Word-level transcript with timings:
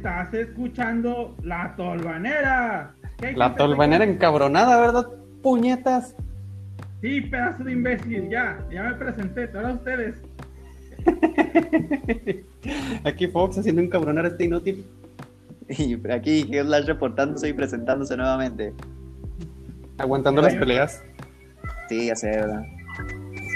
Estás 0.00 0.32
escuchando 0.32 1.36
La 1.42 1.74
Tolvanera. 1.76 2.94
¿Qué 3.18 3.26
hay 3.26 3.34
La 3.34 3.54
tolvanera 3.54 4.02
encabronada, 4.02 4.80
¿verdad? 4.80 5.06
Puñetas. 5.42 6.16
Sí, 7.02 7.20
pedazo 7.20 7.64
de 7.64 7.72
imbécil, 7.72 8.30
ya, 8.30 8.58
ya 8.72 8.84
me 8.84 8.94
presenté, 8.94 9.50
ahora 9.54 9.74
ustedes. 9.74 10.22
Aquí 13.04 13.26
Fox 13.28 13.58
haciendo 13.58 13.82
encabronar 13.82 14.24
a 14.24 14.28
este 14.28 14.44
inútil. 14.44 14.86
Y 15.68 15.98
aquí 16.10 16.44
Slash 16.44 16.86
reportándose 16.86 17.50
y 17.50 17.52
presentándose 17.52 18.16
nuevamente. 18.16 18.72
Aguantando 19.98 20.40
las 20.40 20.54
peleas. 20.54 21.04
Sí, 21.90 22.06
ya 22.06 22.16
sé, 22.16 22.30
¿verdad? 22.30 22.62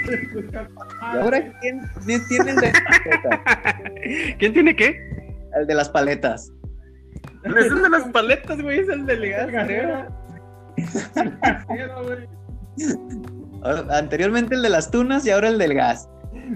Se 0.05 0.13
escucha- 0.13 0.69
¿Y 1.11 1.17
ahora 1.17 1.59
quién, 1.59 1.81
quién 2.05 2.21
tiene? 2.27 2.53
¿Quién 4.37 4.53
tiene 4.53 4.75
qué? 4.75 5.14
El 5.55 5.67
de 5.67 5.75
las 5.75 5.89
paletas. 5.89 6.51
No 7.43 7.57
es 7.57 7.65
el 7.67 7.81
de 7.81 7.89
las 7.89 8.03
paletas, 8.09 8.61
güey, 8.61 8.79
es 8.79 8.89
el 8.89 9.03
güey. 9.05 9.21
Ahora- 13.63 13.97
Anteriormente 13.97 14.55
el 14.55 14.61
de 14.61 14.69
las 14.69 14.91
tunas 14.91 15.25
y 15.25 15.31
ahora 15.31 15.47
el 15.49 15.57
del 15.57 15.73
gas. 15.73 16.09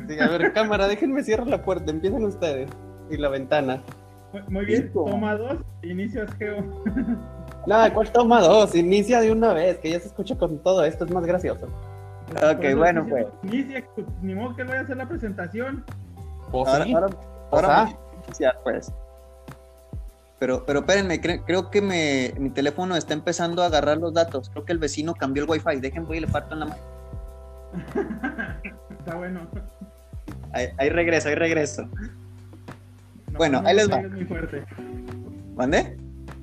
Sí, 0.08 0.20
a 0.20 0.28
ver, 0.28 0.54
cámara, 0.54 0.88
déjenme 0.88 1.24
cierrar 1.24 1.48
la 1.48 1.64
puerta, 1.64 1.90
empiecen 1.92 2.24
ustedes. 2.26 2.70
Y 3.10 3.18
la 3.18 3.30
ventana. 3.30 3.82
Muy- 4.50 4.66
bien, 4.66 4.92
toma 4.94 5.36
dos, 5.36 5.58
inicias 5.82 6.32
Geo. 6.38 6.84
Nada, 7.68 7.92
¿cuál 7.94 8.12
toma 8.12 8.42
dos? 8.42 8.76
Inicia 8.76 9.22
de 9.22 9.32
una 9.32 9.54
vez, 9.54 9.78
que 9.80 9.90
ya 9.92 10.00
se 10.00 10.08
escucha 10.08 10.38
con 10.38 10.60
todo 10.60 10.84
esto, 10.84 11.06
es 11.06 11.12
más 11.12 11.26
gracioso. 11.26 11.68
Ok, 12.36 12.76
bueno, 12.78 13.06
pues. 13.10 13.26
Inicia, 13.44 13.84
pues, 13.96 14.06
ni 14.22 14.36
modo 14.36 14.56
que 14.56 14.64
voy 14.64 14.76
a 14.78 14.82
hacer 14.82 14.98
la 14.98 15.08
presentación. 15.08 15.84
Pues 16.52 16.68
Ahora, 16.68 16.84
sí. 16.86 16.94
ahora, 16.94 17.08
O 17.50 17.56
ahora 17.56 17.90
pues. 18.64 18.92
Pero, 20.40 20.66
pero 20.66 20.80
espérenme, 20.80 21.22
cre- 21.22 21.44
creo 21.46 21.70
que 21.70 21.82
me, 21.82 22.34
mi 22.40 22.50
teléfono 22.50 22.96
está 22.96 23.14
empezando 23.14 23.62
a 23.62 23.66
agarrar 23.66 23.98
los 23.98 24.14
datos. 24.14 24.50
Creo 24.50 24.64
que 24.64 24.72
el 24.72 24.80
vecino 24.80 25.14
cambió 25.14 25.44
el 25.44 25.50
wifi. 25.50 25.80
Dejen, 25.82 26.06
voy 26.06 26.18
y 26.18 26.22
le 26.22 26.28
parto 26.28 26.54
en 26.54 26.60
la 26.62 26.66
mano. 26.68 26.82
Está 29.00 29.16
bueno. 29.16 29.42
Ahí, 30.54 30.68
ahí 30.78 30.90
regreso, 30.90 31.30
ahí 31.30 31.36
regreso. 31.36 31.88
Bueno, 33.34 33.62
no 33.62 33.68
ahí 33.68 33.76
le 33.76 33.82
les 33.84 33.92
va. 33.92 33.98
pegues 33.98 34.12
muy 34.14 34.26
fuerte. 34.26 34.64
¿Mande? 35.56 35.98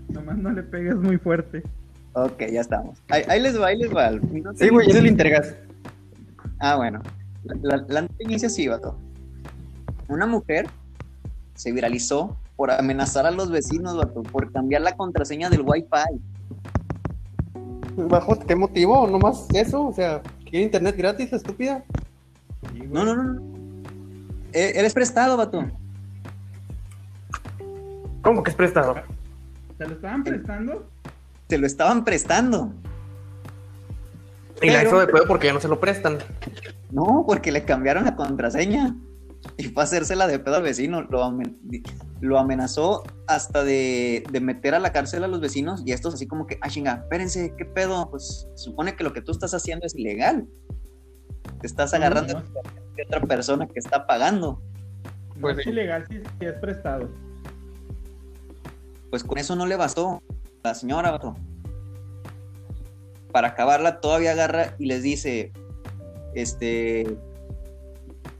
Nomás 0.08 0.36
no 0.38 0.50
le 0.50 0.62
pegues 0.62 0.96
muy 0.96 1.18
fuerte. 1.18 1.62
Ok, 2.12 2.42
ya 2.50 2.60
estamos. 2.60 3.02
Ahí, 3.10 3.22
ahí 3.28 3.40
les 3.40 3.60
va, 3.60 3.66
ahí 3.68 3.78
les 3.78 3.94
va. 3.94 4.10
No 4.10 4.52
sé- 4.54 4.64
Sí, 4.64 4.70
güey, 4.70 4.88
es 4.88 4.96
el 4.96 5.06
Intergas. 5.06 5.54
Ah, 6.60 6.76
bueno. 6.76 7.02
La, 7.44 7.76
la, 7.76 7.84
la 7.88 8.02
nota 8.02 8.14
inicia 8.20 8.46
así, 8.48 8.68
vato. 8.68 8.98
Una 10.08 10.26
mujer 10.26 10.66
se 11.56 11.72
viralizó 11.72 12.36
por 12.54 12.70
amenazar 12.70 13.26
a 13.26 13.30
los 13.30 13.50
vecinos, 13.50 13.96
vato, 13.96 14.22
por 14.22 14.52
cambiar 14.52 14.82
la 14.82 14.96
contraseña 14.96 15.50
del 15.50 15.62
Wi-Fi. 15.62 16.20
¿Bajo 18.08 18.38
qué 18.38 18.54
motivo? 18.54 19.06
¿Nomás 19.08 19.46
eso? 19.54 19.86
O 19.86 19.92
sea, 19.92 20.22
¿quiere 20.44 20.64
internet 20.64 20.96
gratis, 20.96 21.32
estúpida? 21.32 21.82
No, 22.88 23.04
no, 23.04 23.16
no. 23.16 23.22
no. 23.24 23.42
E- 24.52 24.78
Eres 24.78 24.92
prestado, 24.94 25.36
vato. 25.36 25.64
¿Cómo 28.22 28.42
que 28.42 28.50
es 28.50 28.56
prestado? 28.56 28.96
¿Se 29.78 29.86
lo 29.86 29.94
estaban 29.94 30.24
prestando? 30.24 30.90
Te 31.46 31.58
lo 31.58 31.66
estaban 31.66 32.04
prestando. 32.04 32.72
Y 34.62 34.70
la 34.70 34.82
hizo 34.82 34.98
de 34.98 35.06
pedo 35.06 35.24
porque 35.28 35.46
ya 35.48 35.52
no 35.52 35.60
se 35.60 35.68
lo 35.68 35.78
prestan. 35.78 36.18
No, 36.90 37.24
porque 37.26 37.52
le 37.52 37.64
cambiaron 37.64 38.04
la 38.04 38.16
contraseña. 38.16 38.96
Y 39.56 39.64
fue 39.64 39.82
a 39.82 39.84
hacérsela 39.84 40.26
de 40.26 40.38
pedo 40.38 40.56
al 40.56 40.62
vecino. 40.62 41.02
Lo, 41.02 41.22
amen- 41.24 41.56
lo 42.20 42.38
amenazó 42.38 43.02
hasta 43.26 43.64
de, 43.64 44.24
de 44.30 44.40
meter 44.40 44.74
a 44.74 44.78
la 44.78 44.92
cárcel 44.92 45.24
a 45.24 45.28
los 45.28 45.40
vecinos. 45.40 45.82
Y 45.86 45.92
estos 45.92 46.14
así 46.14 46.26
como 46.26 46.46
que, 46.46 46.58
ah, 46.60 46.68
chinga, 46.68 46.94
espérense, 47.02 47.54
¿qué 47.56 47.64
pedo? 47.64 48.10
Pues 48.10 48.48
supone 48.54 48.96
que 48.96 49.04
lo 49.04 49.12
que 49.12 49.22
tú 49.22 49.32
estás 49.32 49.54
haciendo 49.54 49.86
es 49.86 49.94
ilegal. 49.94 50.46
Te 51.60 51.66
estás 51.66 51.94
agarrando 51.94 52.34
no. 52.34 52.40
de 52.96 53.02
otra 53.04 53.20
persona 53.22 53.66
que 53.66 53.78
está 53.78 54.06
pagando. 54.06 54.60
No 55.34 55.40
Pues 55.40 55.58
es 55.58 55.66
ilegal 55.66 56.06
si, 56.08 56.16
si 56.38 56.46
es 56.46 56.54
prestado. 56.54 57.08
Pues 59.10 59.22
con 59.22 59.38
eso 59.38 59.54
no 59.56 59.66
le 59.66 59.76
bastó 59.76 60.22
a 60.62 60.68
la 60.68 60.74
señora. 60.74 61.18
Para 63.32 63.48
acabarla, 63.48 64.00
todavía 64.00 64.32
agarra 64.32 64.74
y 64.78 64.86
les 64.86 65.02
dice: 65.02 65.52
Este. 66.34 67.16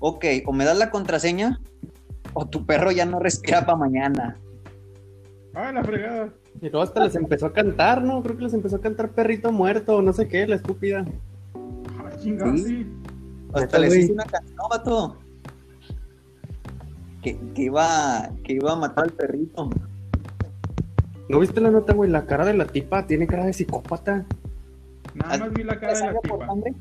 Ok, 0.09 0.25
o 0.47 0.53
me 0.53 0.65
das 0.65 0.79
la 0.79 0.91
contraseña, 0.93 1.61
o 2.33 2.47
tu 2.47 2.65
perro 2.65 2.93
ya 2.93 3.05
no 3.07 3.19
respira 3.19 3.67
para 3.67 3.77
mañana. 3.77 4.37
Ah, 5.53 5.73
la 5.73 5.83
fregada. 5.83 6.29
Y 6.61 6.69
luego 6.71 6.83
hasta 6.83 7.03
les 7.05 7.17
empezó 7.17 7.47
a 7.47 7.53
cantar, 7.53 8.05
¿no? 8.05 8.23
Creo 8.23 8.37
que 8.37 8.45
les 8.45 8.55
empezó 8.55 8.77
a 8.77 8.81
cantar 8.81 9.11
perrito 9.11 9.51
muerto 9.51 9.97
o 9.97 10.03
no 10.03 10.13
sé 10.13 10.29
qué, 10.29 10.47
la 10.47 10.55
estúpida. 10.55 11.05
Ah, 11.99 12.11
Sí. 12.23 12.37
sí. 12.65 12.87
Hasta 13.53 13.79
les 13.81 13.97
hizo 13.97 14.13
una 14.13 14.25
canción, 14.27 14.57
vato. 14.71 15.17
Que, 17.21 17.37
que 17.55 17.63
iba, 17.63 18.31
que 18.45 18.53
iba 18.53 18.73
a 18.73 18.77
matar 18.77 19.05
al 19.07 19.13
perrito. 19.13 19.71
¿No 21.29 21.41
viste 21.41 21.61
la 21.61 21.73
nota, 21.73 21.95
güey? 21.95 22.09
La 22.09 22.27
cara 22.27 22.45
de 22.45 22.55
la 22.55 22.67
tipa 22.67 23.09
tiene 23.09 23.27
cara 23.27 23.47
de 23.47 23.53
psicópata. 23.53 24.25
Nada 25.15 25.39
más 25.39 25.53
vi 25.53 25.65
la 25.65 25.81
cara 25.81 25.95
de 25.95 25.99
la 25.99 26.07
¿Sangre 26.07 26.21
por 26.29 26.39
tipa. 26.39 26.47
sangre? 26.47 26.75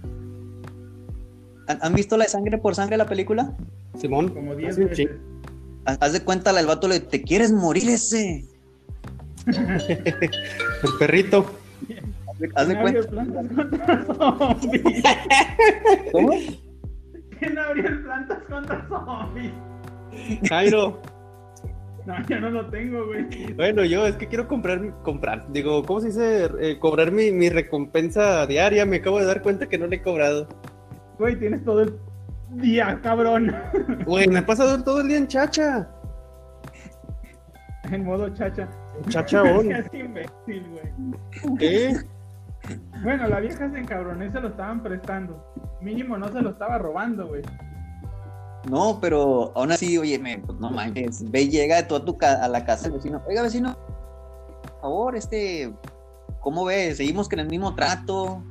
¿Han, 1.67 1.79
han 1.81 1.93
visto 1.93 2.17
la 2.17 2.25
de 2.25 2.29
sangre 2.29 2.57
por 2.57 2.75
sangre 2.75 2.97
la 2.97 3.05
película? 3.05 3.53
Simón. 3.99 4.29
Como 4.29 4.55
10 4.55 4.71
hace 4.71 4.81
un 4.83 4.89
veces. 4.89 5.09
Haz 5.85 6.13
de 6.13 6.21
cuenta, 6.23 6.51
la 6.51 6.57
del 6.59 6.67
vato 6.67 6.87
le, 6.87 6.99
¿te 6.99 7.21
quieres 7.21 7.51
morir 7.51 7.89
ese? 7.89 8.45
El 9.47 10.89
perrito. 10.99 11.45
Haz 12.27 12.39
de, 12.39 12.49
haz 12.55 12.67
de 12.67 12.73
¿Quién 12.73 12.81
cuenta. 12.81 12.99
abrió 12.99 13.09
plantas 13.11 13.47
contra 13.55 14.05
zombies? 14.05 15.03
¿Cómo? 16.11 16.31
¿Quién 17.39 17.57
abrió 17.57 18.03
plantas 18.03 18.43
contra 18.49 18.87
zombies? 18.87 19.51
Jairo. 20.49 21.01
No, 22.05 22.13
yo 22.27 22.39
no 22.39 22.49
lo 22.51 22.69
tengo, 22.69 23.05
güey. 23.07 23.53
Bueno, 23.53 23.83
yo 23.83 24.05
es 24.05 24.15
que 24.15 24.27
quiero 24.27 24.47
comprar, 24.47 24.79
mi- 24.79 24.91
comprar, 25.03 25.51
digo, 25.51 25.83
¿cómo 25.83 26.01
se 26.01 26.07
dice? 26.07 26.49
Eh, 26.61 26.77
cobrar 26.79 27.11
mi, 27.11 27.31
mi 27.31 27.49
recompensa 27.49 28.45
diaria. 28.45 28.85
Me 28.85 28.97
acabo 28.97 29.19
de 29.19 29.25
dar 29.25 29.41
cuenta 29.41 29.67
que 29.67 29.77
no 29.79 29.87
le 29.87 29.95
he 29.97 30.01
cobrado. 30.03 30.47
Güey, 31.17 31.37
tienes 31.39 31.63
todo 31.63 31.81
el 31.83 31.97
día, 32.51 32.99
cabrón. 33.01 33.55
Güey, 34.05 34.27
me 34.27 34.39
he 34.39 34.43
pasado 34.43 34.83
todo 34.83 35.01
el 35.01 35.07
día 35.07 35.17
en 35.17 35.27
chacha. 35.27 35.87
En 37.91 38.03
modo 38.03 38.29
chacha. 38.29 38.67
Imbécil, 39.93 40.67
güey. 40.69 41.57
¿Qué? 41.57 41.95
Bueno, 43.03 43.27
la 43.27 43.39
vieja 43.39 43.69
se 43.69 43.77
encabronó 43.79 44.25
y 44.25 44.31
se 44.31 44.39
lo 44.39 44.47
estaban 44.49 44.81
prestando. 44.81 45.53
Mínimo 45.81 46.17
no 46.17 46.27
se 46.31 46.41
lo 46.41 46.49
estaba 46.51 46.77
robando, 46.79 47.27
güey. 47.27 47.43
No, 48.69 48.97
pero 48.99 49.51
aún 49.55 49.71
así, 49.71 49.95
oye, 49.99 50.17
me, 50.17 50.39
pues, 50.39 50.57
no 50.59 50.71
manches. 50.71 51.29
Ve 51.29 51.43
y 51.43 51.49
llega 51.49 51.75
de 51.75 51.83
tú 51.83 51.95
a, 51.95 52.03
tu 52.03 52.17
ca- 52.17 52.43
a 52.43 52.47
la 52.47 52.65
casa 52.65 52.83
del 52.85 52.93
vecino. 52.93 53.21
Oiga, 53.27 53.43
vecino, 53.43 53.77
por 54.63 54.81
favor, 54.81 55.15
este, 55.15 55.71
¿cómo 56.39 56.65
ve? 56.65 56.95
Seguimos 56.95 57.29
con 57.29 57.37
el 57.39 57.47
mismo 57.47 57.75
trato. 57.75 58.41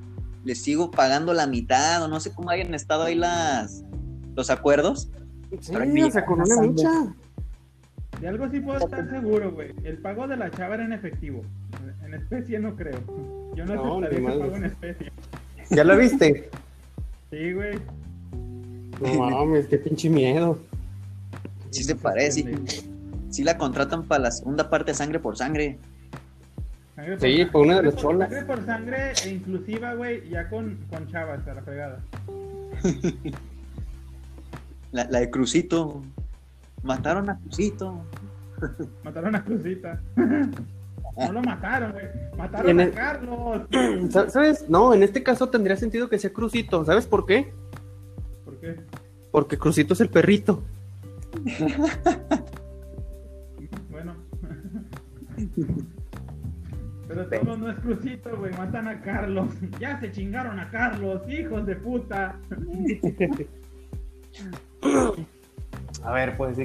Les 0.44 0.62
sigo 0.62 0.90
pagando 0.90 1.32
la 1.32 1.46
mitad, 1.46 2.02
o 2.04 2.08
no 2.08 2.20
sé 2.20 2.32
cómo 2.32 2.50
hayan 2.50 2.74
estado 2.74 3.04
ahí 3.04 3.14
las 3.14 3.82
los 4.36 4.50
acuerdos. 4.50 5.10
Sí, 5.60 5.72
Pero 5.72 6.10
sea, 6.10 6.24
con 6.24 6.40
una 6.40 6.60
micha. 6.60 7.14
De 8.20 8.28
algo 8.28 8.48
sí 8.50 8.60
puedo 8.60 8.78
estar 8.78 9.08
seguro, 9.10 9.52
güey. 9.52 9.72
El 9.84 9.98
pago 9.98 10.26
de 10.26 10.36
la 10.36 10.50
chava 10.50 10.74
era 10.74 10.84
en 10.84 10.92
efectivo. 10.92 11.42
En 12.04 12.14
especie 12.14 12.58
no 12.58 12.74
creo. 12.76 13.00
Yo 13.54 13.64
no, 13.64 13.74
No, 13.74 13.98
aceptaría 13.98 14.20
madres. 14.28 14.40
pago 14.42 14.56
en 14.56 14.64
especie. 14.64 15.12
¿Ya 15.70 15.84
la 15.84 15.96
viste? 15.96 16.50
Sí, 17.30 17.52
güey. 17.52 17.78
No 19.00 19.30
mames, 19.30 19.66
qué 19.66 19.78
pinche 19.78 20.08
miedo. 20.08 20.58
Sí 21.70 21.82
se 21.84 21.96
parece. 21.96 22.56
Sí 23.30 23.42
la 23.42 23.58
contratan 23.58 24.04
para 24.04 24.22
la 24.24 24.30
segunda 24.30 24.70
parte 24.70 24.92
de 24.92 24.96
sangre 24.96 25.18
por 25.18 25.36
sangre. 25.36 25.78
Sangre 26.96 27.14
Sí, 27.14 27.20
sangre. 27.38 27.46
fue 27.50 27.60
una 27.62 27.76
de 27.76 27.82
las 27.82 27.94
por- 27.94 28.02
cholas. 28.02 28.28
Sangre 28.30 28.46
por 28.46 28.64
sangre 28.66 29.12
e 29.24 29.28
inclusiva, 29.30 29.94
güey, 29.94 30.28
ya 30.28 30.48
con, 30.48 30.78
con 30.90 31.06
chavas 31.08 31.46
a 31.48 31.54
la 31.54 31.62
fregada. 31.62 32.00
La, 34.92 35.04
la 35.10 35.20
de 35.20 35.30
Crucito. 35.30 36.02
Mataron 36.82 37.30
a 37.30 37.38
Crucito. 37.38 38.04
Mataron 39.02 39.34
a 39.34 39.44
Cruzita. 39.44 40.00
no 40.16 41.32
lo 41.32 41.42
mataron, 41.42 41.92
güey. 41.92 42.04
Mataron 42.38 42.70
En 42.70 42.80
a 42.80 42.82
el- 42.84 42.92
Carlos. 42.92 43.62
Sa- 44.10 44.30
¿Sabes? 44.30 44.68
No, 44.68 44.94
en 44.94 45.02
este 45.02 45.22
caso 45.22 45.48
tendría 45.48 45.76
sentido 45.76 46.08
que 46.08 46.18
sea 46.18 46.32
Crucito. 46.32 46.84
¿Sabes 46.84 47.06
por 47.06 47.26
qué? 47.26 47.52
¿Por 48.44 48.56
qué? 48.60 48.76
Porque 49.32 49.58
Crucito 49.58 49.94
es 49.94 50.00
el 50.00 50.10
perrito. 50.10 50.62
Bueno. 53.90 54.14
Pero 57.08 57.26
todo 57.26 57.56
no 57.56 57.70
es 57.70 57.78
Cruzito, 57.78 58.36
güey. 58.36 58.52
Matan 58.52 58.88
a 58.88 59.00
Carlos. 59.02 59.48
Ya 59.80 59.98
se 60.00 60.10
chingaron 60.10 60.58
a 60.58 60.70
Carlos, 60.70 61.22
hijos 61.28 61.66
de 61.66 61.76
puta. 61.76 62.38
A 66.02 66.12
ver, 66.12 66.36
pues, 66.36 66.58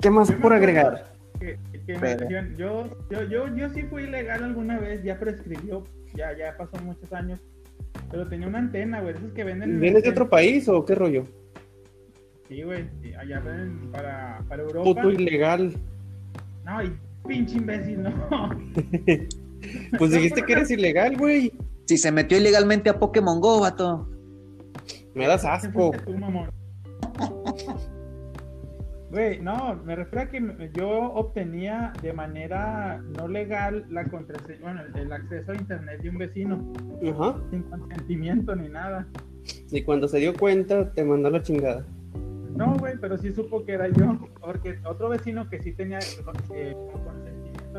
¿qué 0.00 0.10
más 0.10 0.28
Yo 0.28 0.40
por 0.40 0.52
agregar? 0.52 1.12
Que, 1.38 1.58
que 1.86 2.54
yo, 2.56 2.88
yo, 3.10 3.22
yo, 3.28 3.54
yo 3.54 3.68
sí 3.70 3.82
fui 3.84 4.04
ilegal 4.04 4.42
alguna 4.42 4.78
vez, 4.78 5.02
ya 5.04 5.18
prescribió, 5.18 5.84
ya, 6.14 6.36
ya 6.36 6.56
pasó 6.56 6.82
muchos 6.82 7.12
años, 7.12 7.38
pero 8.10 8.26
tenía 8.26 8.48
una 8.48 8.58
antena, 8.58 9.00
güey, 9.00 9.14
esos 9.14 9.32
que 9.32 9.44
venden. 9.44 9.72
en 9.72 9.80
¿Vienes 9.80 10.02
de 10.02 10.10
otro 10.10 10.28
país 10.28 10.68
o 10.68 10.84
qué 10.84 10.94
rollo? 10.94 11.24
Sí, 12.48 12.62
güey, 12.62 12.88
allá 13.18 13.40
venden 13.40 13.92
para, 13.92 14.42
para 14.48 14.62
Europa. 14.62 15.02
Puto 15.02 15.10
ilegal. 15.10 15.74
No, 16.64 16.82
y 16.82 16.92
pinche 17.28 17.58
imbécil, 17.58 18.02
no. 18.02 18.10
Pues 19.98 20.10
dijiste 20.10 20.42
que 20.42 20.52
eres 20.52 20.70
ilegal, 20.70 21.16
güey. 21.16 21.52
Si 21.86 21.98
se 21.98 22.10
metió 22.10 22.38
ilegalmente 22.38 22.90
a 22.90 22.98
Pokémon 22.98 23.40
Go, 23.40 23.60
vato. 23.60 24.08
Me 25.14 25.26
das 25.26 25.44
asco. 25.44 25.92
Güey, 29.10 29.40
no, 29.40 29.80
me 29.84 29.96
refiero 29.96 30.24
a 30.24 30.28
que 30.28 30.70
yo 30.74 30.88
obtenía 30.88 31.92
de 32.02 32.12
manera 32.12 33.00
no 33.16 33.28
legal 33.28 33.86
la 33.88 34.04
contraseña, 34.04 34.58
bueno, 34.60 34.82
el, 34.82 35.00
el 35.00 35.12
acceso 35.12 35.52
a 35.52 35.54
internet 35.54 36.02
de 36.02 36.10
un 36.10 36.18
vecino, 36.18 36.72
Ajá. 37.08 37.40
sin 37.50 37.62
consentimiento 37.62 38.54
ni 38.56 38.68
nada. 38.68 39.06
Y 39.70 39.82
cuando 39.82 40.08
se 40.08 40.18
dio 40.18 40.34
cuenta, 40.34 40.92
te 40.92 41.04
mandó 41.04 41.30
la 41.30 41.40
chingada. 41.40 41.86
No, 42.56 42.74
güey, 42.78 42.94
pero 43.00 43.16
sí 43.16 43.32
supo 43.32 43.64
que 43.64 43.72
era 43.72 43.88
yo, 43.88 44.18
porque 44.40 44.78
otro 44.84 45.08
vecino 45.08 45.48
que 45.48 45.62
sí 45.62 45.72
tenía 45.72 45.98
eh, 46.54 46.74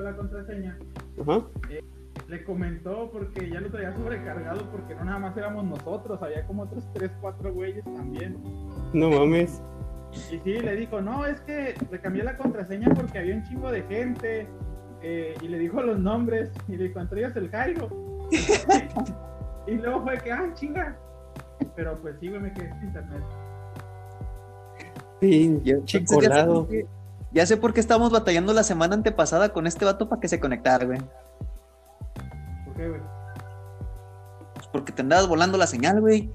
la 0.01 0.15
contraseña, 0.15 0.77
Ajá. 1.21 1.41
le 2.27 2.44
comentó 2.44 3.09
porque 3.11 3.49
ya 3.49 3.59
lo 3.61 3.69
traía 3.69 3.94
sobrecargado 3.95 4.69
porque 4.71 4.95
no 4.95 5.05
nada 5.05 5.19
más 5.19 5.38
éramos 5.38 5.63
nosotros, 5.65 6.21
había 6.21 6.45
como 6.45 6.63
otros 6.63 6.83
3, 6.94 7.11
4 7.21 7.53
güeyes 7.53 7.83
también. 7.85 8.38
No 8.94 9.09
mames. 9.09 9.61
Y 10.31 10.39
sí, 10.39 10.59
le 10.59 10.75
dijo, 10.75 11.01
no, 11.01 11.25
es 11.25 11.39
que 11.41 11.75
le 11.91 11.99
cambié 11.99 12.23
la 12.23 12.38
contraseña 12.38 12.89
porque 12.95 13.19
había 13.19 13.35
un 13.35 13.44
chingo 13.44 13.71
de 13.71 13.83
gente. 13.83 14.47
eh, 15.03 15.35
y 15.41 15.47
le 15.47 15.59
dijo 15.59 15.81
los 15.81 16.00
nombres. 16.00 16.51
Y 16.67 16.75
le 16.77 16.85
dijo, 16.85 17.00
entre 17.00 17.19
ellos 17.21 17.35
el 17.35 17.50
Jairo. 17.51 17.88
y 19.67 19.71
luego 19.75 20.01
fue 20.03 20.17
que, 20.19 20.31
ah, 20.31 20.50
chinga. 20.55 20.97
Pero 21.75 21.97
pues 22.01 22.15
sí, 22.19 22.29
güey, 22.29 22.41
me 22.41 22.53
quedé 22.53 22.69
sin 22.79 22.88
internet. 22.88 23.23
Pinche 25.19 25.71
Entonces, 25.71 25.91
ya 26.01 26.07
sé 26.07 26.15
colado. 26.15 26.53
por 26.61 26.69
qué- 26.69 26.85
Ya 27.31 27.45
sé 27.45 27.57
por 27.57 27.74
qué 27.74 27.79
estábamos 27.79 28.12
batallando 28.12 28.53
la 28.53 28.63
semana 28.63 28.95
antepasada 28.95 29.50
con 29.53 29.68
este 29.68 29.85
vato 29.85 30.07
para 30.09 30.19
que 30.21 30.27
se 30.27 30.39
conectara, 30.39 30.85
güey. 30.85 31.00
¿Por 32.65 32.74
qué, 32.75 32.88
güey? 32.89 33.01
Pues 34.56 34.68
porque 34.68 34.91
te 34.91 35.01
andabas 35.01 35.27
volando 35.27 35.57
la 35.57 35.68
señal, 35.68 36.00
güey. 36.01 36.31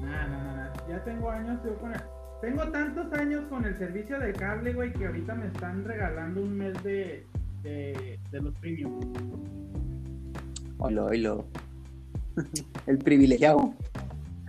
Nah, 0.00 0.26
nah, 0.26 0.56
nah. 0.56 0.72
Ya 0.88 1.02
tengo 1.04 1.30
años, 1.30 1.58
yo 1.64 1.76
con 1.78 1.92
el- 1.94 2.00
Tengo 2.42 2.62
tantos 2.70 3.12
años 3.14 3.44
con 3.48 3.64
el 3.64 3.78
servicio 3.78 4.18
de 4.18 4.32
cable, 4.32 4.74
güey, 4.74 4.92
que 4.92 5.06
ahorita 5.06 5.34
me 5.34 5.46
están 5.46 5.84
regalando 5.84 6.42
un 6.42 6.56
mes 6.58 6.74
de, 6.82 7.26
de, 7.62 8.20
de 8.30 8.40
los 8.40 8.54
premium. 8.58 9.00
Oilo, 10.78 11.06
oilo. 11.06 11.46
El 12.86 12.98
privilegiado. 12.98 13.72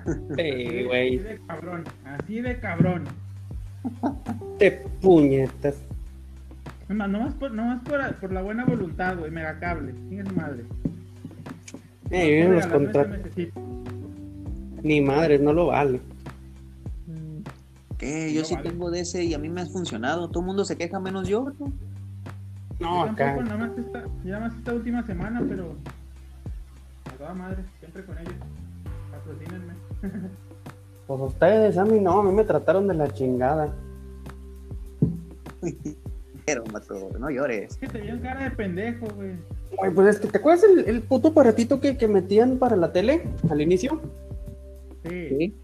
Sí, 0.05 0.41
Así 0.41 0.83
güey. 0.83 1.17
de 1.19 1.39
cabrón, 1.47 1.83
así 2.05 2.41
de 2.41 2.59
cabrón. 2.59 3.03
Te 4.59 4.71
puñetas. 5.01 5.75
Nomás, 6.89 7.09
nomás 7.09 7.33
por, 7.35 7.51
nomás 7.51 7.81
por, 7.83 8.15
por 8.15 8.31
la 8.33 8.41
buena 8.41 8.65
voluntad, 8.65 9.17
güey, 9.17 9.29
megacable. 9.31 9.93
Chinga 10.09 10.25
su 10.25 10.35
madre. 10.35 10.63
Eh, 12.09 12.45
Por 12.45 12.55
los 12.55 12.67
contratos. 12.67 13.17
Ni 14.83 15.01
madres, 15.01 15.41
no 15.41 15.51
lo 15.53 15.67
vale. 15.67 15.99
¿Qué? 17.97 18.31
Yo 18.33 18.41
No 18.41 18.45
sí 18.45 18.55
vale. 18.55 18.69
tengo 18.69 18.91
de 18.91 18.99
ese 19.01 19.23
y 19.25 19.33
a 19.33 19.39
mí 19.39 19.49
me 19.49 19.61
ha 19.61 19.65
funcionado. 19.65 20.29
Todo 20.29 20.39
el 20.41 20.45
mundo 20.45 20.63
se 20.65 20.77
queja 20.77 20.99
menos 20.99 21.27
yo. 21.27 21.51
No, 22.79 23.05
Yo 23.05 23.11
acá. 23.11 23.35
tampoco, 23.35 23.43
nada 23.43 23.57
más 23.67 23.77
esta, 23.77 24.03
ya 24.23 24.39
más 24.39 24.55
esta 24.55 24.73
última 24.73 25.05
semana, 25.05 25.43
pero. 25.49 25.75
A 27.05 27.17
toda 27.17 27.33
madre, 27.33 27.63
siempre 27.79 28.05
con 28.05 28.17
ellos. 28.19 28.33
Patrocínenme. 29.11 29.73
Pues 31.07 31.21
ustedes, 31.21 31.77
a 31.77 31.85
mí 31.85 31.99
no, 31.99 32.19
a 32.19 32.23
mí 32.23 32.31
me 32.33 32.43
trataron 32.43 32.87
de 32.87 32.93
la 32.93 33.07
chingada. 33.09 33.73
Pero, 36.45 36.63
vato, 36.71 37.09
no 37.19 37.29
llores. 37.29 37.71
Es 37.71 37.77
que 37.77 37.87
te 37.87 38.01
vieron 38.01 38.19
cara 38.19 38.43
de 38.43 38.51
pendejo, 38.51 39.05
güey. 39.15 39.31
Pues 39.93 40.15
es 40.15 40.19
que, 40.21 40.27
¿te 40.27 40.37
acuerdas 40.37 40.63
el, 40.63 40.87
el 40.87 41.01
puto 41.01 41.29
aparatito 41.29 41.79
que, 41.79 41.97
que 41.97 42.07
metían 42.07 42.57
para 42.57 42.75
la 42.75 42.91
tele 42.93 43.23
al 43.49 43.61
inicio? 43.61 43.99
Sí. 45.05 45.27
¿Sí? 45.29 45.55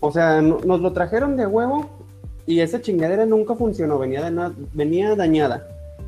O 0.00 0.10
sea, 0.10 0.40
no- 0.40 0.58
nos 0.60 0.80
lo 0.80 0.92
trajeron 0.92 1.36
de 1.36 1.46
huevo 1.46 1.90
y 2.46 2.60
esa 2.60 2.80
chingadera 2.80 3.26
nunca 3.26 3.54
funcionó, 3.54 3.98
venía, 3.98 4.30
de 4.30 4.52
venía 4.72 5.14
dañada. 5.14 5.66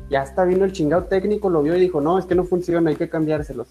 Ya 0.09 0.21
hasta 0.23 0.43
vino 0.45 0.65
el 0.65 0.71
chingado 0.71 1.03
técnico, 1.05 1.49
lo 1.49 1.61
vio 1.61 1.75
y 1.75 1.79
dijo, 1.79 2.01
no, 2.01 2.17
es 2.17 2.25
que 2.25 2.35
no 2.35 2.43
funciona, 2.43 2.89
hay 2.89 2.95
que 2.95 3.07
cambiárselos. 3.09 3.67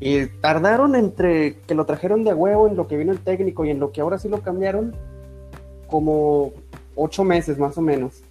Y 0.00 0.26
tardaron 0.26 0.96
entre 0.96 1.56
que 1.66 1.74
lo 1.74 1.86
trajeron 1.86 2.24
de 2.24 2.34
huevo, 2.34 2.68
en 2.68 2.76
lo 2.76 2.86
que 2.88 2.96
vino 2.96 3.12
el 3.12 3.20
técnico 3.20 3.64
y 3.64 3.70
en 3.70 3.80
lo 3.80 3.92
que 3.92 4.00
ahora 4.00 4.18
sí 4.18 4.28
lo 4.28 4.42
cambiaron, 4.42 4.94
como 5.86 6.52
ocho 6.94 7.24
meses 7.24 7.58
más 7.58 7.78
o 7.78 7.82
menos. 7.82 8.22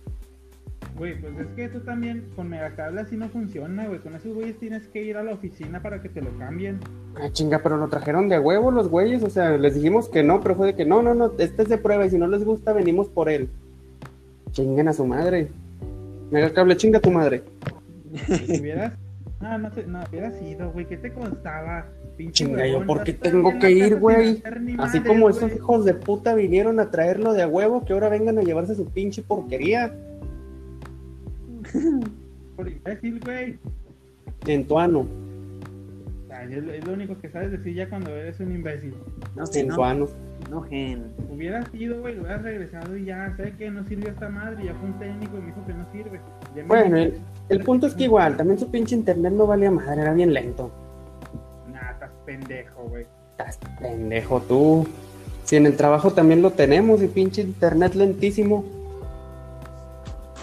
Güey, 0.98 1.19
pues 1.19 1.39
es 1.39 1.48
que 1.56 1.69
tú 1.69 1.80
también 1.80 2.30
con 2.36 2.50
megacable 2.50 3.01
así 3.01 3.18
no 3.18 3.27
funciona, 3.27 3.88
güey. 3.88 4.00
Con 4.00 4.15
esos 4.15 4.33
güeyes 4.33 4.60
tienes 4.60 4.88
que 4.88 5.01
ir 5.01 5.18
a 5.18 5.24
la 5.24 5.33
oficina 5.33 5.81
para 5.81 6.01
que 6.01 6.10
te 6.10 6.21
lo 6.21 6.30
cambien. 6.38 6.80
Ah, 7.15 7.30
chinga, 7.31 7.60
pero 7.63 7.77
lo 7.77 7.88
trajeron 7.88 8.30
de 8.30 8.38
huevo 8.38 8.69
los 8.69 8.89
güeyes, 8.89 9.24
o 9.24 9.30
sea, 9.30 9.57
les 9.57 9.75
dijimos 9.75 10.07
que 10.07 10.21
no, 10.21 10.42
pero 10.42 10.56
fue 10.56 10.68
de 10.68 10.75
que 10.75 10.86
no, 10.86 11.01
no, 11.01 11.15
no, 11.15 11.31
este 11.39 11.63
es 11.63 11.69
de 11.69 11.77
prueba 11.80 12.06
y 12.06 12.12
si 12.12 12.18
no 12.18 12.27
les 12.27 12.44
gusta 12.44 12.74
venimos 12.74 13.10
por 13.10 13.30
él. 13.30 13.50
Chinguen 14.51 14.88
a 14.88 14.94
su 14.94 15.06
madre. 15.06 15.50
Mega 16.30 16.54
cable, 16.54 16.77
chinga 16.77 17.00
a 17.00 17.01
tu 17.01 17.12
madre. 17.12 17.44
Si 18.27 18.60
hubieras. 18.60 18.94
No, 19.43 19.57
no, 19.57 19.69
te, 19.71 19.85
no 19.85 19.99
hubieras 20.09 20.41
ido, 20.41 20.71
güey. 20.71 20.85
¿Qué 20.85 20.95
te 20.95 21.11
costaba? 21.11 21.85
Pinche 22.15 22.45
Chinga, 22.45 22.65
¿yo 22.65 22.85
por 22.85 23.03
qué 23.03 23.11
tengo 23.11 23.59
que 23.59 23.71
ir, 23.71 23.99
güey? 23.99 24.41
Así 24.77 24.99
madre, 24.99 25.03
como 25.03 25.27
esos 25.27 25.53
hijos 25.53 25.83
de 25.83 25.95
puta 25.95 26.33
vinieron 26.33 26.79
a 26.79 26.89
traerlo 26.89 27.33
de 27.33 27.43
a 27.43 27.47
huevo, 27.49 27.83
que 27.83 27.91
ahora 27.91 28.07
vengan 28.07 28.37
a 28.37 28.41
llevarse 28.41 28.73
su 28.73 28.85
pinche 28.85 29.21
porquería. 29.21 29.93
Por 32.55 32.69
imbécil, 32.69 33.19
güey. 33.19 33.59
En 34.47 34.65
tuano, 34.65 35.05
Es, 36.41 36.63
lo- 36.63 36.74
es 36.74 36.85
lo 36.85 36.94
único 36.94 37.18
que 37.19 37.30
sabes 37.30 37.51
decir 37.51 37.75
ya 37.75 37.88
cuando 37.89 38.09
eres 38.15 38.39
un 38.39 38.51
imbécil. 38.51 38.94
No 39.35 39.45
sé, 39.45 39.63
no, 39.63 39.75
tuano. 39.75 40.07
no, 40.50 40.62
gen. 40.63 41.13
Hubieras 41.30 41.65
ido, 41.74 42.01
güey, 42.01 42.19
hubieras 42.19 42.41
regresado 42.41 42.97
y 42.97 43.05
ya, 43.05 43.34
sé 43.38 43.53
que 43.57 43.69
no 43.72 43.84
sirvió 43.88 44.10
esta 44.10 44.29
madre, 44.29 44.65
ya 44.65 44.74
fue 44.75 44.89
un 44.89 45.00
técnico 45.00 45.38
y 45.38 45.41
me 45.41 45.48
dijo 45.48 45.65
que 45.65 45.74
no 45.74 45.91
sirve. 45.91 46.19
Ya 46.55 46.63
Bueno, 46.65 46.98
el, 46.98 47.17
el 47.50 47.60
punto 47.63 47.88
es 47.88 47.93
que 47.96 48.03
igual, 48.05 48.36
también 48.38 48.60
su 48.60 48.69
pinche 48.69 48.96
internet 48.96 49.34
no 49.34 49.48
valía 49.48 49.72
madre, 49.72 50.01
era 50.01 50.13
bien 50.13 50.34
lento. 50.34 50.72
Nah, 51.72 51.91
estás 51.91 52.12
pendejo, 52.25 52.84
güey. 52.89 53.05
Estás 53.31 53.57
pendejo 53.79 54.41
tú. 54.41 54.88
Si 55.43 55.55
en 55.55 55.65
el 55.65 55.75
trabajo 55.75 56.12
también 56.12 56.41
lo 56.41 56.51
tenemos 56.51 57.01
y 57.03 57.07
pinche 57.07 57.41
internet 57.41 57.96
lentísimo. 57.96 58.63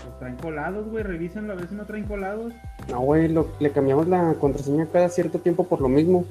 Los 0.06 0.18
traen 0.18 0.36
colados, 0.36 0.88
güey, 0.88 1.02
revísenlo 1.04 1.52
a 1.52 1.56
ver 1.56 1.68
si 1.68 1.74
no 1.74 1.84
traen 1.86 2.04
colados. 2.04 2.52
No, 2.90 3.00
güey, 3.00 3.28
lo- 3.28 3.48
le 3.60 3.70
cambiamos 3.70 4.08
la 4.08 4.34
contraseña 4.34 4.86
cada 4.86 5.08
cierto 5.08 5.38
tiempo 5.38 5.64
por 5.64 5.80
lo 5.80 5.88
mismo. 5.88 6.24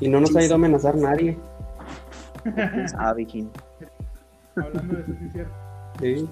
Y 0.00 0.08
no 0.08 0.20
nos 0.20 0.34
ha 0.36 0.42
ido 0.44 0.54
a 0.54 0.56
amenazar 0.56 0.96
nadie. 0.96 1.36
¿Quién 2.42 2.88
sabe, 2.88 3.26
quién? 3.26 3.50
Hablando 4.56 4.94
de 4.94 5.00
eso, 5.02 5.12
sí 5.18 5.24
es 5.26 5.32
cierto. 5.32 5.52
Sí. 6.00 6.28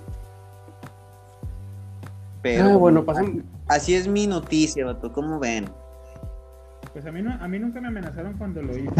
Pero, 2.42 2.64
Ah, 2.64 2.76
bueno, 2.76 3.04
pasamos. 3.04 3.42
Así 3.68 3.94
es 3.94 4.06
mi 4.06 4.26
noticia, 4.26 4.84
vato. 4.84 5.12
¿Cómo 5.12 5.38
ven? 5.38 5.64
Pues 6.92 7.06
a 7.06 7.10
mí, 7.12 7.22
no, 7.22 7.32
a 7.32 7.48
mí 7.48 7.58
nunca 7.58 7.80
me 7.80 7.88
amenazaron 7.88 8.34
cuando 8.34 8.62
lo 8.62 8.76
hice. 8.76 8.90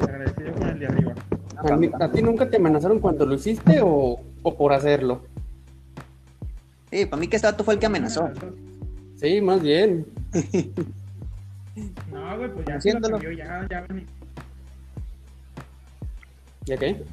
Agradecido 0.00 0.52
con 0.54 0.68
el 0.68 0.78
de 0.78 0.86
arriba. 0.86 1.12
¿A, 1.56 1.76
mí- 1.76 1.90
a 2.00 2.10
ti 2.12 2.22
nunca 2.22 2.48
te 2.48 2.56
amenazaron 2.56 3.00
cuando 3.00 3.26
lo 3.26 3.34
hiciste 3.34 3.80
o, 3.82 4.20
o 4.42 4.54
por 4.56 4.72
hacerlo? 4.72 5.22
Sí, 6.90 7.04
para 7.06 7.20
mí 7.20 7.28
que 7.28 7.36
este 7.36 7.48
vato 7.48 7.64
fue 7.64 7.74
el 7.74 7.80
que 7.80 7.86
amenazó. 7.86 8.28
Sí, 9.16 9.40
más 9.40 9.62
bien. 9.62 10.06
No, 12.12 12.36
güey, 12.36 12.52
pues 12.52 12.66
ya 12.66 12.80
se 12.80 12.92
lo 12.92 13.00
Conociéndolo. 13.00 13.18
cambió, 13.18 13.30
ya, 13.32 13.66
ya 13.70 13.80
vení. 13.82 14.04
¿Ya 16.66 16.76
qué? 16.76 17.04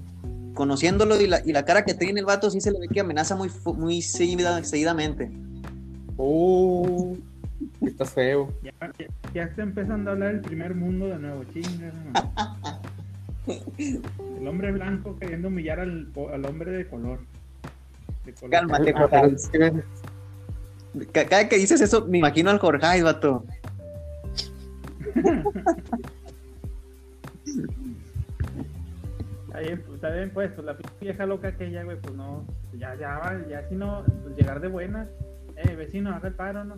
Conociéndolo 0.55 1.22
y 1.22 1.27
la, 1.27 1.39
y 1.46 1.51
la 1.51 1.63
cara 1.65 1.86
que 1.86 1.94
tiene 1.94 2.20
el 2.20 2.25
vato, 2.25 2.50
sí 2.50 2.60
se 2.60 2.72
le 2.72 2.79
ve 2.79 2.88
que 2.88 3.00
amenaza 3.00 3.36
muy, 3.36 3.51
muy 3.77 4.01
seguida- 4.01 4.63
seguidamente. 4.63 5.29
Uh, 6.17 7.15
estás 7.82 8.10
feo. 8.10 8.51
Ya, 8.63 8.72
ya, 8.98 9.05
ya 9.36 9.44
está 9.44 9.62
empezando 9.62 10.10
a 10.10 10.13
hablar 10.13 10.34
el 10.34 10.41
primer 10.41 10.74
mundo 10.74 11.08
de 11.10 11.20
nuevo, 11.20 11.44
chinga. 11.53 11.94
El 14.39 14.48
hombre 14.48 14.72
blanco 14.72 15.15
queriendo 15.20 15.50
humillar 15.50 15.79
al, 15.79 16.08
al 16.34 16.46
hombre 16.46 16.72
de 16.72 16.88
color. 16.88 17.20
De. 18.25 18.34
Cálmate, 18.50 18.94
Jorge. 18.94 19.36
que- 21.13 21.25
Cada 21.25 21.50
que 21.50 21.58
dices 21.58 21.82
eso, 21.82 22.05
me 22.08 22.17
imagino 22.20 22.50
al 22.50 22.60
Jorge, 22.60 23.03
vato. 23.03 23.44
Ahí, 29.53 29.67
pues, 29.75 29.96
está 29.96 30.10
bien, 30.10 30.32
pues, 30.34 30.51
pues 30.53 30.65
la 30.65 30.75
vieja 31.00 31.25
loca 31.25 31.48
aquella, 31.50 31.84
güey, 31.84 31.98
pues 32.01 32.13
no, 32.15 32.44
ya, 32.77 32.96
ya, 32.96 33.41
ya 33.50 33.67
si 33.70 33.75
no, 33.75 34.03
pues, 34.24 34.36
llegar 34.36 34.60
de 34.60 34.67
buenas. 34.67 35.08
Eh, 35.55 35.75
vecino, 35.75 36.13
haga 36.13 36.27
el 36.27 36.34
paro, 36.34 36.65
¿no? 36.65 36.75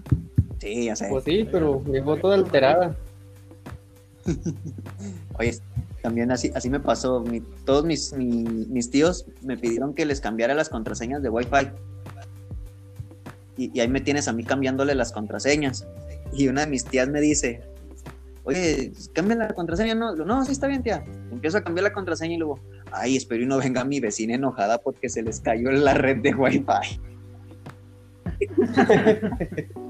Sí, 0.59 0.85
ya 0.85 0.95
sé. 0.95 1.07
Pues 1.09 1.23
sí, 1.23 1.47
pero 1.51 1.83
llegó 1.85 2.17
toda 2.17 2.35
alterada. 2.35 2.95
Oye, 5.39 5.57
también 6.07 6.31
así, 6.31 6.49
así 6.55 6.69
me 6.69 6.79
pasó. 6.79 7.21
Todos 7.65 7.83
mis, 7.83 8.13
mi- 8.13 8.65
mis 8.69 8.89
tíos 8.89 9.25
me 9.41 9.57
pidieron 9.57 9.93
que 9.93 10.05
les 10.05 10.21
cambiara 10.21 10.53
las 10.53 10.69
contraseñas 10.69 11.21
de 11.21 11.27
Wi-Fi. 11.27 11.67
Y, 13.57 13.77
ahí 13.81 13.89
me 13.89 13.99
tienes 13.99 14.29
a 14.29 14.31
mí 14.31 14.45
cambiándole 14.45 14.95
las 14.95 15.11
contraseñas. 15.11 15.85
Y 16.31 16.47
una 16.47 16.61
de 16.61 16.67
mis 16.67 16.85
tías 16.85 17.09
me 17.09 17.19
dice, 17.19 17.59
oye, 18.45 18.93
cambia 19.11 19.35
la 19.35 19.49
contraseña. 19.49 19.95
No, 19.95 20.15
no, 20.15 20.45
sí 20.45 20.53
está 20.53 20.67
bien, 20.67 20.81
tía. 20.81 21.03
Empiezo 21.29 21.57
a 21.57 21.61
cambiar 21.61 21.83
la 21.83 21.91
contraseña 21.91 22.35
y 22.35 22.37
luego, 22.37 22.61
ay, 22.93 23.17
espero 23.17 23.43
y 23.43 23.45
no 23.45 23.57
venga 23.57 23.83
mi 23.83 23.99
vecina 23.99 24.35
enojada 24.35 24.77
porque 24.77 25.09
se 25.09 25.23
les 25.23 25.41
cayó 25.41 25.71
la 25.71 25.93
red 25.93 26.21
de 26.21 26.33
Wi-Fi. 26.33 27.01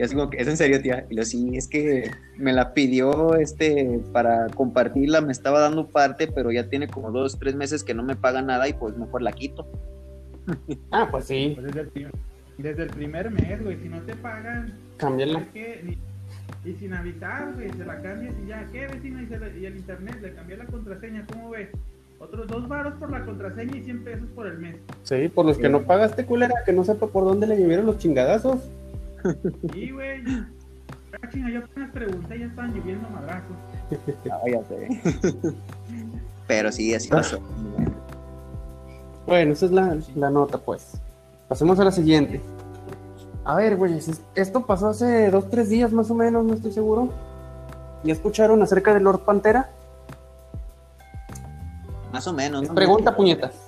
Y 0.00 0.02
yo 0.02 0.06
así 0.06 0.14
como 0.14 0.30
que, 0.30 0.38
¿es 0.38 0.48
en 0.48 0.56
serio, 0.56 0.80
tía? 0.80 1.04
Y 1.10 1.16
yo, 1.16 1.24
sí, 1.26 1.58
es 1.58 1.68
que 1.68 2.10
me 2.38 2.54
la 2.54 2.72
pidió 2.72 3.34
este 3.34 4.00
para 4.14 4.46
compartirla, 4.48 5.20
me 5.20 5.30
estaba 5.30 5.60
dando 5.60 5.88
parte, 5.88 6.26
pero 6.26 6.50
ya 6.50 6.70
tiene 6.70 6.88
como 6.88 7.10
dos, 7.12 7.38
tres 7.38 7.54
meses 7.54 7.84
que 7.84 7.92
no 7.92 8.02
me 8.02 8.16
paga 8.16 8.40
nada 8.40 8.66
y 8.66 8.72
pues 8.72 8.96
mejor 8.96 9.20
la 9.20 9.32
quito. 9.32 9.66
Ah, 10.90 11.06
pues 11.10 11.26
sí, 11.26 11.52
Pues 11.54 11.66
desde 11.66 11.80
el, 11.82 11.88
prim- 11.88 12.10
desde 12.56 12.82
el 12.84 12.88
primer 12.88 13.30
mes, 13.30 13.62
güey, 13.62 13.76
si 13.82 13.90
no 13.90 14.00
te 14.00 14.16
pagan, 14.16 14.72
cámbiala. 14.96 15.40
es 15.40 15.48
que, 15.48 15.82
ni- 15.84 16.70
y 16.70 16.74
sin 16.76 16.94
avisar, 16.94 17.52
güey, 17.54 17.68
se 17.70 17.84
la 17.84 18.00
cambias 18.00 18.34
y 18.42 18.48
ya, 18.48 18.66
¿qué 18.72 18.86
vecino? 18.86 19.20
Y, 19.20 19.26
se 19.26 19.38
y 19.60 19.66
el 19.66 19.76
internet, 19.76 20.16
le 20.22 20.32
cambié 20.32 20.56
la 20.56 20.64
contraseña, 20.64 21.26
¿cómo 21.30 21.50
ves? 21.50 21.68
Otros 22.18 22.48
dos 22.48 22.66
varos 22.68 22.94
por 22.94 23.10
la 23.10 23.22
contraseña 23.26 23.76
y 23.76 23.82
100 23.84 24.02
pesos 24.04 24.28
por 24.34 24.46
el 24.46 24.58
mes. 24.58 24.76
Sí, 25.02 25.28
por 25.28 25.44
los 25.44 25.58
que 25.58 25.68
no 25.68 25.82
pagaste, 25.82 26.24
culera, 26.24 26.54
que 26.64 26.72
no 26.72 26.84
sepa 26.84 27.06
por 27.06 27.24
dónde 27.24 27.46
le 27.46 27.56
llevaron 27.58 27.84
los 27.84 27.98
chingadazos. 27.98 28.60
Y, 29.74 29.90
güey, 29.92 30.22
ah, 31.22 31.28
chinga, 31.30 31.50
yo 31.50 31.60
apenas 31.60 31.90
pregunté, 31.92 32.38
ya 32.38 32.46
estaban 32.46 32.74
lloviendo 32.74 33.08
madrazos. 33.10 33.56
Ah, 34.30 34.40
ya 34.50 34.64
sé. 34.64 35.00
pero 36.46 36.72
sí, 36.72 36.94
así 36.94 37.08
pasó. 37.08 37.40
Bueno, 39.26 39.52
esa 39.52 39.66
es 39.66 39.72
la, 39.72 39.98
la 40.16 40.30
nota, 40.30 40.58
pues. 40.58 41.00
Pasemos 41.48 41.78
a 41.80 41.84
la 41.84 41.92
siguiente. 41.92 42.40
A 43.44 43.54
ver, 43.56 43.76
güey, 43.76 43.98
esto 44.34 44.66
pasó 44.66 44.90
hace 44.90 45.30
dos, 45.30 45.48
tres 45.50 45.68
días 45.68 45.92
más 45.92 46.10
o 46.10 46.14
menos, 46.14 46.44
no 46.44 46.54
estoy 46.54 46.72
seguro. 46.72 47.10
¿Ya 48.04 48.12
escucharon 48.12 48.62
acerca 48.62 48.94
de 48.94 49.00
Lord 49.00 49.20
Pantera? 49.24 49.70
Más 52.12 52.26
o 52.26 52.32
menos. 52.32 52.68
¿no? 52.68 52.74
Pregunta, 52.74 53.16
puñetas. 53.16 53.66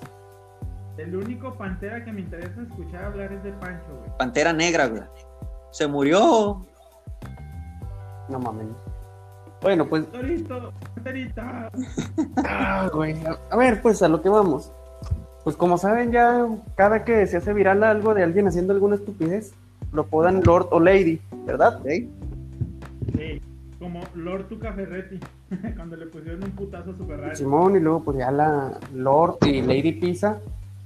El 0.97 1.15
único 1.15 1.55
pantera 1.55 2.05
que 2.05 2.11
me 2.11 2.21
interesa 2.21 2.61
escuchar 2.61 3.05
hablar 3.05 3.33
es 3.33 3.43
de 3.43 3.51
Pancho, 3.53 3.97
güey. 3.97 4.17
Pantera 4.17 4.53
negra, 4.53 4.87
güey. 4.87 5.01
Se 5.73 5.87
murió. 5.87 6.63
No 8.29 8.39
mames. 8.39 8.67
Bueno, 9.59 9.89
pues, 9.89 10.05
Torito, 10.11 10.71
panterita. 10.93 11.71
ah, 12.45 12.91
güey. 12.93 13.15
A, 13.49 13.57
ver, 13.57 13.81
pues 13.81 14.03
a 14.03 14.07
lo 14.07 14.21
que 14.21 14.29
vamos. 14.29 14.71
Pues 15.43 15.55
como 15.55 15.79
saben 15.79 16.11
ya, 16.11 16.47
cada 16.75 17.03
que 17.03 17.25
se 17.25 17.37
hace 17.37 17.53
viral 17.53 17.83
algo 17.83 18.13
de 18.13 18.21
alguien 18.21 18.47
haciendo 18.47 18.71
alguna 18.71 18.95
estupidez, 18.95 19.53
lo 19.91 20.05
podan 20.05 20.43
Lord 20.43 20.67
o 20.69 20.79
Lady, 20.79 21.19
¿verdad? 21.47 21.81
¿eh? 21.87 22.07
Sí, 23.17 23.41
como 23.79 24.01
Lord 24.13 24.49
Tuca 24.49 24.73
Ferretti, 24.73 25.19
cuando 25.75 25.95
le 25.95 26.05
pusieron 26.05 26.43
un 26.43 26.51
putazo 26.51 26.91
a 26.91 26.97
su 26.97 27.05
Ferrari. 27.07 27.35
Simón 27.35 27.77
y 27.77 27.79
luego 27.79 28.03
pues 28.03 28.19
ya 28.19 28.29
la 28.29 28.79
Lord 28.93 29.37
y 29.47 29.63
Lady 29.63 29.93
Pizza. 29.93 30.37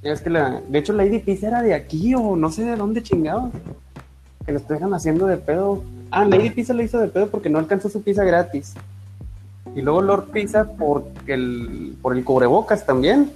Es 0.01 0.21
que 0.21 0.29
la, 0.29 0.61
de 0.61 0.79
hecho 0.79 0.93
Lady 0.93 1.19
Pizza 1.19 1.49
era 1.49 1.61
de 1.61 1.73
aquí 1.73 2.15
o 2.15 2.37
no 2.37 2.49
sé 2.49 2.63
de 2.63 2.77
dónde 2.77 3.03
chingado. 3.03 3.51
Que 4.47 4.53
lo 4.53 4.59
dejan 4.61 4.93
haciendo 4.93 5.27
de 5.27 5.35
pedo. 5.35 5.83
Ah, 6.09 6.23
Lady 6.23 6.49
Pizza 6.49 6.73
lo 6.73 6.81
hizo 6.81 6.99
de 6.99 7.09
pedo 7.09 7.27
porque 7.27 7.49
no 7.49 7.59
alcanzó 7.59 7.89
su 7.89 8.01
pizza 8.01 8.23
gratis. 8.23 8.75
Y 9.75 9.81
luego 9.81 10.01
Lord 10.01 10.29
Pizza 10.29 10.63
por 10.63 11.03
el, 11.27 11.97
por 12.01 12.15
el 12.15 12.23
cubrebocas 12.23 12.85
también. 12.85 13.29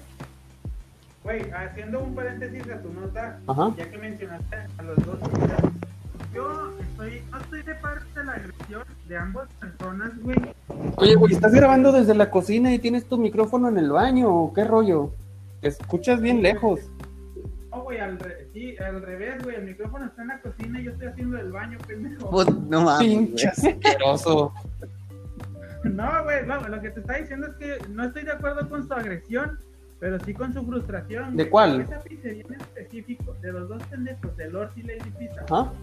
Güey, 1.25 1.51
haciendo 1.51 1.99
un 1.99 2.15
paréntesis 2.15 2.63
a 2.71 2.81
tu 2.81 2.93
nota, 2.93 3.37
Ajá. 3.45 3.73
ya 3.77 3.91
que 3.91 3.97
mencionaste 3.97 4.55
a 4.77 4.83
los 4.83 4.95
dos, 5.05 5.19
yo 6.33 6.71
estoy, 6.79 7.21
no 7.29 7.39
estoy 7.41 7.61
de 7.61 7.75
parte 7.75 8.05
de 8.15 8.23
la 8.23 8.31
agresión 8.31 8.83
de 9.09 9.17
ambas 9.17 9.49
personas, 9.59 10.11
güey. 10.21 10.37
Oye, 10.95 11.15
güey, 11.15 11.33
¿estás 11.33 11.51
grabando 11.51 11.91
desde 11.91 12.15
la 12.15 12.31
cocina 12.31 12.73
y 12.73 12.79
tienes 12.79 13.05
tu 13.05 13.17
micrófono 13.17 13.67
en 13.67 13.77
el 13.77 13.91
baño 13.91 14.33
o 14.33 14.53
qué 14.53 14.63
rollo? 14.63 15.11
Te 15.59 15.67
escuchas 15.67 16.21
bien 16.21 16.41
lejos. 16.41 16.79
Güey, 17.91 17.99
al, 17.99 18.17
re- 18.19 18.47
sí, 18.53 18.77
al 18.77 19.01
revés, 19.01 19.43
güey, 19.43 19.57
el 19.57 19.63
micrófono 19.65 20.05
está 20.05 20.21
en 20.21 20.27
la 20.29 20.39
cocina 20.39 20.79
y 20.79 20.85
yo 20.85 20.91
estoy 20.91 21.07
haciendo 21.07 21.37
el 21.37 21.51
baño, 21.51 21.77
pendejo. 21.85 22.29
Pues, 22.29 22.47
no 22.69 22.83
mames. 22.83 23.05
Pinche 23.05 23.47
asqueroso. 23.49 24.53
No, 25.83 26.23
güey, 26.23 26.45
no, 26.45 26.61
lo 26.69 26.79
que 26.79 26.91
te 26.91 26.99
está 26.99 27.15
diciendo 27.15 27.47
es 27.47 27.55
que 27.55 27.89
no 27.89 28.03
estoy 28.05 28.23
de 28.23 28.31
acuerdo 28.31 28.69
con 28.69 28.87
su 28.87 28.93
agresión, 28.93 29.57
pero 29.99 30.19
sí 30.19 30.31
con 30.33 30.53
su 30.53 30.63
frustración. 30.63 31.35
¿De 31.35 31.43
güey. 31.45 31.49
cuál? 31.49 31.81
Esa 31.81 31.99
pizzería 32.01 32.43
en 32.47 32.61
específico, 32.61 33.33
de 33.41 33.51
los 33.51 33.67
dos 33.67 33.83
pendejos, 33.87 34.37
de 34.37 34.49
Lord 34.51 34.71
y 34.75 34.83
Lady 34.83 35.09
Pizza. 35.17 35.41
Ajá. 35.49 35.73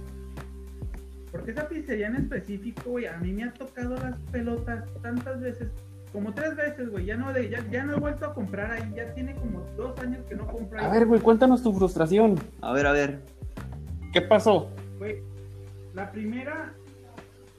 Porque 1.32 1.50
esa 1.50 1.68
pizzería 1.68 2.06
en 2.06 2.14
específico, 2.14 2.90
güey, 2.90 3.06
a 3.06 3.16
mí 3.18 3.32
me 3.32 3.42
ha 3.44 3.52
tocado 3.52 3.96
las 3.96 4.16
pelotas 4.30 4.84
tantas 5.02 5.40
veces, 5.40 5.68
como 6.12 6.32
tres 6.34 6.56
veces, 6.56 6.90
güey. 6.90 7.04
Ya 7.06 7.16
no, 7.16 7.32
de, 7.32 7.48
ya, 7.50 7.64
ya 7.70 7.84
no 7.84 7.96
he 7.96 8.00
vuelto 8.00 8.26
a 8.26 8.34
comprar 8.34 8.70
ahí, 8.72 8.92
ya 8.96 9.12
tiene 9.14 9.34
como 9.36 9.60
dos 9.76 9.98
años 10.00 10.20
que 10.28 10.34
no 10.34 10.46
compro 10.46 10.78
ahí. 10.78 10.84
A 10.86 10.88
ver, 10.90 11.06
güey, 11.06 11.20
cuéntanos 11.20 11.62
tu 11.62 11.72
frustración. 11.72 12.36
A 12.60 12.72
ver, 12.72 12.86
a 12.86 12.92
ver. 12.92 13.20
¿Qué 14.12 14.22
pasó? 14.22 14.68
Güey, 14.98 15.22
la 15.94 16.10
primera, 16.10 16.72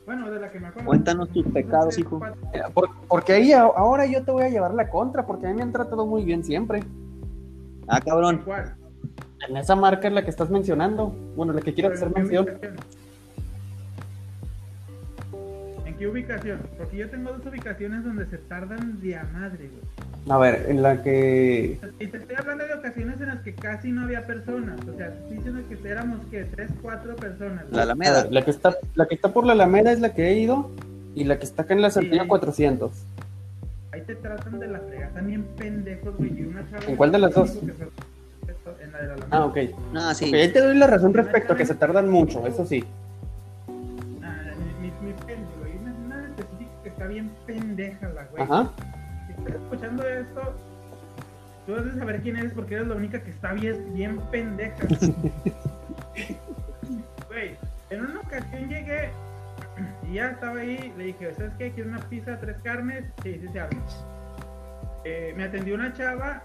bueno, 0.06 0.30
de 0.32 0.40
la 0.40 0.52
que 0.52 0.60
me 0.60 0.68
acuerdo. 0.68 0.88
Cuéntanos 0.88 1.30
tus 1.30 1.46
pecados, 1.48 1.98
hijo. 2.00 2.20
Eh, 2.54 2.62
por- 2.74 2.90
porque 3.08 3.34
ahí 3.34 3.52
ahora 3.54 4.06
yo 4.06 4.24
te 4.24 4.32
voy 4.32 4.44
a 4.44 4.50
llevar 4.50 4.74
la 4.74 4.90
contra, 4.90 5.26
porque 5.26 5.46
a 5.48 5.50
mí 5.52 5.56
me 5.58 5.62
han 5.64 5.72
tratado 5.72 6.06
muy 6.06 6.24
bien 6.24 6.44
siempre. 6.44 6.82
Ah, 7.88 8.02
cabrón. 8.02 8.42
¿Cuál? 8.46 8.76
En 9.48 9.56
esa 9.58 9.76
marca 9.76 10.08
es 10.08 10.14
la 10.14 10.24
que 10.24 10.30
estás 10.30 10.50
mencionando. 10.50 11.16
Bueno, 11.36 11.54
la 11.54 11.62
que 11.62 11.74
quiero 11.74 11.94
hacer 11.94 12.08
¿En 12.10 12.14
qué 12.14 12.20
mención. 12.20 12.48
Qué 16.00 16.08
ubicación? 16.08 16.60
Porque 16.78 16.98
yo 16.98 17.10
tengo 17.10 17.34
dos 17.34 17.46
ubicaciones 17.46 18.04
donde 18.04 18.26
se 18.26 18.38
tardan 18.38 19.00
de 19.02 19.18
a 19.18 19.24
madre, 19.26 19.70
güey. 19.70 20.30
A 20.30 20.38
ver, 20.38 20.66
en 20.70 20.82
la 20.82 21.02
que. 21.04 21.78
Y 22.00 22.08
te 22.08 22.18
estoy 22.18 22.36
hablando 22.38 22.66
de 22.66 22.74
ocasiones 22.74 23.20
en 23.20 23.28
las 23.28 23.42
que 23.42 23.54
casi 23.54 23.92
no 23.92 24.04
había 24.04 24.26
personas. 24.26 24.80
O 24.88 24.98
sea, 24.98 25.14
diciendo 25.30 25.62
que 25.68 25.90
éramos 25.90 26.26
que 26.32 26.46
tres, 26.46 26.72
cuatro 26.82 27.16
personas. 27.16 27.66
La 27.72 27.82
a 27.82 27.84
Alameda. 27.84 28.28
la 28.32 28.44
que 28.44 28.52
está, 28.52 28.76
la 28.96 29.08
que 29.08 29.16
está 29.16 29.34
por 29.34 29.46
la 29.46 29.54
Alameda 29.54 29.92
es 29.92 30.00
la 30.00 30.14
que 30.14 30.30
he 30.30 30.40
ido. 30.40 30.72
Y 31.16 31.26
la 31.26 31.38
que 31.38 31.46
está 31.46 31.64
acá 31.64 31.74
en 31.74 31.82
la 31.82 31.90
Saltillo 31.90 32.24
Sí. 32.24 32.28
400. 32.28 32.92
Ahí 33.92 34.02
te 34.02 34.16
tratan 34.16 34.60
de 34.60 34.68
la 34.68 34.80
fregada. 34.80 35.14
También 35.14 35.44
pendejos, 35.58 36.16
güey. 36.18 36.40
Y 36.40 36.46
una 36.46 36.70
chava 36.70 36.86
¿En 36.88 36.96
cuál 36.96 37.12
de 37.12 37.20
las 37.20 37.34
dos? 37.34 37.56
En 37.62 38.92
la 38.92 38.98
de 39.00 39.08
la 39.08 39.14
Alameda. 39.16 39.28
Ah, 39.32 39.46
ok. 39.46 39.58
Ah, 39.96 40.14
sí. 40.14 40.34
Ahí 40.34 40.54
te 40.54 40.62
doy 40.62 40.78
la 40.78 40.88
razón 40.88 41.14
respecto 41.14 41.54
a 41.54 41.58
que 41.58 41.66
se 41.66 41.76
tardan 41.76 42.10
mucho, 42.10 42.46
eso 42.48 42.66
sí. 42.66 42.84
Bien 47.80 47.98
pendeja 47.98 48.10
la 48.14 48.24
güey. 48.26 48.44
Ajá. 48.44 48.70
Si 49.28 49.34
estás 49.34 49.56
escuchando 49.56 50.08
esto, 50.08 50.54
tú 51.66 51.76
debes 51.76 51.96
saber 51.96 52.22
quién 52.22 52.38
eres 52.38 52.54
porque 52.54 52.76
eres 52.76 52.88
la 52.88 52.96
única 52.96 53.22
que 53.22 53.32
está 53.32 53.54
bien, 53.54 53.94
bien 53.94 54.20
pendeja. 54.32 54.76
Güey, 57.30 57.56
en 57.92 58.06
una 58.06 58.22
ocasión 58.22 58.68
llegué 58.68 59.12
y 60.10 60.16
ya 60.16 60.32
estaba 60.32 60.60
ahí, 60.60 60.92
le 60.98 61.04
dije, 61.06 61.32
¿sabes 61.36 61.52
qué? 61.60 61.72
¿Quieres 61.72 61.94
una 61.94 62.10
pizza, 62.10 62.40
tres 62.40 62.58
carnes? 62.64 63.06
Sí, 63.22 63.40
sí 63.40 63.48
se 63.54 63.60
abre. 63.60 63.78
Eh, 65.06 65.34
me 65.38 65.44
atendió 65.44 65.76
una 65.76 65.94
chava 65.94 66.44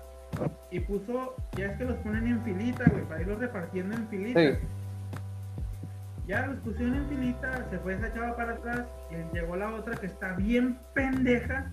y 0.71 0.81
puso, 0.81 1.35
ya 1.57 1.69
es 1.69 1.79
que 1.79 1.87
los 1.87 1.97
ponen 1.97 2.27
en 2.27 2.45
filita, 2.45 2.85
güey, 2.91 3.03
para 3.05 3.23
irlos 3.23 3.39
repartiendo 3.39 3.97
en 3.97 4.07
filita. 4.09 4.41
Sí. 4.41 4.59
Ya 6.27 6.47
los 6.47 6.57
pusieron 6.61 6.95
en 6.97 7.09
filita, 7.09 7.67
se 7.71 7.79
fue 7.81 7.95
esa 7.95 8.13
chava 8.15 8.35
para 8.37 8.53
atrás 8.55 8.87
y 9.11 9.35
llegó 9.37 9.57
la 9.57 9.75
otra 9.75 9.95
que 9.97 10.07
está 10.07 10.33
bien 10.35 10.79
pendeja. 10.95 11.67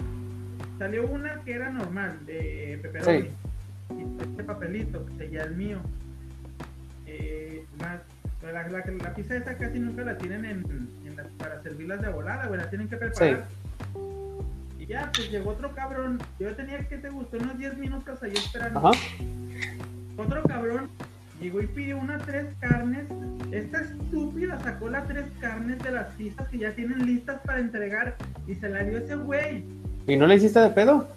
Salió 0.77 1.08
una 1.08 1.41
que 1.43 1.53
era 1.53 1.70
normal, 1.70 2.25
de 2.25 2.79
pepperoni. 2.81 3.29
Y 3.98 4.22
este 4.24 4.43
papelito, 4.43 5.05
que 5.05 5.13
seguía 5.17 5.43
el 5.43 5.55
mío. 5.55 5.79
Eh, 7.05 7.65
la, 7.79 8.01
la, 8.51 8.67
la- 8.67 8.86
la 8.86 9.13
pizza 9.13 9.36
esa 9.38 9.55
casi 9.58 9.79
nunca 9.79 10.03
la 10.03 10.17
tienen 10.17 10.46
en, 10.46 10.89
en 11.05 11.15
las- 11.15 11.27
para 11.38 11.62
servirlas 11.62 12.01
de 12.01 12.10
volada, 12.10 12.48
güey, 12.48 12.60
la 12.60 12.70
tienen 12.70 12.88
que 12.89 12.98
preparar. 12.98 13.48
Y 14.79 14.86
ya, 14.88 15.12
pues 15.15 15.29
llegó 15.31 15.51
otro 15.51 15.74
cabrón. 15.75 16.20
Yo 16.39 16.53
tenía 16.55 16.88
que 16.88 16.98
te 16.98 17.10
gustó 17.10 17.38
unos 17.38 17.58
10 17.58 17.77
minutos 17.77 18.22
ahí 18.24 18.31
esperando. 18.34 18.79
Ajá. 18.79 18.98
Otro 20.17 20.43
cabrón 20.43 20.89
llegó 21.42 21.62
y 21.62 21.68
pidió 21.68 21.98
una 21.98 22.18
tres 22.20 22.48
carnes. 22.60 23.06
Esta 23.52 23.82
estúpida 23.82 24.60
sacó 24.60 24.90
las 24.90 25.08
tres 25.08 25.26
carnes 25.42 25.80
de 25.80 25.92
las 25.92 26.08
pizzas 26.14 26.48
que 26.48 26.60
ya 26.60 26.74
tienen 26.74 27.06
listas 27.06 27.42
para 27.42 27.60
entregar 27.60 28.16
y 28.48 28.56
se 28.56 28.70
la 28.70 28.84
dio 28.84 29.00
ese 29.00 29.16
güey. 29.16 29.66
¿Y 30.08 30.16
no 30.16 30.28
le 30.28 30.36
hiciste 30.36 30.60
de 30.60 30.70
pedo? 30.70 31.08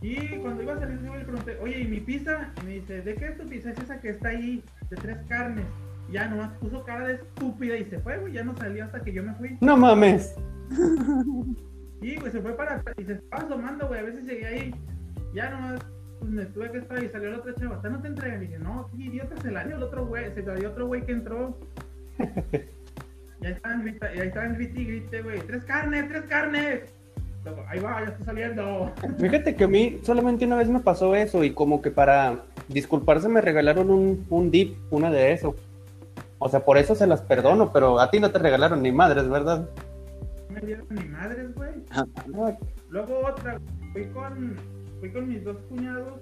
Y 0.00 0.36
cuando 0.36 0.62
iba 0.62 0.74
a 0.74 0.78
salir, 0.78 1.00
yo 1.02 1.16
le 1.16 1.24
pregunté, 1.24 1.58
oye, 1.60 1.80
¿y 1.80 1.88
mi 1.88 2.00
pizza? 2.00 2.52
Y 2.62 2.66
me 2.66 2.72
dice, 2.74 3.00
¿de 3.02 3.14
qué 3.14 3.26
es 3.26 3.38
tu 3.38 3.48
pizza? 3.48 3.70
Es 3.70 3.78
esa 3.78 4.00
que 4.00 4.10
está 4.10 4.28
ahí, 4.28 4.62
de 4.90 4.96
tres 4.96 5.18
carnes. 5.28 5.64
Y 6.08 6.12
ya 6.12 6.28
nomás 6.28 6.52
puso 6.58 6.84
cara 6.84 7.06
de 7.06 7.14
estúpida 7.14 7.76
y 7.76 7.84
se 7.84 7.98
fue, 7.98 8.18
güey. 8.18 8.32
Ya 8.32 8.44
no 8.44 8.56
salió 8.56 8.84
hasta 8.84 9.00
que 9.00 9.12
yo 9.12 9.22
me 9.22 9.34
fui. 9.34 9.56
No 9.60 9.76
mames. 9.76 10.34
Y, 12.00 12.14
güey, 12.16 12.30
se 12.30 12.40
fue 12.40 12.56
para. 12.56 12.80
Y 12.96 13.02
se 13.02 13.14
estaba 13.14 13.42
asomando, 13.42 13.88
güey. 13.88 14.00
A 14.00 14.04
veces 14.04 14.24
llegué 14.24 14.46
ahí. 14.46 14.74
Ya 15.34 15.50
nomás, 15.50 15.80
me 16.20 16.44
tuve 16.46 16.70
que 16.70 16.78
estar 16.78 17.02
y 17.02 17.08
salió 17.08 17.30
la 17.30 17.38
otra 17.38 17.54
chava. 17.54 17.76
¿Hasta 17.76 17.88
no 17.88 18.00
te 18.00 18.08
entregan? 18.08 18.42
Y 18.42 18.46
dije, 18.46 18.58
no, 18.58 18.88
qué 18.90 19.02
idiota, 19.04 19.40
se 19.40 19.50
la 19.50 19.64
dio 19.64 19.76
el 19.76 19.82
otro 19.82 20.06
güey. 20.06 20.32
Se 20.34 20.42
la 20.42 20.54
dio 20.54 20.70
otro 20.70 20.86
güey 20.86 21.02
que 21.02 21.12
entró. 21.12 21.56
ya 23.40 23.48
estaban 23.48 23.82
grita, 23.82 24.14
ya 24.14 24.24
estaban 24.24 24.54
grite 24.54 24.80
y 24.80 24.84
grite, 24.84 25.22
güey. 25.22 25.40
¡Tres 25.40 25.64
carnes, 25.64 26.08
tres 26.08 26.24
carnes! 26.24 26.82
Luego, 27.44 27.64
ahí 27.68 27.80
va, 27.80 28.04
ya 28.04 28.12
está 28.12 28.24
saliendo. 28.24 28.92
Fíjate 29.18 29.54
que 29.54 29.64
a 29.64 29.68
mí 29.68 30.00
solamente 30.02 30.44
una 30.44 30.56
vez 30.56 30.68
me 30.68 30.80
pasó 30.80 31.14
eso 31.14 31.44
y 31.44 31.52
como 31.52 31.80
que 31.80 31.90
para 31.90 32.42
disculparse 32.68 33.28
me 33.28 33.40
regalaron 33.40 33.90
un, 33.90 34.26
un 34.28 34.50
dip, 34.50 34.76
una 34.90 35.10
de 35.10 35.32
eso. 35.32 35.54
O 36.38 36.48
sea, 36.48 36.64
por 36.64 36.78
eso 36.78 36.94
se 36.94 37.06
las 37.06 37.22
perdono, 37.22 37.72
pero 37.72 37.98
a 37.98 38.10
ti 38.10 38.20
no 38.20 38.30
te 38.30 38.38
regalaron 38.38 38.82
ni 38.82 38.92
madres, 38.92 39.28
¿verdad? 39.28 39.68
No 40.48 40.54
me 40.54 40.60
dieron 40.60 40.86
ni 40.90 41.04
madres, 41.06 41.54
güey. 41.54 41.70
Luego 42.90 43.20
otra, 43.26 43.60
fui 43.92 44.06
con, 44.06 44.56
fui 45.00 45.10
con 45.12 45.28
mis 45.28 45.44
dos 45.44 45.56
cuñados 45.68 46.20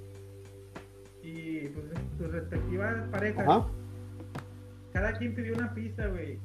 y 1.22 1.68
pues 1.68 1.86
sus 2.18 2.30
respectivas 2.30 3.08
parejas. 3.10 3.46
Ajá. 3.48 3.66
Cada 4.92 5.12
quien 5.14 5.34
pidió 5.34 5.54
una 5.54 5.72
pizza, 5.74 6.06
güey. 6.06 6.38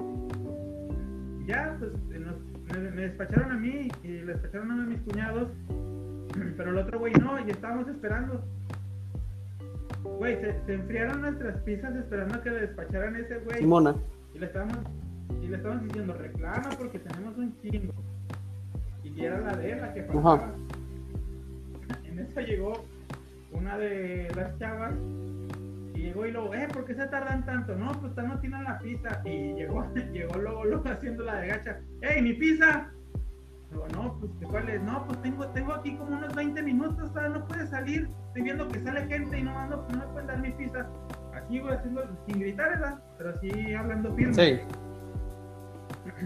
Ya, 1.46 1.76
pues 1.80 1.92
nos- 2.20 2.40
me, 2.78 2.92
me 2.92 3.02
despacharon 3.04 3.52
a 3.52 3.58
mí 3.58 3.88
y 4.04 4.08
le 4.08 4.34
despacharon 4.34 4.72
a 4.72 4.74
uno 4.76 4.84
de 4.84 4.90
mis 4.90 5.02
cuñados. 5.02 5.50
Pero 6.58 6.70
el 6.72 6.78
otro 6.78 7.00
güey 7.00 7.14
no, 7.14 7.40
y 7.46 7.50
estábamos 7.52 7.88
esperando. 7.88 8.44
Güey, 10.04 10.36
se, 10.42 10.66
se 10.66 10.74
enfriaron 10.74 11.22
nuestras 11.22 11.58
pizzas 11.62 11.96
esperando 11.96 12.36
a 12.36 12.42
que 12.42 12.50
le 12.50 12.62
despacharan 12.62 13.16
ese 13.16 13.38
güey. 13.40 13.60
Simona. 13.60 13.96
Y 14.34 14.40
le 14.40 14.46
estábamos, 14.48 14.78
y 15.42 15.48
le 15.48 15.58
estábamos 15.58 15.84
diciendo, 15.86 16.14
reclama 16.14 16.70
porque 16.78 17.00
tenemos 17.00 17.38
un 17.38 17.56
chingo. 17.62 17.94
Y 19.04 19.26
era 19.26 19.40
la 19.42 19.56
de 19.58 19.72
él 19.74 19.82
la 19.82 19.94
que 19.94 20.04
faltaba. 20.04 20.34
Ajá. 20.36 20.54
Eso 22.30 22.42
llegó 22.42 22.86
una 23.51 23.78
de 23.78 24.32
las 24.36 24.58
chavas 24.60 24.94
y 25.94 26.01
llegó 26.04 26.25
y 26.25 26.32
luego, 26.32 26.54
eh, 26.54 26.68
¿por 26.72 26.86
qué 26.86 26.96
se 26.96 27.06
tardan 27.08 27.46
tanto? 27.46 27.75
No, 27.75 27.92
pues 28.00 28.16
no 28.16 28.40
tienen 28.40 28.63
la 28.63 28.80
pizza. 28.80 29.22
Y 29.25 29.54
llegó, 29.54 29.86
llegó 30.13 30.38
luego, 30.38 30.66
luego 30.66 30.90
haciendo 30.90 31.24
la 31.24 31.42
de 31.42 31.48
gacha, 31.48 31.80
¡Ey, 32.01 32.22
mi 32.22 32.34
pizza! 32.34 32.90
Digo, 33.70 33.88
no, 33.94 34.18
pues 34.20 34.32
¿qué 34.40 34.46
cuál 34.46 34.70
es? 34.70 34.82
No, 34.82 35.06
pues 35.06 35.22
tengo, 35.22 35.48
tengo 35.48 35.74
aquí 35.74 35.96
como 35.96 36.18
unos 36.18 36.36
20 36.36 36.62
minutos, 36.63 37.12
no 37.13 37.48
puede 37.48 37.68
salir. 37.68 38.10
Estoy 38.28 38.42
viendo 38.44 38.68
que 38.68 38.82
sale 38.82 39.06
gente 39.08 39.40
y 39.40 39.44
no, 39.44 39.68
no, 39.68 39.88
no 39.88 39.98
me 39.98 40.06
pueden 40.08 40.28
dar 40.28 40.40
mi 40.40 40.51
pizza. 40.51 40.88
Así, 41.34 41.60
güey, 41.60 41.75
haciendo, 41.75 42.04
sin 42.28 42.40
gritar, 42.40 42.70
¿verdad? 42.70 43.00
Pero 43.18 43.30
así 43.30 43.74
hablando 43.74 44.13
firme. 44.16 44.34
Sí. 44.34 44.60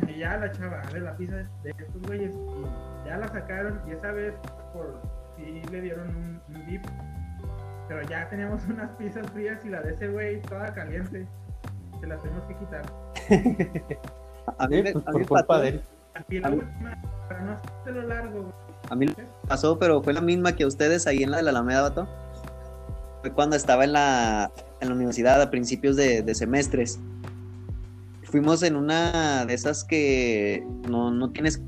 Y 0.08 0.20
ya 0.20 0.38
la 0.38 0.52
chava, 0.52 0.82
a 0.82 0.92
ver, 0.92 1.04
la 1.04 1.16
pizza 1.16 1.36
de 1.36 1.70
estos 1.70 2.02
güeyes. 2.04 2.36
Y 2.36 3.08
ya 3.08 3.18
la 3.18 3.28
sacaron 3.30 3.80
y 3.88 3.92
esa 3.92 4.12
vez 4.12 4.34
por 4.74 5.15
sí 5.54 5.62
le 5.72 5.82
dieron 5.82 6.10
un, 6.10 6.42
un 6.56 6.66
dip. 6.68 6.82
Pero 7.88 8.02
ya 8.10 8.28
teníamos 8.30 8.64
unas 8.70 8.90
pizzas 8.92 9.30
frías 9.32 9.60
y 9.64 9.70
la 9.70 9.82
de 9.82 9.94
ese 9.94 10.08
güey 10.08 10.42
toda 10.44 10.74
caliente. 10.74 11.28
Se 12.02 12.08
la 12.08 12.18
tenemos 12.18 12.44
que 12.46 12.56
quitar. 12.58 12.84
A 14.58 14.68
mí, 14.68 14.78
Sí, 14.78 14.84
me, 14.84 14.92
pues 14.94 15.08
a 15.08 15.12
por 15.12 15.28
culpa 15.28 15.48
pasó, 15.48 15.62
de 15.64 15.70
él. 15.70 15.82
Y 16.30 16.40
la 16.40 16.48
A 16.48 16.52
mí- 16.52 16.58
última, 16.58 17.02
para 17.28 17.42
no 17.42 17.58
hacerlo 17.82 18.02
largo, 18.04 18.42
güey. 18.44 18.54
a 18.90 18.96
mí 18.96 19.08
pasó, 19.48 19.80
pero 19.80 20.04
fue 20.04 20.14
la 20.14 20.22
misma 20.22 20.56
que 20.56 20.66
ustedes 20.68 21.08
ahí 21.08 21.24
en 21.24 21.32
la 21.32 21.38
de 21.38 21.44
la 21.44 21.50
Alameda, 21.50 21.82
vato. 21.82 22.08
Fue 23.22 23.32
cuando 23.32 23.55
estaba 23.55 23.84
en 23.86 23.94
la, 23.94 24.51
en 24.81 24.90
la 24.90 24.94
universidad 24.96 25.42
a 25.42 25.50
principios 25.50 25.96
de, 25.96 26.22
de 26.22 26.36
semestres. 26.36 27.00
Fuimos 28.24 28.62
en 28.64 28.75
una 28.75 29.46
de 29.46 29.53
esas 29.55 29.84
que 29.84 30.64
no, 30.88 31.10
no 31.12 31.31
tienes 31.31 31.62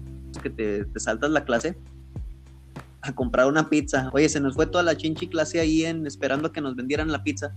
que 0.44 0.50
te, 0.52 0.86
te 0.86 1.00
saltas 1.00 1.32
la 1.32 1.46
clase 1.46 1.76
a 3.08 3.16
comprar 3.16 3.48
una 3.48 3.70
pizza. 3.70 4.10
Oye, 4.14 4.28
se 4.30 4.40
nos 4.40 4.56
fue 4.56 4.66
toda 4.68 4.84
la 4.84 4.96
chinchi 4.98 5.28
clase 5.28 5.60
ahí 5.60 5.86
en 5.86 6.06
esperando 6.06 6.48
a 6.50 6.54
que 6.54 6.62
nos 6.62 6.76
vendieran 6.76 7.12
la 7.12 7.24
pizza. 7.24 7.52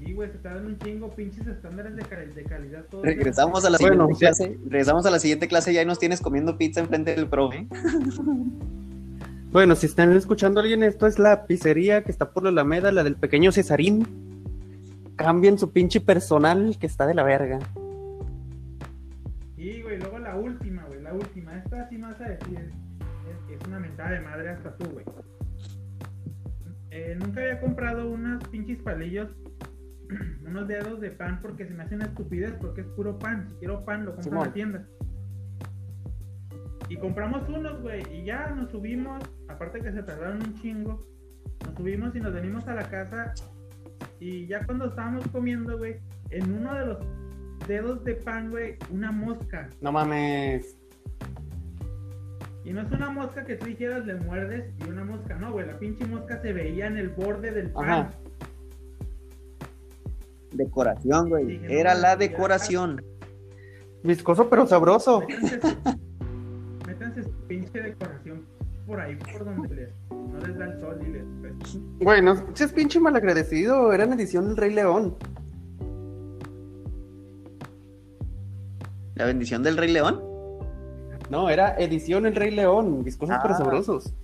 Y 0.00 0.12
güey, 0.14 0.30
se 0.30 0.38
tardan 0.38 0.66
un 0.66 0.78
chingo, 0.78 1.08
pinches 1.10 1.46
estándares 1.46 1.94
de, 1.96 2.02
cal- 2.02 2.34
de 2.34 2.42
calidad. 2.44 2.84
Todo 2.90 3.02
Regresamos 3.02 3.64
a 3.64 3.70
la 3.70 3.78
Bueno, 3.78 4.08
siguiente 4.08 4.14
sí. 4.14 4.44
clase. 4.44 4.58
Regresamos 4.68 5.06
a 5.06 5.10
la 5.10 5.18
siguiente 5.18 5.48
clase 5.48 5.72
y 5.72 5.78
ahí 5.78 5.86
nos 5.86 5.98
tienes 5.98 6.20
comiendo 6.20 6.58
pizza 6.58 6.80
enfrente 6.80 7.14
del 7.14 7.28
profe. 7.28 7.66
Bueno, 9.52 9.76
si 9.76 9.84
están 9.84 10.10
escuchando 10.16 10.60
a 10.60 10.62
alguien, 10.62 10.82
esto 10.82 11.06
es 11.06 11.18
la 11.18 11.44
pizzería 11.44 12.02
que 12.04 12.10
está 12.10 12.30
por 12.30 12.42
la 12.42 12.48
Alameda, 12.48 12.90
la 12.90 13.04
del 13.04 13.16
pequeño 13.16 13.52
Cesarín. 13.52 14.06
Cambien 15.16 15.58
su 15.58 15.72
pinche 15.72 16.00
personal 16.00 16.78
que 16.80 16.86
está 16.86 17.06
de 17.06 17.12
la 17.12 17.22
verga. 17.22 17.58
Y, 19.58 19.82
güey, 19.82 19.98
luego 19.98 20.18
la 20.20 20.36
última. 20.36 20.71
A 22.20 22.28
decir, 22.28 22.58
es, 22.58 23.60
es 23.60 23.68
una 23.68 23.78
mentada 23.78 24.10
de 24.10 24.20
madre 24.20 24.50
hasta 24.50 24.76
tú, 24.76 24.90
güey. 24.90 25.04
Eh, 26.90 27.16
nunca 27.18 27.40
había 27.40 27.60
comprado 27.60 28.10
unos 28.10 28.46
pinches 28.48 28.82
palillos, 28.82 29.28
unos 30.46 30.68
dedos 30.68 31.00
de 31.00 31.10
pan 31.10 31.40
porque 31.40 31.66
se 31.66 31.72
me 31.72 31.84
hace 31.84 31.94
una 31.94 32.04
estupidez 32.04 32.52
porque 32.60 32.82
es 32.82 32.86
puro 32.88 33.18
pan. 33.18 33.48
Si 33.48 33.54
quiero 33.56 33.84
pan, 33.84 34.04
lo 34.04 34.14
compro 34.14 34.32
en 34.32 34.46
la 34.46 34.52
tienda. 34.52 34.86
Y 36.88 36.96
compramos 36.98 37.48
unos, 37.48 37.80
güey, 37.80 38.02
y 38.12 38.24
ya 38.24 38.50
nos 38.50 38.70
subimos, 38.70 39.22
aparte 39.48 39.80
que 39.80 39.92
se 39.92 40.02
tardaron 40.02 40.42
un 40.42 40.54
chingo, 40.60 41.06
nos 41.64 41.74
subimos 41.76 42.14
y 42.14 42.20
nos 42.20 42.34
venimos 42.34 42.68
a 42.68 42.74
la 42.74 42.82
casa 42.90 43.32
y 44.20 44.46
ya 44.46 44.64
cuando 44.66 44.86
estábamos 44.86 45.26
comiendo, 45.28 45.78
güey, 45.78 45.96
en 46.30 46.52
uno 46.52 46.74
de 46.74 46.86
los 46.86 46.98
dedos 47.66 48.04
de 48.04 48.16
pan, 48.16 48.50
güey, 48.50 48.76
una 48.90 49.10
mosca. 49.10 49.70
No 49.80 49.92
mames. 49.92 50.81
Y 52.64 52.72
no 52.72 52.82
es 52.82 52.92
una 52.92 53.10
mosca 53.10 53.44
que 53.44 53.56
tú 53.56 53.66
dijeras 53.66 54.06
le 54.06 54.14
muerdes 54.14 54.72
y 54.78 54.88
una 54.88 55.04
mosca, 55.04 55.34
no, 55.36 55.52
güey, 55.52 55.66
la 55.66 55.78
pinche 55.78 56.06
mosca 56.06 56.40
se 56.40 56.52
veía 56.52 56.86
en 56.86 56.96
el 56.96 57.08
borde 57.08 57.50
del 57.50 57.70
pan. 57.70 57.88
Ajá. 57.88 58.10
Decoración, 60.52 61.28
güey. 61.28 61.58
No, 61.58 61.68
Era 61.68 61.94
la 61.94 62.14
decoración. 62.16 63.02
Viscoso 64.04 64.48
pero 64.48 64.66
sabroso. 64.66 65.22
Métanse 65.28 65.60
su, 65.60 66.86
métanse 66.86 67.22
su 67.22 67.30
pinche 67.48 67.80
decoración 67.82 68.44
por 68.86 69.00
ahí, 69.00 69.16
por 69.16 69.44
donde 69.44 69.74
les, 69.74 69.88
no 70.10 70.38
les 70.46 70.58
da 70.58 70.64
el 70.66 70.80
sol 70.80 70.98
y 71.06 71.10
les... 71.12 71.24
pues, 71.40 71.78
Bueno, 72.00 72.34
es 72.54 72.72
pinche 72.72 73.00
malagradecido. 73.00 73.92
Era 73.92 74.04
en 74.04 74.12
edición 74.12 74.50
El 74.50 74.56
Rey 74.56 74.74
León. 74.74 75.16
La 79.14 79.24
bendición 79.26 79.62
del 79.62 79.76
Rey 79.76 79.92
León. 79.92 80.31
No, 81.32 81.48
era 81.48 81.74
edición 81.78 82.26
El 82.26 82.34
Rey 82.36 82.50
León. 82.50 83.02
Viscosos 83.02 83.34
pero 83.40 83.54
Ah. 83.54 83.56
sabrosos. 83.56 84.14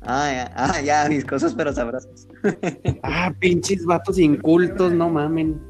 Ah, 0.00 0.30
ya, 0.32 0.52
ah, 0.56 0.80
ya, 0.80 1.06
mis 1.10 1.22
cosas 1.22 1.54
pero 1.54 1.70
sabrosas. 1.70 2.26
Ah, 3.02 3.30
pinches 3.38 3.84
vatos 3.84 4.18
incultos, 4.18 4.90
no 4.94 5.10
mamen. 5.10 5.60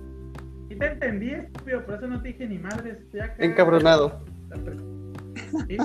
Y 0.70 0.77
te 0.77 0.87
entendí, 0.92 1.31
estúpido, 1.33 1.85
por 1.85 1.94
eso 1.96 2.07
no 2.07 2.22
te 2.22 2.29
dije 2.29 2.46
ni 2.46 2.59
madres. 2.59 2.99
Encabronado. 3.38 4.20
¿Sí? 5.66 5.77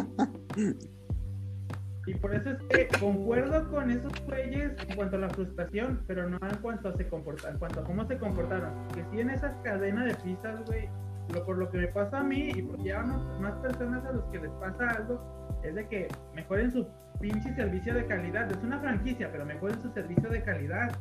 Y 2.06 2.14
por 2.16 2.36
eso 2.36 2.52
es 2.52 2.58
que 2.70 2.88
concuerdo 3.00 3.72
con 3.72 3.90
esos 3.90 4.12
güeyes 4.28 4.72
en 4.88 4.96
cuanto 4.96 5.16
a 5.16 5.20
la 5.20 5.30
frustración, 5.30 6.04
pero 6.06 6.30
no 6.30 6.38
en 6.48 6.58
cuanto 6.62 6.90
a 6.90 6.98
se 6.98 7.08
comportan, 7.08 7.54
en 7.54 7.60
cuanto 7.60 7.80
a 7.80 7.84
cómo 7.86 8.08
se 8.08 8.18
comportaron. 8.20 8.72
Que 8.94 9.04
si 9.12 9.20
en 9.22 9.32
esa 9.32 9.52
cadena 9.64 10.06
de 10.06 10.14
pizzas, 10.16 10.64
güey, 10.68 10.90
lo 11.34 11.46
por 11.46 11.58
lo 11.58 11.70
que 11.70 11.78
me 11.78 11.88
pasa 11.88 12.20
a 12.20 12.24
mí 12.24 12.52
y 12.56 12.62
porque 12.62 12.84
ya 12.84 13.02
más, 13.02 13.22
más 13.40 13.54
personas 13.60 14.06
a 14.06 14.12
los 14.12 14.24
que 14.26 14.40
les 14.40 14.52
pasa 14.52 14.90
algo, 14.98 15.20
es 15.64 15.76
de 15.76 15.88
que 15.88 16.08
mejoren 16.36 16.72
su 16.72 16.88
pinche 17.20 17.54
servicio 17.56 17.94
de 17.94 18.06
calidad. 18.06 18.52
Es 18.52 18.64
una 18.64 18.80
franquicia, 18.80 19.30
pero 19.32 19.46
mejoren 19.46 19.82
su 19.82 19.92
servicio 19.92 20.30
de 20.30 20.44
calidad. 20.44 20.92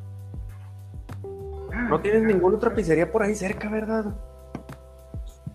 Ah, 1.72 1.87
No 1.88 2.00
tienes 2.00 2.22
ah, 2.24 2.26
ninguna 2.26 2.56
otra 2.56 2.74
pizzería 2.74 3.11
por 3.11 3.22
ahí 3.22 3.35
cerca, 3.35 3.68
¿verdad? 3.68 4.04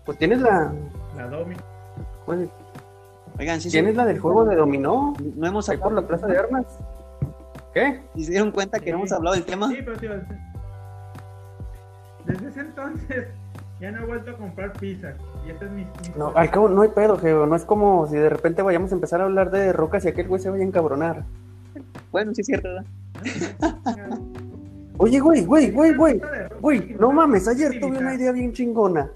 Pues 0.04 0.18
tienes 0.18 0.40
la. 0.40 0.72
La 1.16 1.26
Domi. 1.28 1.54
pues, 2.24 2.48
Oigan, 3.38 3.60
sí, 3.60 3.70
tienes 3.70 3.92
sí, 3.92 3.96
la 3.96 4.06
del 4.06 4.18
juego 4.18 4.44
de 4.46 4.56
dominó. 4.56 5.12
no 5.36 5.46
hemos 5.46 5.68
Ahí 5.68 5.76
por 5.76 5.92
la 5.92 6.02
plaza 6.02 6.26
de 6.26 6.38
armas. 6.38 6.64
¿Qué? 7.74 8.00
¿Y 8.14 8.24
se 8.24 8.30
dieron 8.30 8.50
cuenta 8.50 8.78
que 8.80 8.90
no 8.90 8.96
hemos 8.98 9.10
Sí. 9.10 9.14
hablado 9.14 9.36
del 9.36 9.44
tema? 9.44 9.68
Sí, 9.68 9.78
pero 9.84 9.96
tío, 9.98 10.10
desde 12.24 12.48
ese 12.48 12.60
entonces 12.60 13.28
ya 13.80 13.90
no 13.90 14.02
he 14.02 14.06
vuelto 14.06 14.30
a 14.30 14.36
comprar 14.36 14.72
pizza. 14.74 15.14
Y 15.46 15.50
este 15.50 15.66
es 15.66 15.70
mi. 15.70 15.82
mi- 15.84 15.88
No, 16.16 16.32
al 16.34 16.50
cabo 16.50 16.68
no 16.68 16.82
hay 16.82 16.88
pedo, 16.90 17.16
Geo. 17.18 17.46
No 17.46 17.54
es 17.56 17.64
como 17.64 18.06
si 18.06 18.16
de 18.16 18.28
repente 18.28 18.62
vayamos 18.62 18.90
a 18.92 18.94
empezar 18.94 19.20
a 19.20 19.24
hablar 19.24 19.50
de 19.50 19.72
rocas 19.72 20.04
y 20.04 20.08
aquel 20.08 20.28
güey 20.28 20.40
se 20.40 20.50
vaya 20.50 20.62
a 20.64 20.66
encabronar. 20.66 21.24
Bueno, 22.10 22.34
sí 22.34 22.40
es 22.40 22.46
cierto, 22.46 22.68
¿verdad? 22.68 22.84
Oye, 24.98 25.20
güey, 25.20 25.44
güey, 25.44 25.70
güey, 25.70 25.94
güey. 25.94 26.20
Güey, 26.60 26.96
no 26.98 27.12
mames, 27.12 27.46
ayer 27.48 27.78
tuve 27.80 27.98
una 27.98 28.14
idea 28.14 28.32
bien 28.32 28.52
chingona. 28.52 29.10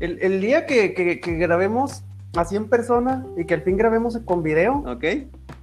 El, 0.00 0.18
el 0.20 0.40
día 0.40 0.66
que, 0.66 0.94
que- 0.94 1.20
que 1.20 1.34
grabemos 1.36 2.02
a 2.36 2.44
100 2.44 2.68
personas 2.68 3.24
y 3.36 3.44
que 3.44 3.54
al 3.54 3.62
fin 3.62 3.76
grabemos 3.76 4.18
con 4.24 4.42
video. 4.42 4.78
¿Ok? 4.86 5.04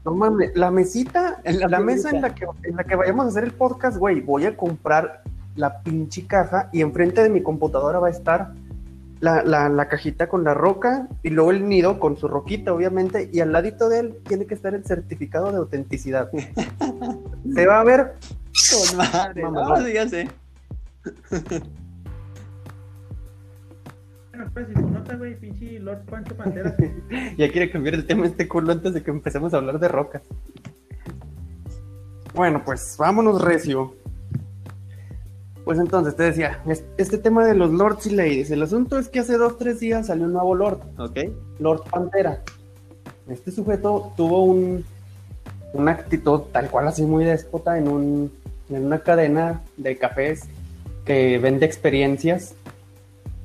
No 0.06 0.16
mames, 0.16 0.52
la 0.56 0.72
mesita, 0.72 1.42
la 1.44 1.68
la, 1.68 1.80
mesa 1.82 2.10
en 2.12 2.22
la, 2.22 2.34
que, 2.34 2.46
en 2.64 2.78
la 2.78 2.86
que 2.86 2.96
vayamos 2.96 3.26
a 3.26 3.30
hacer 3.30 3.44
el 3.44 3.52
podcast, 3.52 3.98
güey, 3.98 4.22
voy 4.22 4.46
a 4.46 4.56
comprar 4.56 5.22
la 5.58 5.82
pinche 5.82 6.26
caja 6.26 6.70
y 6.72 6.82
enfrente 6.82 7.22
de 7.22 7.30
mi 7.30 7.44
computadora 7.44 8.00
va 8.00 8.08
a 8.08 8.12
estar 8.12 8.54
la, 9.20 9.44
la, 9.44 9.68
la 9.70 9.88
cajita 9.88 10.28
con 10.28 10.44
la 10.44 10.54
roca 10.54 11.08
y 11.24 11.30
luego 11.32 11.52
el 11.52 11.68
nido 11.68 12.00
con 12.00 12.18
su 12.18 12.28
roquita, 12.28 12.74
obviamente, 12.74 13.30
y 13.34 13.40
al 13.40 13.52
ladito 13.52 13.90
de 13.90 14.00
él 14.00 14.18
tiene 14.28 14.46
que 14.46 14.54
estar 14.54 14.74
el 14.74 14.86
certificado 14.86 15.52
de 15.52 15.58
autenticidad. 15.58 16.30
Se 17.54 17.66
va 17.66 17.80
a 17.80 17.84
ver, 17.84 18.14
Con 18.90 18.98
madre. 18.98 19.44
Mamalón. 19.44 19.80
No, 19.80 19.86
sí, 19.86 19.94
ya 19.94 20.08
sé. 20.08 20.30
Bueno, 24.32 24.52
pues 24.54 24.68
si 24.68 24.74
tu 24.74 24.90
nota, 24.90 25.16
güey, 25.16 25.40
pinche 25.40 25.80
Lord 25.80 26.06
Pancho 26.06 26.36
Pantera. 26.36 26.76
ya 27.38 27.52
quiere 27.52 27.72
cambiar 27.72 27.96
el 27.96 28.06
tema 28.06 28.28
este 28.28 28.48
culo 28.48 28.72
antes 28.72 28.94
de 28.94 29.02
que 29.02 29.10
empecemos 29.10 29.54
a 29.54 29.58
hablar 29.58 29.80
de 29.80 29.88
rocas. 29.88 30.22
Bueno, 32.36 32.62
pues 32.64 32.96
vámonos 33.00 33.42
recio. 33.42 33.96
Pues 35.68 35.80
entonces 35.80 36.16
te 36.16 36.24
decía, 36.24 36.62
es- 36.66 36.86
este 36.96 37.18
tema 37.18 37.46
de 37.46 37.54
los 37.54 37.70
lords 37.72 38.06
y 38.08 38.12
ladies, 38.12 38.50
el 38.52 38.64
asunto 38.64 38.98
es 38.98 39.10
que 39.10 39.20
hace 39.20 39.36
dos, 39.36 39.58
tres 39.58 39.82
días 39.82 40.08
salió 40.08 40.24
un 40.24 40.32
nuevo 40.32 40.56
lord, 40.56 40.80
Ok. 40.98 41.20
Lord 41.60 41.84
Pantera. 41.92 42.42
Este 43.28 43.52
sujeto 43.52 44.14
tuvo 44.16 44.46
un, 44.46 44.86
una 45.74 45.92
actitud 45.92 46.44
tal 46.54 46.70
cual 46.70 46.88
así 46.88 47.02
muy 47.04 47.26
déspota 47.26 47.78
en, 47.78 47.90
un, 47.90 48.32
en 48.70 48.86
una 48.86 49.00
cadena 49.00 49.62
de 49.76 49.98
cafés 49.98 50.44
que 51.04 51.38
vende 51.38 51.66
experiencias, 51.66 52.56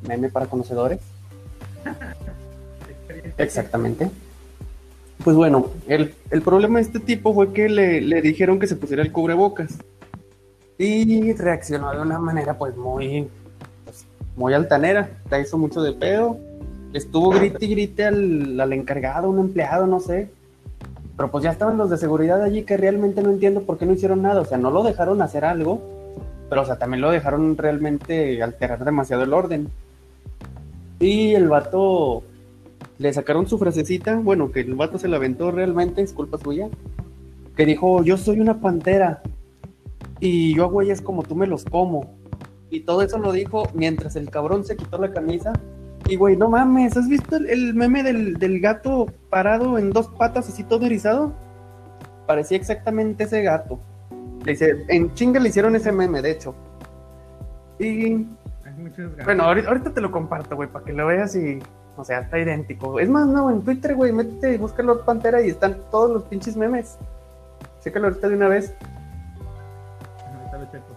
meme 0.07 0.29
para 0.29 0.47
conocedores. 0.47 1.01
Exactamente. 3.37 4.09
Pues 5.25 5.35
bueno, 5.35 5.71
el, 5.89 6.15
el 6.31 6.43
problema 6.43 6.79
de 6.79 6.85
este 6.85 7.01
tipo 7.01 7.35
fue 7.35 7.53
que 7.53 7.69
le, 7.69 8.01
le 8.01 8.23
dijeron 8.23 8.61
que 8.61 8.69
se 8.69 8.77
pusiera 8.77 9.03
el 9.03 9.11
cubrebocas. 9.11 9.73
Y 10.79 11.33
reaccionó 11.35 11.93
de 11.93 12.01
una 12.01 12.19
manera 12.19 12.59
pues 12.59 12.77
muy, 12.77 13.29
pues, 13.85 14.07
muy 14.37 14.55
altanera. 14.55 15.11
La 15.31 15.41
hizo 15.41 15.59
mucho 15.59 15.83
de 15.83 15.93
pedo. 15.93 16.37
Estuvo 16.93 17.31
grite 17.31 17.65
y 17.65 17.69
grite 17.69 18.05
al, 18.05 18.61
al 18.61 18.73
encargado, 18.73 19.31
un 19.31 19.39
empleado, 19.39 19.87
no 19.87 20.01
sé. 20.01 20.31
Pero 21.17 21.31
pues 21.31 21.45
ya 21.45 21.51
estaban 21.51 21.77
los 21.77 21.91
de 21.91 21.99
seguridad 21.99 22.43
allí 22.43 22.63
que 22.63 22.77
realmente 22.77 23.23
no 23.23 23.31
entiendo 23.31 23.63
por 23.63 23.79
qué 23.79 23.87
no 23.87 23.93
hicieron 23.93 24.23
nada. 24.23 24.41
O 24.41 24.45
sea, 24.45 24.59
no 24.59 24.71
lo 24.71 24.83
dejaron 24.83 25.23
hacer 25.23 25.45
algo, 25.45 25.81
pero 26.49 26.63
o 26.63 26.65
sea, 26.65 26.77
también 26.77 27.01
lo 27.01 27.11
dejaron 27.11 27.57
realmente 27.57 28.43
alterar 28.43 28.85
demasiado 28.85 29.23
el 29.23 29.33
orden. 29.33 29.69
Y 31.01 31.35
el 31.35 31.49
vato 31.49 32.23
le 32.99 33.13
sacaron 33.13 33.49
su 33.49 33.59
frasecita, 33.59 34.17
bueno, 34.17 34.53
que 34.53 34.61
el 34.61 34.75
vato 34.75 34.99
se 34.99 35.09
la 35.09 35.17
aventó 35.17 35.51
realmente, 35.51 36.03
es 36.03 36.13
culpa 36.13 36.39
suya, 36.39 36.69
que 37.57 37.67
dijo, 37.67 38.03
yo 38.03 38.17
soy 38.17 38.41
una 38.41 38.61
pantera 38.61 39.23
y 40.25 40.55
yo 40.55 40.65
a 40.65 40.69
güeyes 40.69 41.01
como 41.03 41.23
tú 41.25 41.35
me 41.35 41.47
los 41.49 41.65
como. 41.65 42.15
Y 42.71 42.81
todo 42.81 43.03
eso 43.03 43.19
lo 43.19 43.33
dijo 43.33 43.65
mientras 43.75 44.15
el 44.17 44.31
cabrón 44.31 44.65
se 44.65 44.77
quitó 44.77 44.99
la 44.99 45.11
camisa. 45.13 45.53
Y 46.09 46.17
güey, 46.17 46.37
no 46.37 46.49
mames, 46.49 46.97
¿has 46.97 47.09
visto 47.09 47.37
el, 47.37 47.49
el 47.51 47.75
meme 47.75 48.03
del, 48.03 48.35
del 48.35 48.61
gato 48.61 49.07
parado 49.31 49.79
en 49.79 49.91
dos 49.91 50.09
patas 50.09 50.49
así 50.49 50.63
todo 50.65 50.87
erizado? 50.87 51.33
Parecía 52.27 52.57
exactamente 52.57 53.25
ese 53.25 53.43
gato. 53.43 53.79
Le 54.45 54.53
hice- 54.53 54.85
en 54.89 55.13
chinga 55.15 55.39
le 55.41 55.49
hicieron 55.49 55.75
ese 55.77 55.93
meme, 55.93 56.23
de 56.23 56.31
hecho. 56.31 56.55
Y 57.79 58.27
bueno, 59.25 59.45
ahorita, 59.45 59.69
ahorita 59.69 59.93
te 59.95 60.01
lo 60.01 60.11
comparto, 60.11 60.57
güey, 60.57 60.69
para 60.69 60.85
que 60.85 60.93
lo 60.93 61.07
veas 61.07 61.35
y. 61.37 61.59
O 61.97 62.05
sea, 62.05 62.21
está 62.21 62.39
idéntico. 62.39 62.99
Es 62.99 63.09
más, 63.09 63.27
no, 63.27 63.51
en 63.51 63.61
Twitter, 63.63 63.95
güey, 63.95 64.13
métete 64.13 64.55
y 64.55 64.59
busca 64.59 64.83
Lord 64.83 65.05
Pantera 65.05 65.43
y 65.43 65.49
están 65.51 65.77
todos 65.91 66.11
los 66.11 66.23
pinches 66.25 66.57
memes. 66.57 66.97
Chécalo 67.85 68.07
ahorita 68.09 68.29
de 68.29 68.37
una 68.37 68.49
vez. 68.49 68.75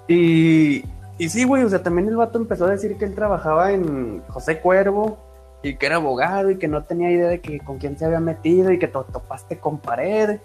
Y, 0.08 0.84
y 1.17 1.30
sí, 1.30 1.43
güey, 1.43 1.63
o 1.63 1.69
sea, 1.69 1.82
también 1.82 2.08
el 2.08 2.17
vato 2.17 2.38
empezó 2.38 2.65
a 2.65 2.71
decir 2.71 2.97
que 2.97 3.06
él 3.06 3.15
trabajaba 3.15 3.71
en 3.71 4.21
José 4.28 4.60
Cuervo 4.60 5.17
y 5.63 5.75
que 5.75 5.86
era 5.86 5.95
abogado 5.95 6.51
y 6.51 6.58
que 6.58 6.67
no 6.67 6.84
tenía 6.84 7.12
idea 7.12 7.28
de 7.28 7.41
que 7.41 7.60
con 7.60 7.78
quién 7.78 7.97
se 7.97 8.06
había 8.06 8.19
metido 8.19 8.71
y 8.71 8.80
que 8.80 8.88
te 8.88 8.93
topaste 8.93 9.58
con 9.58 9.80
pared. 9.80 10.39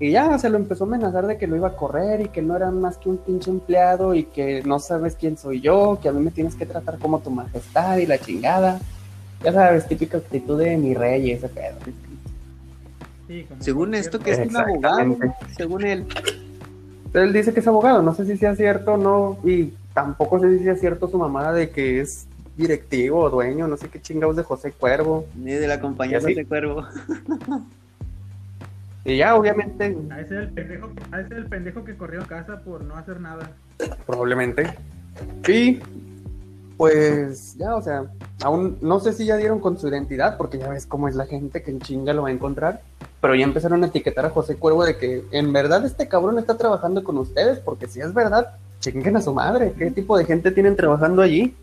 Y 0.00 0.10
ya 0.10 0.36
se 0.38 0.48
lo 0.48 0.56
empezó 0.56 0.84
a 0.84 0.86
amenazar 0.88 1.26
de 1.26 1.38
que 1.38 1.46
lo 1.46 1.54
iba 1.54 1.68
a 1.68 1.76
correr 1.76 2.22
y 2.22 2.28
que 2.28 2.42
no 2.42 2.56
era 2.56 2.70
más 2.72 2.96
que 2.98 3.08
un 3.08 3.18
pinche 3.18 3.50
empleado 3.50 4.14
y 4.14 4.24
que 4.24 4.62
no 4.64 4.80
sabes 4.80 5.14
quién 5.14 5.36
soy 5.36 5.60
yo, 5.60 5.98
que 6.02 6.08
a 6.08 6.12
mí 6.12 6.20
me 6.20 6.32
tienes 6.32 6.56
que 6.56 6.66
tratar 6.66 6.98
como 6.98 7.20
tu 7.20 7.30
majestad 7.30 7.98
y 7.98 8.06
la 8.06 8.18
chingada. 8.18 8.80
Ya 9.44 9.52
sabes, 9.52 9.86
típica 9.86 10.18
actitud 10.18 10.58
de 10.58 10.76
mi 10.76 10.94
rey 10.94 11.28
y 11.28 11.32
ese 11.32 11.48
pedo. 11.48 11.76
Sí, 13.28 13.44
como 13.48 13.62
Según 13.62 13.94
esto, 13.94 14.18
que 14.18 14.32
es 14.32 14.48
un 14.48 14.56
abogado, 14.56 15.16
según 15.56 15.84
él. 15.84 16.06
Él 17.14 17.32
dice 17.32 17.52
que 17.52 17.60
es 17.60 17.66
abogado, 17.66 18.02
no 18.02 18.14
sé 18.14 18.24
si 18.24 18.36
sea 18.36 18.56
cierto 18.56 18.94
o 18.94 18.96
no, 18.96 19.38
y 19.44 19.72
tampoco 19.92 20.40
sé 20.40 20.58
si 20.58 20.64
sea 20.64 20.76
cierto 20.76 21.08
su 21.08 21.18
mamada 21.18 21.52
de 21.52 21.70
que 21.70 22.00
es 22.00 22.26
directivo 22.56 23.20
o 23.20 23.30
dueño, 23.30 23.66
no 23.68 23.76
sé 23.76 23.88
qué 23.88 24.00
chingados 24.00 24.36
de 24.36 24.42
José 24.42 24.72
Cuervo. 24.72 25.26
Ni 25.36 25.52
de 25.52 25.66
la 25.66 25.80
compañía 25.80 26.20
de 26.20 26.44
Cuervo. 26.44 26.86
Y 29.04 29.16
ya, 29.16 29.34
obviamente, 29.34 29.96
A 30.10 30.20
ese 30.20 30.34
es 30.36 30.40
el 30.42 30.48
pendejo, 30.50 30.90
a 31.10 31.20
ese 31.20 31.34
es 31.34 31.38
el 31.38 31.46
pendejo 31.46 31.84
que 31.84 31.96
corrió 31.96 32.22
a 32.22 32.26
casa 32.26 32.60
por 32.60 32.84
no 32.84 32.94
hacer 32.94 33.20
nada. 33.20 33.50
probablemente. 34.06 34.72
Y 35.48 35.80
pues 36.82 37.56
ya, 37.58 37.76
o 37.76 37.80
sea, 37.80 38.06
aún 38.42 38.76
no 38.80 38.98
sé 38.98 39.12
si 39.12 39.24
ya 39.24 39.36
dieron 39.36 39.60
con 39.60 39.78
su 39.78 39.86
identidad, 39.86 40.36
porque 40.36 40.58
ya 40.58 40.68
ves 40.68 40.84
cómo 40.84 41.06
es 41.06 41.14
la 41.14 41.26
gente 41.26 41.62
que 41.62 41.70
en 41.70 41.78
chinga 41.78 42.12
lo 42.12 42.22
va 42.22 42.28
a 42.30 42.32
encontrar. 42.32 42.80
Pero 43.20 43.36
ya 43.36 43.44
empezaron 43.44 43.84
a 43.84 43.86
etiquetar 43.86 44.26
a 44.26 44.30
José 44.30 44.56
Cuervo 44.56 44.84
de 44.84 44.96
que 44.96 45.24
en 45.30 45.52
verdad 45.52 45.84
este 45.84 46.08
cabrón 46.08 46.40
está 46.40 46.58
trabajando 46.58 47.04
con 47.04 47.18
ustedes, 47.18 47.60
porque 47.60 47.86
si 47.86 48.00
es 48.00 48.12
verdad, 48.12 48.56
chinguen 48.80 49.16
a 49.16 49.22
su 49.22 49.32
madre. 49.32 49.72
¿Qué 49.78 49.92
tipo 49.92 50.18
de 50.18 50.24
gente 50.24 50.50
tienen 50.50 50.74
trabajando 50.74 51.22
allí? 51.22 51.54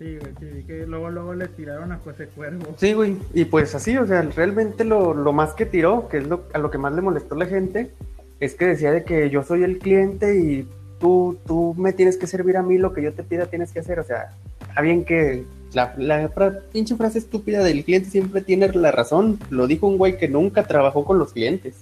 Sí, 0.00 0.18
güey, 0.18 0.34
sí, 0.40 0.64
que 0.66 0.84
luego, 0.84 1.08
luego 1.08 1.32
le 1.34 1.46
tiraron 1.46 1.92
a 1.92 1.98
José 1.98 2.26
Cuervo. 2.26 2.74
Sí, 2.76 2.92
güey. 2.92 3.18
Y 3.34 3.44
pues 3.44 3.72
así, 3.76 3.96
o 3.98 4.04
sea, 4.04 4.22
realmente 4.22 4.82
lo, 4.82 5.14
lo 5.14 5.32
más 5.32 5.54
que 5.54 5.64
tiró, 5.64 6.08
que 6.08 6.18
es 6.18 6.26
lo, 6.26 6.42
a 6.54 6.58
lo 6.58 6.72
que 6.72 6.78
más 6.78 6.92
le 6.92 7.02
molestó 7.02 7.36
a 7.36 7.38
la 7.38 7.46
gente, 7.46 7.92
es 8.40 8.56
que 8.56 8.66
decía 8.66 8.90
de 8.90 9.04
que 9.04 9.30
yo 9.30 9.44
soy 9.44 9.62
el 9.62 9.78
cliente 9.78 10.40
y 10.40 10.68
tú, 11.02 11.36
tú 11.46 11.74
me 11.76 11.92
tienes 11.92 12.16
que 12.16 12.28
servir 12.28 12.56
a 12.56 12.62
mí 12.62 12.78
lo 12.78 12.94
que 12.94 13.02
yo 13.02 13.12
te 13.12 13.24
pida 13.24 13.46
tienes 13.46 13.72
que 13.72 13.80
hacer. 13.80 13.98
O 13.98 14.04
sea, 14.04 14.30
está 14.60 14.80
bien 14.80 15.04
que 15.04 15.44
la, 15.74 16.30
pinche 16.72 16.94
frase 16.94 17.18
estúpida 17.18 17.62
del 17.64 17.84
cliente 17.84 18.08
siempre 18.08 18.40
tiene 18.40 18.68
la 18.68 18.92
razón. 18.92 19.38
Lo 19.50 19.66
dijo 19.66 19.88
un 19.88 19.98
güey 19.98 20.16
que 20.16 20.28
nunca 20.28 20.62
trabajó 20.62 21.04
con 21.04 21.18
los 21.18 21.32
clientes. 21.32 21.74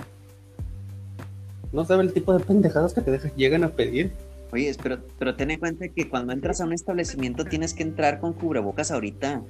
No 1.71 1.85
sabe 1.85 2.03
el 2.03 2.13
tipo 2.15 2.37
de 2.37 2.43
pendejadas 2.43 2.95
que 2.95 3.03
te 3.03 3.11
dejan, 3.11 3.31
llegan 3.37 3.63
a 3.63 3.69
pedir. 3.69 4.11
Oye, 4.53 4.75
pero, 4.83 4.99
pero 5.19 5.37
ten 5.37 5.53
en 5.53 5.61
cuenta 5.61 5.87
que 5.89 6.09
cuando 6.09 6.33
entras 6.33 6.61
a 6.61 6.65
un 6.65 6.73
establecimiento 6.73 7.45
tienes 7.45 7.75
que 7.75 7.85
entrar 7.85 8.21
con 8.21 8.33
cubrebocas 8.33 8.91
ahorita. 8.91 9.43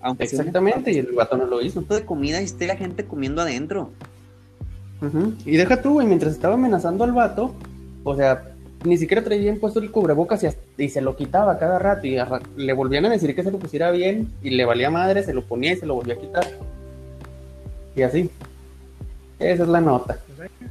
Aunque 0.00 0.24
Exactamente, 0.24 0.90
y 0.90 0.98
el 0.98 1.12
vato 1.12 1.36
no 1.36 1.46
lo 1.46 1.62
hizo. 1.62 1.82
de 1.82 2.04
comida 2.04 2.40
y 2.40 2.44
esté 2.44 2.66
la 2.66 2.76
gente 2.76 3.04
comiendo 3.04 3.40
adentro. 3.40 3.90
Ujú. 5.00 5.34
Y 5.46 5.56
deja 5.56 5.80
tú, 5.80 5.94
güey, 5.94 6.06
mientras 6.06 6.32
estaba 6.32 6.54
amenazando 6.54 7.04
al 7.04 7.12
vato, 7.12 7.54
o 8.04 8.16
sea, 8.16 8.51
ni 8.84 8.96
siquiera 8.98 9.22
traía 9.22 9.42
bien 9.42 9.60
puesto 9.60 9.78
el 9.80 9.90
cubrebocas 9.90 10.42
y, 10.42 10.46
hasta- 10.46 10.62
y 10.78 10.88
se 10.88 11.00
lo 11.00 11.14
quitaba 11.16 11.58
cada 11.58 11.78
rato 11.78 12.06
y 12.06 12.16
le 12.56 12.72
volvían 12.72 13.04
a 13.06 13.10
decir 13.10 13.34
que 13.34 13.42
se 13.42 13.50
lo 13.50 13.58
pusiera 13.58 13.90
bien 13.90 14.32
y 14.42 14.50
le 14.50 14.64
valía 14.64 14.90
madre, 14.90 15.22
se 15.22 15.32
lo 15.34 15.42
ponía 15.42 15.72
y 15.72 15.76
se 15.76 15.86
lo 15.86 15.94
volvía 15.94 16.14
a 16.14 16.18
quitar. 16.18 16.44
Y 17.94 18.02
así. 18.02 18.30
Esa 19.38 19.62
es 19.64 19.68
la 19.68 19.80
nota. 19.80 20.16
Pues, 20.36 20.40
hay- 20.40 20.68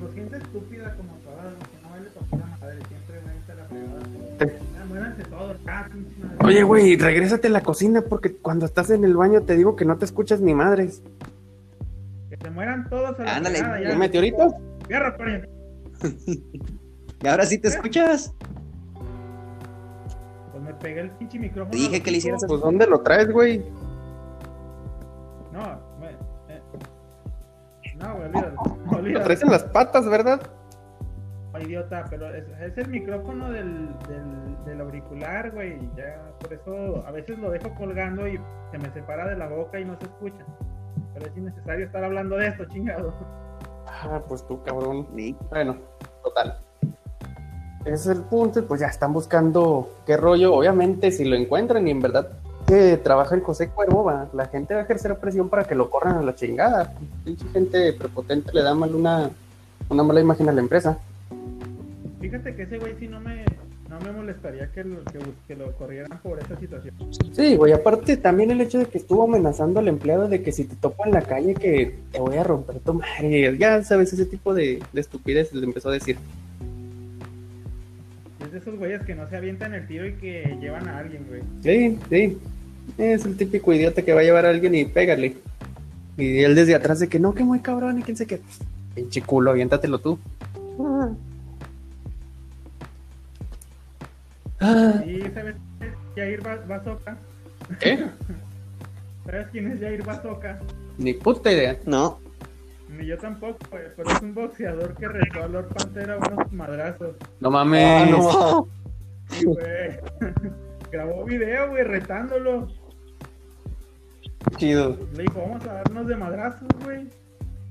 pues 0.00 0.14
gente 0.14 0.36
estúpida 0.36 0.94
como 0.96 1.12
todas, 1.24 1.54
que 1.54 1.82
no 1.82 1.90
vale 1.90 2.08
para 2.10 2.26
pura 2.26 2.56
madre, 2.60 2.78
siempre 2.88 3.16
vente 3.26 3.52
a 3.52 3.54
la 3.56 3.64
fregada. 3.64 4.62
Ya, 4.78 4.84
muéranse 4.86 5.22
todos, 5.24 5.56
ah, 5.66 5.88
pinche 5.92 6.10
madre. 6.22 6.46
Oye, 6.46 6.62
güey, 6.62 6.96
regrésate 6.96 7.48
a 7.48 7.50
la 7.50 7.60
cocina 7.62 8.02
porque 8.02 8.34
cuando 8.36 8.66
estás 8.66 8.90
en 8.90 9.04
el 9.04 9.16
baño 9.16 9.42
te 9.42 9.56
digo 9.56 9.76
que 9.76 9.84
no 9.84 9.96
te 9.98 10.04
escuchas 10.04 10.40
ni 10.40 10.54
madres. 10.54 11.02
Que 12.30 12.36
se 12.36 12.50
mueran 12.50 12.88
todos 12.88 13.18
a 13.20 13.22
la 13.24 13.36
Ándale, 13.36 13.58
fregada, 13.58 13.78
¿Un 13.80 13.88
ya. 13.88 13.96
meteorito? 13.98 14.54
Fierro, 14.86 15.16
pariente. 15.16 15.48
Y 17.22 17.26
ahora 17.28 17.44
sí 17.46 17.58
te 17.58 17.68
escuchas. 17.68 18.34
Pues 20.50 20.62
me 20.62 20.74
pegué 20.74 21.00
el 21.00 21.10
pinche 21.12 21.38
micrófono. 21.38 21.70
Te 21.70 21.76
dije 21.76 22.02
que 22.02 22.10
le 22.10 22.16
hicieras 22.18 22.42
Pues 22.46 22.60
¿dónde 22.60 22.86
lo 22.86 23.00
traes, 23.00 23.30
güey? 23.30 23.58
No, 25.52 25.78
me, 26.00 26.10
eh. 26.54 26.62
No, 27.96 28.14
güey, 28.16 28.26
olvídalo. 28.28 28.54
Lo 28.90 28.98
olvídalo. 28.98 29.24
traes 29.24 29.42
en 29.42 29.50
las 29.50 29.64
patas, 29.64 30.08
¿verdad? 30.08 30.40
Oh, 31.54 31.58
idiota, 31.58 32.04
pero 32.08 32.34
es, 32.34 32.44
es 32.60 32.78
el 32.78 32.88
micrófono 32.88 33.50
del, 33.50 33.88
del, 34.08 34.64
del 34.64 34.80
auricular, 34.80 35.50
güey. 35.52 35.74
y 35.74 35.90
Ya, 35.96 36.18
por 36.40 36.52
eso 36.52 37.04
a 37.06 37.10
veces 37.10 37.38
lo 37.38 37.50
dejo 37.50 37.74
colgando 37.74 38.26
y 38.26 38.40
se 38.70 38.78
me 38.78 38.90
separa 38.92 39.28
de 39.28 39.36
la 39.36 39.48
boca 39.48 39.78
y 39.78 39.84
no 39.84 39.96
se 39.98 40.06
escucha. 40.06 40.44
Pero 41.14 41.26
es 41.26 41.36
innecesario 41.36 41.84
estar 41.86 42.02
hablando 42.02 42.36
de 42.36 42.48
esto, 42.48 42.64
chingado. 42.64 43.12
Ah, 43.86 44.20
pues 44.26 44.46
tú, 44.46 44.62
cabrón. 44.62 45.06
Sí. 45.14 45.36
Bueno, 45.50 45.76
total. 46.24 46.58
Es 47.84 48.06
el 48.06 48.20
punto, 48.22 48.60
y 48.60 48.62
pues 48.62 48.80
ya 48.80 48.86
están 48.86 49.12
buscando 49.12 49.90
qué 50.06 50.16
rollo. 50.16 50.54
Obviamente, 50.54 51.10
si 51.10 51.24
lo 51.24 51.34
encuentran 51.34 51.86
y 51.88 51.90
en 51.90 52.00
verdad 52.00 52.28
que 52.66 52.96
trabaja 52.96 53.34
el 53.34 53.42
José 53.42 53.68
Cuervo, 53.68 54.04
va, 54.04 54.28
la 54.32 54.46
gente 54.46 54.74
va 54.74 54.80
a 54.80 54.82
ejercer 54.84 55.16
presión 55.16 55.48
para 55.48 55.64
que 55.64 55.74
lo 55.74 55.90
corran 55.90 56.16
a 56.16 56.22
la 56.22 56.34
chingada. 56.34 56.94
Pinche 57.24 57.44
gente 57.52 57.92
prepotente 57.92 58.52
le 58.52 58.62
da 58.62 58.74
mal 58.74 58.94
una, 58.94 59.30
una 59.88 60.02
mala 60.02 60.20
imagen 60.20 60.48
a 60.48 60.52
la 60.52 60.60
empresa. 60.60 60.98
Fíjate 62.20 62.54
que 62.54 62.62
ese 62.62 62.78
güey 62.78 62.94
sí 63.00 63.08
no 63.08 63.20
me, 63.20 63.44
no 63.90 63.98
me 64.00 64.12
molestaría 64.12 64.70
que 64.70 64.84
lo, 64.84 65.02
que, 65.04 65.18
que 65.48 65.56
lo 65.56 65.72
corrieran 65.72 66.20
por 66.22 66.38
esa 66.38 66.56
situación. 66.58 66.94
Sí, 67.32 67.56
güey, 67.56 67.72
aparte 67.72 68.16
también 68.16 68.52
el 68.52 68.60
hecho 68.60 68.78
de 68.78 68.86
que 68.86 68.98
estuvo 68.98 69.24
amenazando 69.24 69.80
al 69.80 69.88
empleado 69.88 70.28
de 70.28 70.40
que 70.40 70.52
si 70.52 70.64
te 70.64 70.76
topo 70.76 71.04
en 71.04 71.12
la 71.12 71.22
calle 71.22 71.54
que 71.54 71.98
te 72.12 72.20
voy 72.20 72.36
a 72.36 72.44
romper 72.44 72.78
tu 72.78 72.94
madre, 72.94 73.58
ya 73.58 73.82
sabes, 73.82 74.12
ese 74.12 74.26
tipo 74.26 74.54
de, 74.54 74.80
de 74.92 75.00
estupidez 75.00 75.52
le 75.52 75.66
empezó 75.66 75.88
a 75.88 75.92
decir. 75.92 76.16
Es 78.52 78.64
de 78.64 78.70
esos 78.70 78.78
güeyes 78.78 79.00
que 79.06 79.14
no 79.14 79.26
se 79.30 79.36
avientan 79.36 79.72
el 79.72 79.86
tiro 79.86 80.06
y 80.06 80.12
que 80.14 80.58
llevan 80.60 80.86
a 80.86 80.98
alguien, 80.98 81.24
güey. 81.26 81.40
Sí, 81.62 81.98
sí, 82.10 82.38
es 82.98 83.24
el 83.24 83.34
típico 83.38 83.72
idiota 83.72 84.02
que 84.02 84.12
va 84.12 84.20
a 84.20 84.24
llevar 84.24 84.44
a 84.44 84.50
alguien 84.50 84.74
y 84.74 84.84
pégale. 84.84 85.36
Y 86.18 86.40
él 86.42 86.54
desde 86.54 86.74
atrás 86.74 86.98
de 87.00 87.08
que 87.08 87.18
no, 87.18 87.34
que 87.34 87.44
muy 87.44 87.60
cabrón 87.60 87.98
y 87.98 88.02
quién 88.02 88.18
sé 88.18 88.26
qué. 88.26 88.40
Pinche 88.94 89.22
culo, 89.22 89.52
aviéntatelo 89.52 89.98
tú. 90.00 90.18
Ah, 94.60 95.02
¿Y 95.06 95.20
sabes 95.34 95.56
quién 95.78 95.90
es 95.90 95.96
Jair 96.14 96.42
Ba- 96.42 96.62
Bazooka? 96.68 97.16
¿Qué? 97.80 98.04
¿Sabes 99.24 99.46
quién 99.50 99.70
es 99.72 99.80
Jair 99.80 100.02
Bazooka? 100.04 100.60
Ni 100.98 101.14
puta 101.14 101.50
idea. 101.50 101.78
No. 101.86 102.20
Ni 102.96 103.06
yo 103.06 103.16
tampoco, 103.18 103.58
güey, 103.70 103.84
pero 103.96 104.10
es 104.10 104.20
un 104.22 104.34
boxeador 104.34 104.94
que 104.94 105.08
retó 105.08 105.44
a 105.44 105.48
Lord 105.48 105.68
Pantera 105.68 106.18
unos 106.18 106.52
madrazos. 106.52 107.16
No 107.40 107.50
mames. 107.50 108.02
Ah, 108.02 108.06
no. 108.10 108.68
Sí, 109.30 109.44
güey. 109.46 109.98
Grabó 110.92 111.24
video, 111.24 111.70
güey, 111.70 111.84
retándolo. 111.84 112.68
Chido. 114.56 114.96
Le 115.14 115.22
dijo, 115.22 115.40
vamos 115.40 115.64
a 115.66 115.72
darnos 115.74 116.06
de 116.06 116.16
madrazos, 116.16 116.68
güey. 116.84 117.08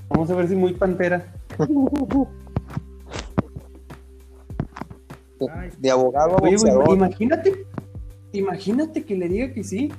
Vamos 0.10 0.30
a 0.32 0.36
ver 0.36 0.48
si 0.48 0.56
muy 0.56 0.74
pantera. 0.74 1.26
Ay, 5.50 5.70
De 5.80 5.92
abogado 5.92 6.38
a 6.38 6.42
Oye, 6.42 6.56
güey, 6.58 6.74
boxeador. 6.74 6.96
imagínate, 6.98 7.66
imagínate 8.32 9.04
que 9.04 9.16
le 9.16 9.28
diga 9.30 9.54
que 9.54 9.64
sí. 9.64 9.92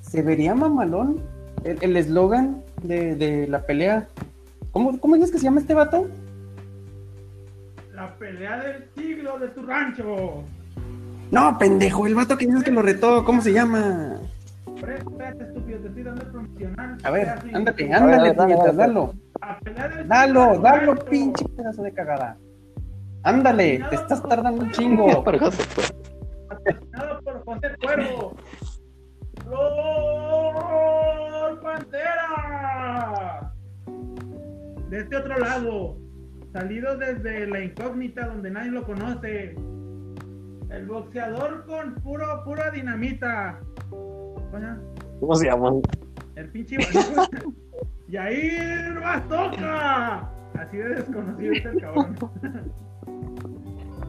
Se 0.00 0.22
vería 0.22 0.54
mamalón 0.54 1.20
el 1.64 1.78
el 1.82 1.96
eslogan 1.96 2.62
de, 2.82 3.14
de 3.16 3.46
la 3.46 3.66
pelea. 3.66 4.08
¿Cómo, 4.78 5.00
¿Cómo 5.00 5.16
dices 5.16 5.32
que 5.32 5.38
se 5.38 5.44
llama 5.44 5.58
este 5.58 5.74
vato? 5.74 6.06
la 7.96 8.14
pelea 8.16 8.58
del 8.58 8.88
siglo 8.94 9.36
de 9.40 9.48
tu 9.48 9.66
rancho. 9.66 10.44
No, 11.32 11.58
pendejo, 11.58 12.06
el 12.06 12.14
vato 12.14 12.38
que 12.38 12.46
dices 12.46 12.62
que 12.62 12.70
lo 12.70 12.80
retó, 12.80 13.24
¿cómo 13.24 13.42
se 13.42 13.52
llama? 13.52 14.20
Espérate, 14.76 15.42
estúpido, 15.42 15.80
te 15.80 15.88
estoy 15.88 16.04
dando 16.04 16.22
el 16.22 16.28
promocional. 16.28 16.96
A 17.02 17.10
ver, 17.10 17.28
ándate, 17.52 17.92
ándale, 17.92 18.16
dale, 18.18 18.34
dale, 18.34 18.54
puñetas, 18.54 18.76
dalo. 18.76 19.14
La 19.40 19.58
pelea 19.58 19.88
del 19.88 19.90
siglo 19.90 20.02
de 20.04 20.08
Dalo, 20.08 20.60
dalo, 20.60 20.94
pinche 21.06 21.44
pedazo 21.56 21.82
de 21.82 21.92
cagada. 21.92 22.38
Ándale, 23.24 23.84
te 23.90 23.96
estás 23.96 24.22
tardando 24.22 24.62
un 24.62 24.70
chingo. 24.70 25.24
Patrocinado 25.24 27.20
por 27.24 27.44
José 27.44 27.68
Cuervo. 27.82 28.36
¡Lord 29.50 30.70
Pantera! 31.62 33.47
De 34.90 35.00
este 35.00 35.16
otro 35.16 35.38
lado, 35.38 35.96
salido 36.52 36.96
desde 36.96 37.46
la 37.46 37.60
incógnita 37.62 38.26
donde 38.26 38.50
nadie 38.50 38.70
lo 38.70 38.84
conoce. 38.84 39.54
El 40.70 40.86
boxeador 40.86 41.64
con 41.66 41.94
puro, 41.96 42.26
pura 42.44 42.70
dinamita. 42.70 43.58
¿Cómo 45.20 45.34
se 45.34 45.46
llama? 45.46 45.72
El 46.36 46.48
pinche 46.50 46.76
Yair 48.08 49.00
Bastoca. 49.00 50.30
Así 50.58 50.76
de 50.76 50.88
desconocido 50.88 51.52
es 51.52 51.64
el 51.64 51.80
cabrón. 51.80 52.16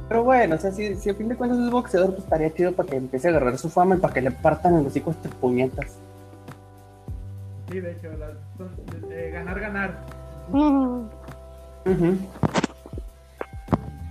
Pero 0.07 0.23
bueno, 0.23 0.55
o 0.55 0.57
sea, 0.57 0.71
si, 0.71 0.95
si 0.95 1.09
a 1.11 1.13
fin 1.13 1.27
de 1.29 1.35
cuentas 1.35 1.59
es 1.59 1.69
boxeador, 1.69 2.09
pues 2.11 2.23
estaría 2.23 2.51
chido 2.53 2.71
para 2.73 2.89
que 2.89 2.95
empiece 2.97 3.27
a 3.27 3.31
agarrar 3.31 3.57
su 3.57 3.69
fama 3.69 3.95
y 3.95 3.99
para 3.99 4.13
que 4.13 4.21
le 4.21 4.31
partan 4.31 4.75
el 4.75 4.85
hocico 4.87 5.11
a 5.11 5.13
estas 5.13 5.33
puñetas. 5.35 5.99
Sí, 7.69 7.79
de 7.79 7.91
hecho, 7.91 8.09
las- 8.17 8.37
son- 8.57 8.71
eh, 9.11 9.29
ganar, 9.31 9.59
ganar. 9.59 10.05
Ujú. 10.51 12.17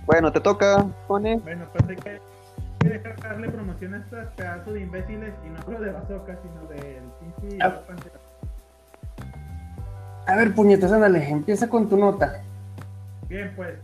Bueno, 0.05 0.31
te 0.31 0.39
toca, 0.39 0.85
pone. 1.07 1.37
Bueno, 1.37 1.65
pues 1.71 1.89
hay 1.89 1.95
que, 1.95 2.09
hay 2.09 2.19
que 2.79 2.89
dejar 2.89 3.19
darle 3.21 3.49
promoción 3.49 3.93
a 3.93 3.97
estos 3.97 4.25
pedazos 4.35 4.73
de 4.73 4.81
imbéciles 4.81 5.33
y 5.45 5.49
no 5.49 5.61
solo 5.63 5.81
de 5.81 5.91
bazooka, 5.91 6.37
sino 6.41 6.67
del 6.69 7.03
pinche 7.19 7.57
Ah. 7.61 7.81
A 10.27 10.35
ver, 10.35 10.53
puñetas, 10.53 10.91
ándale, 10.91 11.27
empieza 11.29 11.67
con 11.69 11.89
tu 11.89 11.97
nota. 11.97 12.41
Bien, 13.27 13.51
pues. 13.55 13.75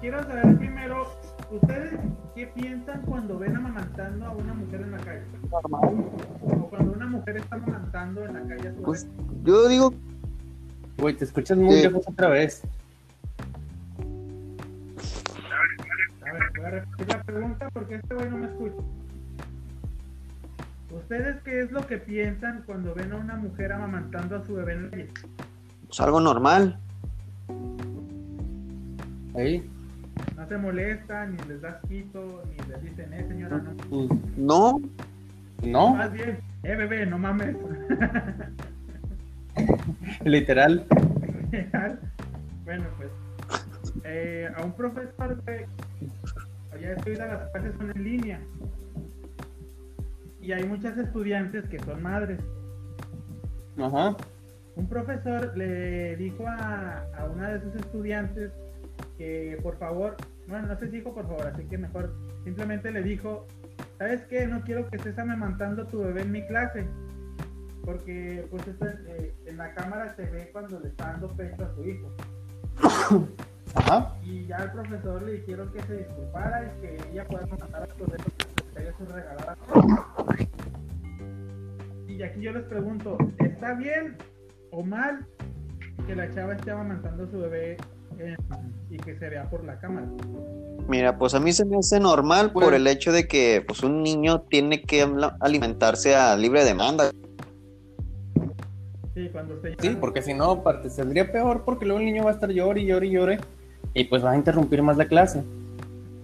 Quiero 0.00 0.22
saber 0.24 0.56
primero, 0.56 1.06
¿ustedes 1.50 1.92
qué 2.34 2.46
piensan 2.46 3.02
cuando 3.02 3.38
ven 3.38 3.56
amamantando 3.56 4.26
a 4.26 4.30
una 4.30 4.54
mujer 4.54 4.80
en 4.80 4.92
la 4.92 4.98
calle? 4.98 5.22
O 5.50 6.68
cuando 6.68 6.92
una 6.92 7.06
mujer 7.06 7.36
está 7.36 7.56
amamantando 7.56 8.24
en 8.24 8.34
la 8.34 8.40
calle 8.40 8.68
a 8.68 8.74
su 8.74 8.82
Pues, 8.82 9.06
yo 9.44 9.68
digo, 9.68 9.92
Güey, 11.00 11.14
te 11.16 11.24
escuchas 11.24 11.56
muy 11.56 11.76
Sí. 11.76 11.82
lejos 11.82 12.06
otra 12.06 12.28
vez. 12.28 12.62
A 16.20 16.32
ver, 16.32 16.42
voy 16.56 16.64
a 16.66 16.70
repetir 16.70 17.08
la 17.08 17.22
pregunta 17.22 17.68
porque 17.72 17.94
este 17.96 18.14
güey 18.14 18.28
no 18.30 18.36
me 18.38 18.46
escucha. 18.46 18.82
¿Ustedes 20.90 21.36
qué 21.44 21.60
es 21.62 21.72
lo 21.72 21.86
que 21.86 21.98
piensan 21.98 22.62
cuando 22.66 22.94
ven 22.94 23.12
a 23.12 23.16
una 23.16 23.36
mujer 23.36 23.72
amamantando 23.72 24.36
a 24.36 24.44
su 24.44 24.54
bebé 24.54 24.74
en 24.74 24.90
la 24.90 25.06
pues 25.86 26.00
algo 26.00 26.20
normal. 26.20 26.78
Ahí. 29.34 29.68
No 30.36 30.46
se 30.48 30.56
molestan, 30.58 31.36
ni 31.36 31.48
les 31.48 31.60
das 31.62 31.76
quito, 31.88 32.42
ni 32.48 32.68
les 32.68 32.82
dicen, 32.82 33.12
eh 33.12 33.26
señora, 33.26 33.58
no. 33.58 33.76
Pues, 33.88 34.08
No, 34.36 34.80
no, 35.64 35.94
Más 35.94 36.12
bien, 36.12 36.38
eh 36.62 36.76
bebé, 36.76 37.06
no 37.06 37.18
mames. 37.18 37.56
literal. 40.24 40.86
bueno, 42.64 42.84
pues, 42.96 43.10
eh, 44.04 44.48
a 44.56 44.64
un 44.64 44.72
profesor, 44.72 45.42
güey, 45.44 45.66
ya 46.80 46.92
estoy 46.92 47.16
las 47.16 47.50
clases 47.50 47.74
son 47.76 47.90
en 47.90 48.04
línea. 48.04 48.40
Y 50.40 50.52
hay 50.52 50.64
muchas 50.64 50.96
estudiantes 50.96 51.68
que 51.68 51.78
son 51.80 52.02
madres. 52.02 52.40
Ajá. 53.78 54.16
Un 54.76 54.88
profesor 54.88 55.56
le 55.56 56.16
dijo 56.16 56.46
a, 56.46 57.04
a 57.18 57.24
una 57.26 57.50
de 57.50 57.60
sus 57.60 57.74
estudiantes 57.74 58.50
que 59.18 59.58
por 59.62 59.76
favor, 59.78 60.16
bueno, 60.48 60.68
no 60.68 60.78
si 60.78 60.86
dijo 60.86 61.12
por 61.12 61.26
favor, 61.26 61.46
así 61.46 61.64
que 61.64 61.76
mejor 61.76 62.14
simplemente 62.44 62.90
le 62.90 63.02
dijo, 63.02 63.46
¿sabes 63.98 64.22
qué? 64.22 64.46
No 64.46 64.62
quiero 64.62 64.88
que 64.88 64.96
estés 64.96 65.18
amamantando 65.18 65.86
tu 65.86 66.00
bebé 66.00 66.22
en 66.22 66.32
mi 66.32 66.46
clase. 66.46 66.86
Porque 67.84 68.46
pues 68.50 68.66
está- 68.68 68.94
eh, 69.08 69.34
en 69.46 69.56
la 69.56 69.72
cámara 69.74 70.14
se 70.16 70.26
ve 70.26 70.50
cuando 70.52 70.78
le 70.80 70.88
está 70.88 71.12
dando 71.12 71.28
pecho 71.28 71.64
a 71.64 71.74
su 71.74 71.84
hijo. 71.84 72.08
Ajá. 73.74 74.14
Y 74.24 74.46
ya 74.46 74.56
el 74.56 74.70
profesor 74.72 75.22
le 75.22 75.32
dijeron 75.34 75.70
que 75.72 75.82
se 75.82 75.96
disculpara 75.98 76.64
y 76.64 76.80
que 76.80 76.98
ella 77.12 77.26
pueda 77.26 77.44
amamantar 77.44 77.82
a 77.82 77.86
su 77.96 78.04
bebé 78.04 78.16
porque 78.24 78.64
se 78.64 78.74
caiga 78.74 78.94
su 78.98 79.04
regalada. 79.06 79.56
Y 82.08 82.22
aquí 82.22 82.40
yo 82.40 82.52
les 82.52 82.64
pregunto, 82.64 83.16
¿está 83.38 83.74
bien 83.74 84.16
o 84.72 84.82
mal 84.82 85.26
que 86.06 86.14
la 86.16 86.30
chava 86.34 86.54
esté 86.54 86.70
amamantando 86.72 87.24
a 87.24 87.30
su 87.30 87.38
bebé 87.40 87.76
eh, 88.18 88.36
y 88.90 88.96
que 88.98 89.16
se 89.18 89.28
vea 89.28 89.48
por 89.48 89.64
la 89.64 89.78
cámara? 89.78 90.06
mira, 90.88 91.16
pues 91.18 91.34
a 91.34 91.40
mí 91.40 91.52
se 91.52 91.64
me 91.64 91.76
hace 91.78 92.00
normal 92.00 92.52
por 92.52 92.64
Pues- 92.64 92.76
el 92.76 92.86
hecho 92.88 93.12
de 93.12 93.28
que 93.28 93.62
pues 93.64 93.82
un 93.84 94.02
niño 94.02 94.42
tiene 94.50 94.82
que 94.82 95.06
alimentarse 95.40 96.16
a 96.16 96.36
libre 96.36 96.64
demanda. 96.64 97.10
Sí, 99.24 99.28
cuando 99.30 99.54
usted 99.54 99.74
Sí, 99.80 99.96
porque 100.00 100.22
si 100.22 100.34
no, 100.34 100.50
aparte, 100.50 100.88
saldría 100.90 101.30
peor 101.30 101.62
porque 101.64 101.84
luego 101.84 102.00
el 102.00 102.06
niño 102.06 102.24
va 102.24 102.30
a 102.30 102.34
estar 102.34 102.50
llore 102.50 102.80
y 102.80 102.86
llore 102.86 103.06
y 103.06 103.10
llore 103.10 103.38
y 103.94 104.04
pues 104.04 104.24
va 104.24 104.30
a 104.32 104.36
interrumpir 104.36 104.82
más 104.82 104.96
la 104.96 105.06
clase. 105.06 105.42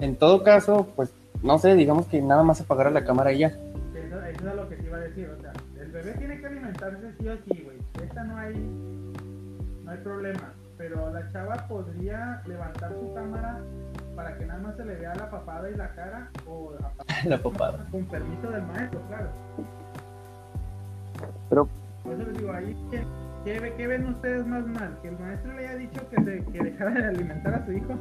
En 0.00 0.16
todo 0.16 0.42
caso, 0.42 0.86
pues, 0.96 1.12
no 1.42 1.58
sé, 1.58 1.74
digamos 1.74 2.06
que 2.06 2.20
nada 2.22 2.42
más 2.42 2.60
apagara 2.60 2.90
la 2.90 3.04
cámara 3.04 3.32
y 3.32 3.38
ya. 3.40 3.48
Eso, 3.48 4.22
eso 4.24 4.48
es 4.48 4.54
lo 4.56 4.68
que 4.68 4.76
te 4.76 4.84
iba 4.86 4.96
a 4.96 5.00
decir, 5.00 5.28
o 5.36 5.40
sea, 5.40 5.52
el 5.80 5.90
bebé 5.90 6.12
tiene 6.12 6.40
que 6.40 6.46
alimentarse 6.46 7.12
sí 7.20 7.28
o 7.28 7.36
sí, 7.36 7.62
güey. 7.64 7.76
Esta 8.02 8.24
no 8.24 8.36
hay, 8.38 8.54
no 9.84 9.90
hay 9.90 9.98
problema. 9.98 10.52
Pero 10.78 11.10
la 11.12 11.32
chava 11.32 11.66
podría 11.68 12.42
levantar 12.46 12.92
su 12.92 13.14
cámara 13.14 13.58
para 14.14 14.36
que 14.36 14.44
nada 14.46 14.60
más 14.60 14.76
se 14.76 14.84
le 14.84 14.94
vea 14.96 15.14
la 15.14 15.30
papada 15.30 15.70
y 15.70 15.74
la 15.74 15.88
cara 15.94 16.30
o 16.46 16.72
a- 16.82 16.92
La 17.28 17.42
papada. 17.42 17.86
con 17.90 18.04
permiso 18.06 18.50
del 18.50 18.62
maestro, 18.62 19.00
claro. 19.08 19.28
Pero- 21.48 21.68
Por 22.06 22.14
eso 22.14 22.30
les 22.30 22.38
digo, 22.38 22.52
ahí, 22.52 22.76
¿qué, 22.90 23.04
qué, 23.44 23.60
ve- 23.60 23.74
qué 23.76 23.86
ven 23.88 24.06
ustedes 24.06 24.46
más 24.46 24.64
mal? 24.66 24.96
¿Que 25.02 25.08
el 25.08 25.18
maestro 25.18 25.52
le 25.54 25.66
haya 25.66 25.76
dicho 25.76 26.00
que, 26.08 26.16
se, 26.22 26.44
que 26.52 26.62
dejara 26.62 26.90
de 26.92 27.04
alimentar 27.08 27.54
a 27.54 27.66
su 27.66 27.72
hijo? 27.72 27.94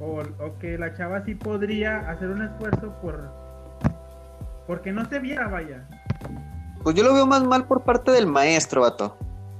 O, 0.00 0.20
o 0.44 0.58
que 0.58 0.78
la 0.78 0.94
chava 0.94 1.24
sí 1.24 1.34
podría 1.34 1.98
hacer 2.10 2.28
un 2.30 2.42
esfuerzo 2.42 2.92
por 3.02 3.30
porque 4.66 4.92
no 4.92 5.04
se 5.08 5.18
viera, 5.18 5.48
vaya. 5.48 5.86
Pues 6.82 6.96
yo 6.96 7.04
lo 7.04 7.12
veo 7.12 7.26
más 7.26 7.42
mal 7.44 7.66
por 7.66 7.82
parte 7.82 8.10
del 8.12 8.26
maestro, 8.26 8.80
vato. 8.82 9.16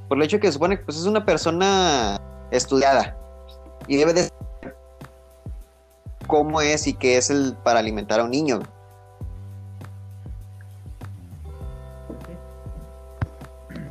Por 0.08 0.16
el 0.16 0.24
hecho 0.24 0.40
que 0.40 0.46
se 0.46 0.54
supone 0.54 0.78
que 0.78 0.84
pues, 0.84 0.96
es 0.96 1.06
una 1.06 1.24
persona 1.24 2.16
estudiada 2.50 3.16
y 3.86 3.96
debe 3.96 4.12
de 4.14 4.22
saber 4.22 4.76
cómo 6.26 6.60
es 6.60 6.86
y 6.86 6.94
qué 6.94 7.16
es 7.18 7.30
el 7.30 7.54
para 7.62 7.80
alimentar 7.80 8.20
a 8.20 8.24
un 8.24 8.30
niño. 8.30 8.60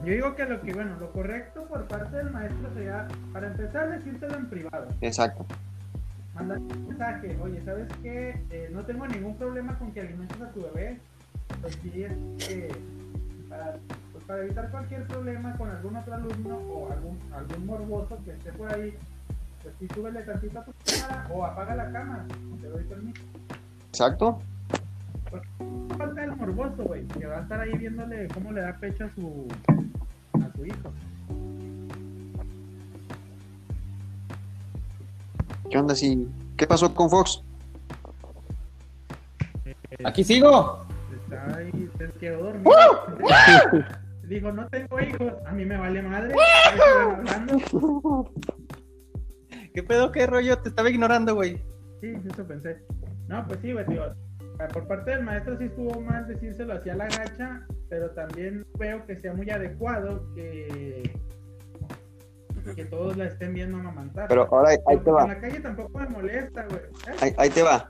Yo 0.04 0.14
digo 0.14 0.36
que 0.36 0.46
lo 0.46 0.62
que, 0.62 0.74
bueno, 0.74 0.98
lo 1.00 1.12
correcto 1.12 1.66
por 1.66 1.88
parte 1.88 2.18
del 2.18 2.32
maestro 2.32 2.74
sería, 2.74 3.08
para 3.34 3.48
empezar, 3.48 3.92
decírselo 3.92 4.36
en 4.36 4.50
privado. 4.50 4.88
Exacto. 5.02 5.46
Mandar 6.34 6.58
un 6.58 6.88
mensaje, 6.88 7.38
oye, 7.40 7.62
¿sabes 7.64 7.88
qué? 8.02 8.44
Eh, 8.50 8.70
no 8.72 8.84
tengo 8.84 9.08
ningún 9.08 9.36
problema 9.36 9.78
con 9.78 9.92
que 9.92 10.02
alimentes 10.02 10.42
a 10.42 10.50
tu 10.52 10.64
bebé. 10.64 11.00
Pues 11.62 11.78
sí, 11.84 12.06
para, 13.48 13.74
pues 14.12 14.24
para 14.26 14.42
evitar 14.44 14.72
cualquier 14.72 15.06
problema 15.06 15.56
con 15.58 15.70
algún 15.70 15.96
otro 15.96 16.16
alumno 16.16 16.58
o 16.58 16.92
algún, 16.92 17.20
algún 17.34 17.66
morboso 17.68 18.18
que 18.26 18.32
esté 18.32 18.52
por 18.54 18.74
ahí, 18.74 18.98
pues 19.62 19.76
sí, 19.80 19.88
súbele 19.94 20.24
tantito 20.24 20.60
a 20.60 20.66
tu 20.66 20.72
cámara 20.84 21.28
o 21.32 21.46
apaga 21.46 21.76
la 21.76 21.92
cámara. 21.92 22.26
Te 22.60 22.68
doy 22.68 22.84
permiso. 22.86 23.22
Exacto. 23.90 24.42
Falta 25.98 26.24
el 26.24 26.36
morboso, 26.36 26.84
güey, 26.84 27.06
que 27.08 27.26
va 27.26 27.38
a 27.38 27.42
estar 27.42 27.60
ahí 27.60 27.78
viéndole 27.78 28.28
cómo 28.34 28.52
le 28.52 28.62
da 28.62 28.78
pecho 28.78 29.06
a 29.06 29.16
su, 29.16 29.48
a 30.34 30.52
su 30.56 30.66
hijo. 30.66 30.94
¿Qué 35.70 35.78
onda 35.78 35.96
si 35.96 36.28
qué 36.58 36.68
pasó 36.68 36.94
con 36.94 37.10
Fox? 37.10 37.44
Aquí 40.04 40.24
sigo. 40.24 40.86
Está 41.14 41.58
ahí, 41.58 41.90
se 41.98 42.10
quedó 42.20 42.44
dormido. 42.44 42.72
Dijo, 44.28 44.52
no 44.52 44.68
tengo 44.68 45.00
hijos, 45.00 45.34
a 45.46 45.52
mí 45.52 45.66
me 45.66 45.78
vale 45.78 46.02
madre. 46.02 46.36
¿qué 49.74 49.84
pedo, 49.84 50.12
qué 50.12 50.26
rollo? 50.26 50.58
Te 50.60 50.70
estaba 50.70 50.90
ignorando, 50.90 51.36
güey. 51.36 51.58
Sí, 52.00 52.14
eso 52.26 52.46
pensé. 52.48 52.78
No, 53.28 53.46
pues 53.46 53.60
sí, 53.62 53.74
güey, 53.74 53.86
digo, 53.88 54.06
por 54.70 54.88
parte 54.88 55.12
del 55.12 55.24
maestro 55.24 55.58
sí 55.58 55.66
estuvo 55.66 56.00
mal 56.02 56.28
decírselo 56.28 56.74
hacia 56.74 56.96
la 56.96 57.06
gacha, 57.06 57.66
pero 57.90 58.10
también 58.12 58.66
veo 58.78 59.06
que 59.06 59.16
sea 59.22 59.34
muy 59.34 59.50
adecuado 59.50 60.24
que, 60.36 61.12
que 62.76 62.86
todos 62.86 63.18
la 63.18 63.26
estén 63.26 63.54
viendo 63.54 63.78
amamantar. 63.78 64.28
Pero 64.28 64.48
ahora 64.52 64.70
ahí 64.70 64.98
te 65.00 65.10
En 65.10 65.16
va. 65.16 65.28
la 65.28 65.40
calle 65.40 65.60
tampoco 65.60 66.00
me 66.00 66.08
molesta, 66.08 66.66
güey. 66.70 66.82
¿eh? 66.82 67.16
Ahí, 67.22 67.34
ahí 67.38 67.50
te 67.50 67.64
va. 67.64 67.88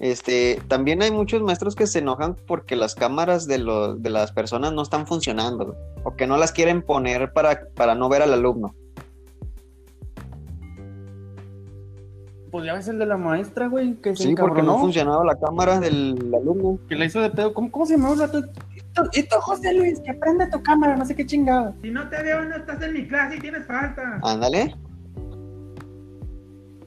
Este, 0.00 0.62
también 0.68 1.02
hay 1.02 1.10
muchos 1.10 1.42
maestros 1.42 1.74
que 1.74 1.86
se 1.88 1.98
enojan 1.98 2.36
porque 2.46 2.76
las 2.76 2.94
cámaras 2.94 3.46
de, 3.48 3.58
los, 3.58 4.00
de 4.00 4.10
las 4.10 4.30
personas 4.30 4.72
no 4.72 4.82
están 4.82 5.06
funcionando, 5.08 5.66
güey, 5.66 5.78
o 6.04 6.14
que 6.14 6.26
no 6.26 6.36
las 6.36 6.52
quieren 6.52 6.82
poner 6.82 7.32
para, 7.32 7.66
para 7.74 7.94
no 7.96 8.08
ver 8.08 8.22
al 8.22 8.32
alumno. 8.32 8.74
Pues 12.50 12.64
ya 12.64 12.74
ves 12.74 12.88
el 12.88 12.98
de 12.98 13.06
la 13.06 13.16
maestra, 13.16 13.66
güey, 13.66 13.94
que 13.96 14.16
se 14.16 14.22
Sí, 14.24 14.34
porque 14.34 14.62
no 14.62 14.78
funcionaba 14.78 15.24
la 15.24 15.36
cámara 15.36 15.80
del 15.80 16.16
alumno. 16.34 16.78
que 16.88 16.96
la 16.96 17.04
hizo 17.04 17.20
de 17.20 17.30
pedo. 17.30 17.52
¿Cómo, 17.52 17.70
cómo 17.70 17.86
se 17.86 17.96
llama 17.96 18.12
el 18.12 18.18
vato? 18.18 18.38
Esto, 18.74 19.08
esto, 19.12 19.40
José 19.40 19.74
Luis, 19.74 20.00
que 20.00 20.14
prende 20.14 20.46
tu 20.48 20.62
cámara, 20.62 20.96
no 20.96 21.04
sé 21.04 21.14
qué 21.14 21.26
chingada. 21.26 21.74
Si 21.82 21.90
no 21.90 22.08
te 22.08 22.22
veo, 22.22 22.44
no 22.44 22.56
estás 22.56 22.82
en 22.82 22.94
mi 22.94 23.06
clase 23.06 23.36
y 23.36 23.40
tienes 23.40 23.66
falta. 23.66 24.18
Ándale. 24.22 24.74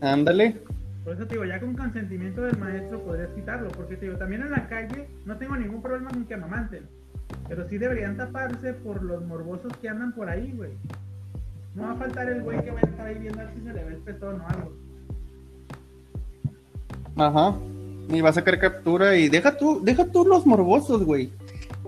Ándale. 0.01 0.57
Por 1.03 1.13
eso 1.13 1.25
te 1.25 1.33
digo, 1.35 1.45
ya 1.45 1.59
con 1.59 1.75
consentimiento 1.75 2.41
del 2.41 2.57
maestro 2.57 3.03
podrías 3.03 3.29
quitarlo, 3.29 3.69
porque 3.69 3.97
te 3.97 4.05
digo, 4.05 4.17
también 4.17 4.43
en 4.43 4.51
la 4.51 4.67
calle 4.67 5.09
no 5.25 5.37
tengo 5.37 5.55
ningún 5.55 5.81
problema 5.81 6.09
con 6.11 6.25
que 6.25 6.35
amamanten, 6.35 6.87
pero 7.47 7.67
sí 7.67 7.77
deberían 7.77 8.17
taparse 8.17 8.73
por 8.73 9.01
los 9.01 9.23
morbosos 9.25 9.75
que 9.81 9.89
andan 9.89 10.13
por 10.13 10.29
ahí, 10.29 10.53
güey. 10.55 10.71
No 11.73 11.83
va 11.83 11.91
a 11.93 11.95
faltar 11.95 12.29
el 12.29 12.43
güey 12.43 12.63
que 12.63 12.71
va 12.71 12.79
a 12.83 12.87
estar 12.87 13.07
ahí 13.07 13.15
viendo 13.15 13.39
a 13.39 13.45
ver 13.45 13.53
si 13.55 13.61
se 13.61 13.73
le 13.73 13.83
ve 13.83 13.93
el 13.93 13.97
pezón 13.99 14.41
o 14.41 14.47
algo. 14.47 14.73
Ajá. 17.15 17.55
Y 18.09 18.21
va 18.21 18.29
a 18.29 18.33
sacar 18.33 18.59
captura 18.59 19.15
y 19.15 19.29
deja 19.29 19.57
tú, 19.57 19.81
deja 19.83 20.05
tú 20.05 20.25
los 20.25 20.45
morbosos, 20.45 21.03
güey. 21.03 21.31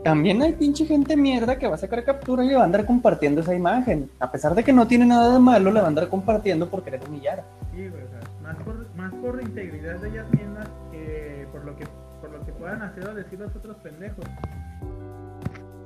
También 0.03 0.41
hay 0.41 0.53
pinche 0.53 0.85
gente 0.85 1.15
mierda 1.15 1.57
que 1.57 1.67
va 1.67 1.75
a 1.75 1.77
sacar 1.77 2.03
captura 2.03 2.43
y 2.43 2.53
va 2.53 2.61
a 2.61 2.65
andar 2.65 2.85
compartiendo 2.85 3.41
esa 3.41 3.55
imagen. 3.55 4.09
A 4.19 4.31
pesar 4.31 4.53
de 4.53 4.63
que 4.63 4.73
no 4.73 4.85
tiene 4.85 5.05
nada 5.05 5.33
de 5.33 5.39
malo, 5.39 5.71
la 5.71 5.79
va 5.79 5.87
a 5.87 5.89
andar 5.89 6.09
compartiendo 6.09 6.69
por 6.69 6.83
querer 6.83 7.01
humillar. 7.07 7.43
Sí, 7.73 7.87
güey, 7.87 8.03
o 8.03 8.09
sea, 8.09 8.19
más 8.41 8.57
por, 8.57 8.95
más 8.95 9.13
por 9.13 9.41
integridad 9.41 9.99
de 9.99 10.09
ellas 10.09 10.25
mismas 10.31 10.67
que 10.91 11.47
por 11.53 11.63
lo 11.63 11.77
que 11.77 11.85
por 12.19 12.31
lo 12.31 12.45
que 12.45 12.51
puedan 12.51 12.81
hacer 12.81 13.07
o 13.07 13.13
decir 13.13 13.39
los 13.39 13.55
otros 13.55 13.77
pendejos. 13.77 14.25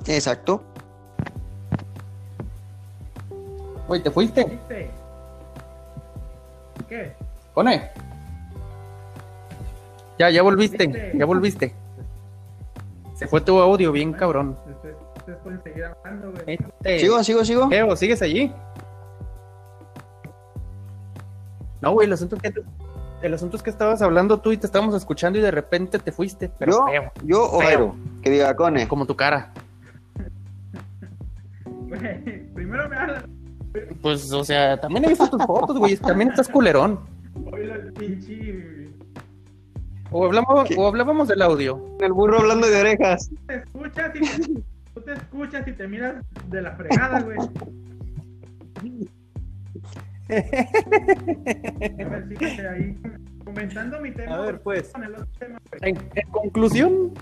Exacto. 0.08 0.64
Güey, 3.88 4.02
¿te 4.02 4.12
fuiste? 4.12 4.44
¿Viste? 4.44 4.90
¿Qué? 6.90 7.14
Pone. 7.54 7.92
Ya, 10.20 10.30
ya 10.30 10.42
volviste, 10.42 10.88
¿Viste? 10.88 11.12
ya 11.16 11.26
volviste. 11.26 11.74
Se 13.14 13.28
fue 13.28 13.42
tu 13.42 13.60
audio 13.60 13.92
bien 13.92 14.14
cabrón. 14.14 14.58
Ustedes, 14.70 14.96
ustedes 15.18 15.38
pueden 15.40 15.64
seguir 15.64 15.86
hablando, 15.86 16.32
güey. 16.32 16.44
Este, 16.82 17.00
Sigo, 17.00 17.24
sigo, 17.24 17.46
sigo. 17.46 17.68
Evo, 17.72 17.96
¿sigues 17.96 18.22
allí? 18.22 18.52
No, 21.82 21.92
güey, 21.94 22.08
el 22.08 22.14
asunto 22.14 22.36
es 22.36 22.42
que 22.42 22.54
el 23.22 23.34
asunto 23.34 23.58
es 23.58 23.64
que 23.64 23.70
estabas 23.72 24.02
hablando 24.02 24.40
tú 24.40 24.52
y 24.52 24.58
te 24.58 24.68
estábamos 24.68 24.94
escuchando 24.96 25.40
y 25.40 25.42
de 25.42 25.50
repente 25.52 25.98
te 25.98 26.12
fuiste, 26.12 26.50
pero 26.60 26.72
Yo, 26.72 26.86
feo, 26.88 27.12
yo 27.24 27.44
o. 27.52 27.60
Jairo, 27.62 27.96
que 28.22 28.30
diga, 28.30 28.56
Cone. 28.56 28.88
como 28.88 29.06
tu 29.06 29.16
cara. 29.16 29.52
Güey, 31.66 32.48
primero 32.54 32.88
me 32.90 32.96
hablan. 32.96 33.24
Pues, 34.02 34.32
o 34.32 34.44
sea, 34.44 34.80
también 34.80 35.06
he 35.06 35.10
visto 35.10 35.28
tus 35.30 35.44
fotos, 35.46 35.78
güey, 35.78 35.98
también 35.98 36.30
estás 36.30 36.48
culerón. 36.48 37.00
Oye, 37.52 37.68
pinche. 37.98 38.77
O 40.12 40.26
hablábamos, 40.26 40.68
¿Qué? 40.70 40.76
o 40.78 40.88
hablábamos 40.88 41.28
del 41.28 41.42
audio. 41.42 41.98
El 42.00 42.14
burro 42.14 42.40
hablando 42.40 42.68
de 42.68 42.80
orejas. 42.80 43.30
Te 43.48 43.56
escuchas 43.56 44.16
y 44.16 44.20
te, 44.20 44.62
tú 44.94 45.02
te 45.02 45.14
escuchas 45.14 45.68
y 45.68 45.72
te 45.74 45.88
miras 45.88 46.24
de 46.50 46.62
la 46.62 46.72
fregada, 46.72 47.22
güey. 47.22 47.38
A 50.30 50.34
ver, 52.10 52.28
fíjate 52.28 52.68
ahí. 52.68 52.98
Comentando 53.44 54.00
mi 54.02 54.12
tema. 54.12 54.36
A 54.36 54.42
ver, 54.42 54.60
pues. 54.62 54.90
Con 54.90 55.04
el 55.04 55.14
otro 55.16 55.28
tema. 55.40 55.58
En, 55.82 55.98
en 56.16 56.32
conclusión, 56.32 57.14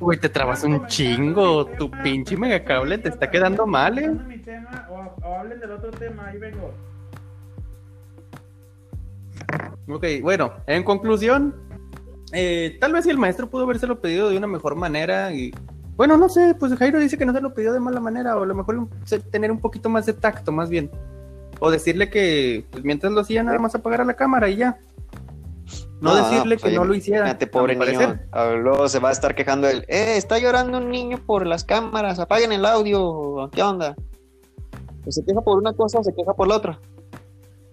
güey, 0.00 0.18
te 0.18 0.28
trabas 0.28 0.64
un 0.64 0.86
chingo. 0.86 1.66
Tu 1.66 1.90
pinche 1.90 2.36
megacable 2.36 2.98
te 2.98 3.08
está 3.10 3.30
quedando 3.30 3.66
mal, 3.66 3.98
eh. 3.98 4.10
Mi 4.10 4.38
tema, 4.38 4.88
o, 4.90 5.14
o 5.26 5.34
hablen 5.38 5.60
del 5.60 5.72
otro 5.72 5.90
tema, 5.90 6.28
ahí 6.28 6.38
vengo. 6.38 6.72
Ok, 9.88 10.04
bueno, 10.22 10.52
en 10.66 10.82
conclusión, 10.82 11.54
eh, 12.32 12.76
tal 12.80 12.92
vez 12.92 13.04
si 13.04 13.10
el 13.10 13.18
maestro 13.18 13.48
pudo 13.48 13.64
habérselo 13.64 14.00
pedido 14.00 14.30
de 14.30 14.38
una 14.38 14.46
mejor 14.46 14.76
manera 14.76 15.32
y... 15.32 15.52
Bueno, 15.96 16.16
no 16.16 16.28
sé, 16.28 16.56
pues 16.58 16.74
Jairo 16.74 16.98
dice 16.98 17.16
que 17.16 17.24
no 17.24 17.32
se 17.32 17.40
lo 17.40 17.54
pidió 17.54 17.72
de 17.72 17.78
mala 17.78 18.00
manera, 18.00 18.36
o 18.36 18.42
a 18.42 18.46
lo 18.46 18.54
mejor 18.54 18.88
tener 19.30 19.52
un 19.52 19.60
poquito 19.60 19.88
más 19.88 20.06
de 20.06 20.12
tacto, 20.12 20.50
más 20.50 20.68
bien. 20.68 20.90
O 21.60 21.70
decirle 21.70 22.10
que 22.10 22.66
pues, 22.70 22.82
mientras 22.82 23.12
lo 23.12 23.20
hacía, 23.20 23.44
nada 23.44 23.58
más 23.60 23.76
apagara 23.76 24.04
la 24.04 24.14
cámara 24.14 24.48
y 24.48 24.56
ya. 24.56 24.78
No, 26.00 26.14
decirle 26.16 26.58
pues, 26.58 26.72
que 26.72 26.76
no 26.76 26.84
lo 26.84 26.94
hiciera. 26.94 27.24
Fíjate, 27.24 27.44
a 27.44 27.50
pobre 27.50 27.76
niño. 27.76 28.20
A 28.32 28.44
ver, 28.44 28.58
Luego 28.58 28.88
se 28.88 28.98
va 28.98 29.10
a 29.10 29.12
estar 29.12 29.34
quejando 29.34 29.68
él. 29.68 29.84
Eh, 29.88 30.16
está 30.16 30.38
llorando 30.38 30.78
un 30.78 30.90
niño 30.90 31.18
por 31.24 31.46
las 31.46 31.64
cámaras. 31.64 32.18
Apaguen 32.18 32.52
el 32.52 32.66
audio. 32.66 33.48
¿Qué 33.52 33.62
onda? 33.62 33.94
Pues 35.02 35.14
se 35.14 35.24
queja 35.24 35.40
por 35.40 35.58
una 35.58 35.72
cosa 35.72 36.00
o 36.00 36.04
se 36.04 36.14
queja 36.14 36.34
por 36.34 36.48
la 36.48 36.56
otra. 36.56 36.80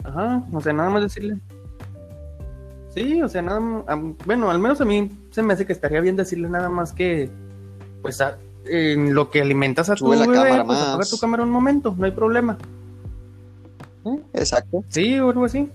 Ajá, 0.03 0.43
o 0.53 0.61
sea, 0.61 0.73
nada 0.73 0.89
más 0.89 1.01
decirle. 1.01 1.37
Sí, 2.93 3.21
o 3.21 3.29
sea, 3.29 3.41
nada 3.41 3.57
am- 3.87 4.15
bueno, 4.25 4.51
al 4.51 4.59
menos 4.59 4.81
a 4.81 4.85
mí 4.85 5.09
se 5.31 5.41
me 5.41 5.53
hace 5.53 5.65
que 5.65 5.73
estaría 5.73 6.01
bien 6.01 6.15
decirle 6.17 6.49
nada 6.49 6.69
más 6.69 6.91
que, 6.93 7.29
pues, 8.01 8.19
a- 8.21 8.37
en 8.65 9.13
lo 9.15 9.29
que 9.31 9.41
alimentas 9.41 9.89
a 9.89 9.95
tu 9.95 10.05
Sube 10.05 10.17
la 10.17 10.27
bebé, 10.27 10.35
cámara 10.49 10.65
pues, 10.65 10.77
más. 10.97 11.09
tu 11.09 11.17
cámara 11.17 11.43
un 11.43 11.49
momento, 11.49 11.95
no 11.97 12.05
hay 12.05 12.11
problema. 12.11 12.57
¿Eh? 14.05 14.19
Exacto. 14.33 14.83
Sí, 14.89 15.17
o 15.19 15.29
algo 15.29 15.45
así. 15.45 15.69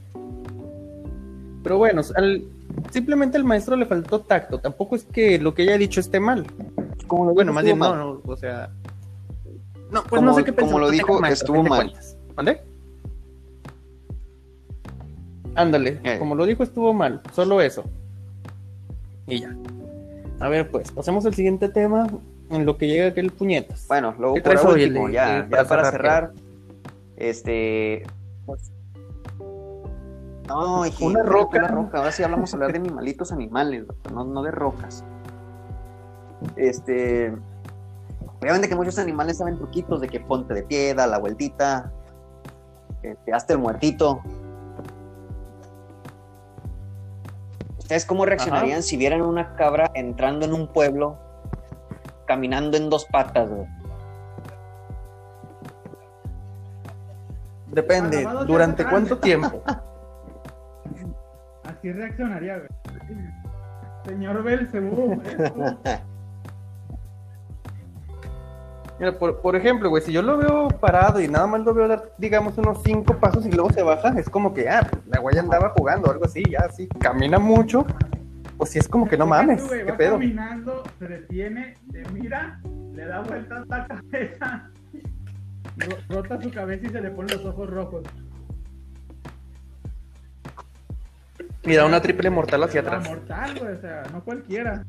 Pero 1.62 1.78
bueno, 1.78 2.02
al- 2.16 2.44
simplemente 2.90 3.36
al 3.38 3.44
maestro 3.44 3.76
le 3.76 3.86
faltó 3.86 4.20
tacto, 4.20 4.58
tampoco 4.60 4.94
es 4.96 5.04
que 5.04 5.38
lo 5.38 5.54
que 5.54 5.62
haya 5.62 5.78
dicho 5.78 6.00
esté 6.00 6.20
mal. 6.20 6.46
Como 7.06 7.24
lo 7.26 7.34
Bueno, 7.34 7.52
más 7.52 7.64
bien 7.64 7.78
no, 7.78 7.88
mal. 7.90 7.98
no, 7.98 8.20
o 8.24 8.36
sea... 8.36 8.70
No, 9.90 10.02
pues 10.02 10.10
Como- 10.10 10.22
no 10.22 10.34
sé 10.34 10.44
qué 10.44 10.52
como 10.52 10.66
pensó 10.66 10.78
lo 10.80 10.86
que 10.86 10.92
dijo, 10.92 11.24
estuvo 11.26 11.60
a 11.60 11.62
mal. 11.62 11.78
cuentas. 11.86 12.16
Ándale, 15.56 16.00
Eh. 16.04 16.18
como 16.18 16.34
lo 16.34 16.44
dijo 16.46 16.62
estuvo 16.62 16.92
mal, 16.92 17.20
solo 17.32 17.60
eso. 17.60 17.84
Y 19.26 19.40
ya. 19.40 19.56
A 20.38 20.48
ver, 20.48 20.70
pues, 20.70 20.92
pasemos 20.92 21.24
al 21.26 21.34
siguiente 21.34 21.68
tema 21.68 22.06
en 22.50 22.66
lo 22.66 22.76
que 22.76 22.86
llega 22.86 23.08
aquel 23.08 23.30
puñetas. 23.32 23.86
Bueno, 23.88 24.14
luego 24.18 24.34
¿Qué 24.34 24.42
por 24.42 24.52
traes 24.52 24.66
hoy, 24.66 24.84
último, 24.84 25.06
el- 25.08 25.14
ya, 25.14 25.38
el- 25.38 25.44
ya 25.44 25.48
para 25.50 25.64
para 25.68 25.90
cerrar, 25.90 26.32
este, 27.16 28.04
pues, 28.44 28.70
No, 30.48 30.82
Una 31.00 31.24
roca. 31.24 31.58
Una 31.58 31.66
roca. 31.68 31.98
Ahora 31.98 32.12
sí 32.12 32.22
hablamos 32.22 32.54
hablar 32.54 32.70
de 32.70 32.78
animalitos 32.78 33.32
animales, 33.32 33.84
no, 34.12 34.24
no 34.24 34.42
de 34.44 34.52
rocas. 34.52 35.02
Este. 36.54 37.34
Obviamente 38.40 38.68
que 38.68 38.76
muchos 38.76 38.96
animales 39.00 39.38
saben 39.38 39.56
truquitos 39.56 40.00
de 40.00 40.06
que 40.08 40.20
ponte 40.20 40.54
de 40.54 40.62
pie, 40.62 40.94
da 40.94 41.08
la 41.08 41.18
vueltita, 41.18 41.90
este, 43.02 43.32
hazte 43.32 43.54
el 43.54 43.58
muertito. 43.58 44.20
¿Ustedes 47.86 48.04
cómo 48.04 48.26
reaccionarían 48.26 48.82
si 48.82 48.96
vieran 48.96 49.22
una 49.22 49.54
cabra 49.54 49.92
entrando 49.94 50.44
en 50.44 50.54
un 50.54 50.66
pueblo, 50.66 51.20
caminando 52.26 52.76
en 52.76 52.90
dos 52.90 53.04
patas, 53.04 53.48
güey? 53.48 53.68
Depende, 57.68 58.26
¿durante 58.44 58.84
cuánto 58.84 59.18
tiempo? 59.18 59.62
Así 61.62 61.92
reaccionaría, 61.92 62.56
güey. 62.56 62.68
Señor 64.04 64.42
Belcebú. 64.42 65.22
Mira, 68.98 69.18
por, 69.18 69.40
por 69.42 69.54
ejemplo, 69.56 69.90
güey, 69.90 70.02
si 70.02 70.10
yo 70.12 70.22
lo 70.22 70.38
veo 70.38 70.68
parado 70.68 71.20
y 71.20 71.28
nada 71.28 71.46
más 71.46 71.60
lo 71.62 71.74
veo 71.74 71.86
dar, 71.86 72.12
digamos, 72.16 72.56
unos 72.56 72.78
cinco 72.82 73.18
pasos 73.18 73.44
y 73.44 73.52
luego 73.52 73.70
se 73.70 73.82
baja, 73.82 74.08
es 74.18 74.30
como 74.30 74.54
que, 74.54 74.68
ah, 74.70 74.86
pues, 74.90 75.02
la 75.08 75.20
güey 75.20 75.36
andaba 75.38 75.74
jugando 75.76 76.08
o 76.08 76.12
algo 76.12 76.24
así, 76.24 76.42
ya 76.50 76.60
así, 76.60 76.88
camina 76.98 77.38
mucho, 77.38 77.84
pues 78.56 78.70
sí 78.70 78.78
es 78.78 78.88
como 78.88 79.06
que 79.06 79.18
no 79.18 79.26
mames, 79.26 79.60
tú, 79.62 79.68
güey, 79.68 79.84
qué 79.84 79.90
va 79.90 79.96
pedo. 79.98 80.12
caminando, 80.12 80.82
se 80.98 81.08
detiene, 81.08 81.76
te 81.92 82.02
mira, 82.10 82.58
le 82.94 83.04
da 83.04 83.20
vueltas 83.20 83.66
la 83.68 83.86
cabeza, 84.10 84.70
ro- 85.76 85.98
rota 86.16 86.40
su 86.40 86.50
cabeza 86.50 86.86
y 86.86 86.90
se 86.90 87.00
le 87.02 87.10
ponen 87.10 87.36
los 87.36 87.44
ojos 87.44 87.68
rojos. 87.68 88.02
Y 91.64 91.74
da 91.74 91.84
una 91.84 92.00
triple 92.00 92.30
mortal 92.30 92.62
hacia 92.62 92.80
La 92.82 92.88
atrás. 92.88 93.08
mortal, 93.08 93.58
güey, 93.58 93.74
o 93.74 93.80
sea, 93.80 94.04
no 94.12 94.22
cualquiera. 94.24 94.84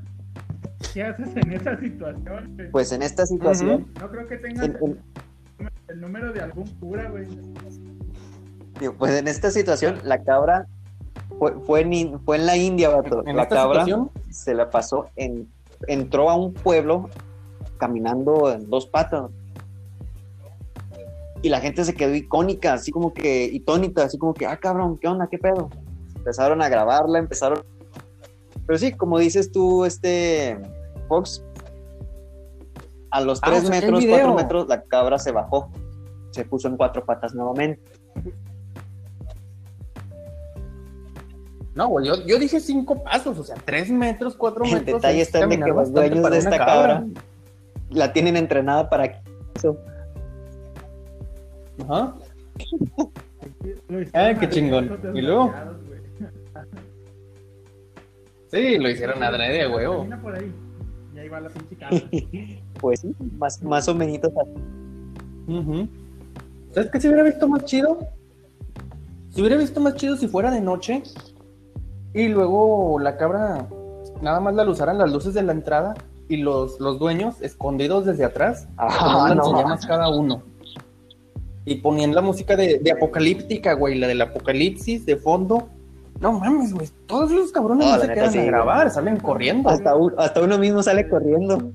¿Qué 0.93 1.03
haces 1.03 1.30
en 1.36 1.51
esa 1.53 1.78
situación? 1.80 2.53
güey? 2.55 2.71
Pues 2.71 2.91
en 2.91 3.01
esta 3.01 3.25
situación, 3.25 3.88
no 3.99 4.09
creo 4.09 4.28
que 4.28 4.38
tengas 4.38 4.65
en- 4.65 4.75
en- 4.82 4.99
el, 5.59 5.69
el 5.89 6.01
número 6.01 6.32
de 6.34 6.41
algún 6.41 6.67
cura, 6.80 7.09
güey. 7.09 7.25
digo, 8.80 8.93
pues 8.97 9.13
en 9.17 9.28
esta 9.28 9.49
situación, 9.51 9.97
la 10.03 10.23
cabra 10.23 10.67
fue, 11.39 11.53
fue, 11.65 11.82
en, 11.82 11.93
in- 11.93 12.19
fue 12.21 12.38
en 12.38 12.45
la 12.45 12.55
India, 12.57 12.89
vato. 12.89 13.23
En 13.25 13.36
la 13.36 13.43
esta 13.43 13.55
cabra 13.55 13.84
situación, 13.86 14.11
se 14.30 14.53
la 14.53 14.69
pasó 14.69 15.09
en, 15.15 15.47
entró 15.88 16.30
a 16.30 16.36
un 16.36 16.53
pueblo 16.53 17.09
caminando 17.78 18.51
en 18.51 18.69
dos 18.69 18.86
patas. 18.88 19.30
Y 21.41 21.49
la 21.49 21.59
gente 21.59 21.84
se 21.86 21.93
quedó 21.93 22.15
icónica, 22.15 22.73
así 22.73 22.91
como 22.91 23.13
que, 23.13 23.45
itónica, 23.45 24.03
así 24.03 24.17
como 24.17 24.34
que, 24.34 24.45
ah, 24.47 24.57
cabrón, 24.57 24.97
¿qué 24.97 25.07
onda? 25.07 25.28
¿Qué 25.28 25.38
pedo? 25.38 25.69
Empezaron 26.15 26.61
a 26.61 26.69
grabarla, 26.69 27.19
empezaron. 27.19 27.63
Pero 28.68 28.78
sí, 28.78 28.91
como 28.91 29.18
dices 29.18 29.51
tú, 29.51 29.86
este 29.86 30.59
Fox, 31.07 31.43
a 33.11 33.22
los 33.22 33.39
Ah, 33.41 33.51
o 33.55 33.61
sea, 33.61 33.70
metros, 33.70 33.99
video. 34.01 34.15
cuatro 34.18 34.36
metros, 34.36 34.68
la 34.68 34.84
cabra 34.84 35.18
se 35.18 35.32
bajó. 35.32 35.72
Se 36.32 36.43
puso 36.45 36.68
en 36.68 36.76
cuatro 36.78 37.03
patas 37.05 37.34
nuevamente. 37.34 37.82
no, 41.74 41.88
güey, 41.89 42.07
yo, 42.07 42.26
yo 42.26 42.39
dije 42.39 42.59
cinco 42.59 43.03
pasos, 43.03 43.38
o 43.38 43.43
sea, 43.43 43.55
tres 43.63 43.91
metros, 43.91 44.36
cuatro 44.36 44.65
El 44.65 44.74
metros. 44.74 44.95
detalle 45.01 45.22
es 45.22 45.28
está 45.28 45.41
en 45.41 45.49
de 45.51 45.59
que 45.59 45.70
los 45.70 45.93
dueños 45.93 46.20
para 46.22 46.34
de 46.34 46.39
esta 46.39 46.57
cabra 46.57 47.05
la 47.91 48.11
tienen 48.13 48.36
entrenada 48.36 48.89
para 48.89 49.22
eso. 49.55 49.78
Ajá. 51.84 52.15
Hicieron 52.57 54.09
Ah, 54.13 54.34
qué 54.39 54.49
chingón. 54.49 54.99
¿Y 55.13 55.22
luego? 55.22 55.53
Sí, 58.52 58.78
lo 58.78 58.89
hicieron 58.89 59.22
adrede, 59.24 59.68
güey. 59.68 59.86
Camina 59.86 60.22
por 60.22 60.36
ahí. 60.36 60.52
Y 61.16 61.20
ahí 61.20 61.30
va 61.30 61.39
la 61.41 61.50
pinche. 61.50 62.62
Pues 62.80 63.00
sí, 63.02 63.16
más, 63.38 63.62
más 63.64 63.88
o 63.88 63.95
menos 63.95 64.20
así. 64.24 65.89
¿Sabes 66.74 66.91
qué 66.91 67.02
se 67.02 67.08
hubiera 67.08 67.24
visto 67.24 67.48
más 67.48 67.66
chido? 67.66 67.98
Se 69.30 69.41
hubiera 69.41 69.58
visto 69.58 69.80
más 69.82 69.95
chido 69.95 70.16
si 70.16 70.28
fuera 70.28 70.52
de 70.52 70.62
noche 70.62 71.02
y 72.14 72.28
luego 72.28 73.00
la 73.00 73.18
cabra 73.18 73.68
nada 74.22 74.39
más 74.39 74.54
la 74.56 74.64
usaran 74.70 74.98
las 74.98 75.12
luces 75.12 75.34
de 75.34 75.41
la 75.43 75.52
entrada 75.54 75.93
y 76.30 76.38
los, 76.38 76.80
los 76.80 77.00
dueños 77.00 77.41
escondidos 77.41 78.06
desde 78.06 78.26
atrás 78.26 78.68
Ah, 78.78 79.34
no. 79.36 79.43
lanzallamas 79.43 79.86
cada 79.86 80.10
uno. 80.10 80.43
Y 81.66 81.76
ponían 81.76 82.14
la 82.16 82.22
música 82.22 82.56
de, 82.56 82.80
de 82.80 82.91
apocalíptica, 82.91 83.74
güey, 83.74 83.98
la 83.98 84.08
del 84.08 84.22
apocalipsis 84.22 85.06
de 85.06 85.18
fondo. 85.18 85.70
No 86.20 86.34
mames, 86.39 86.74
güey, 86.74 86.89
todos 87.05 87.32
los 87.32 87.51
cabrones 87.51 87.86
No, 87.86 87.91
no, 87.93 87.97
la 87.99 88.05
se 88.05 88.13
quedan 88.13 88.32
sí, 88.32 88.38
a 88.38 88.41
güey. 88.41 88.51
grabar, 88.51 88.89
salen 88.89 89.18
corriendo. 89.18 89.70
Hasta, 89.70 89.95
un- 89.95 90.13
hasta 90.18 90.41
uno 90.41 90.57
mismo 90.57 90.82
sale 90.82 91.07
corriendo. 91.07 91.72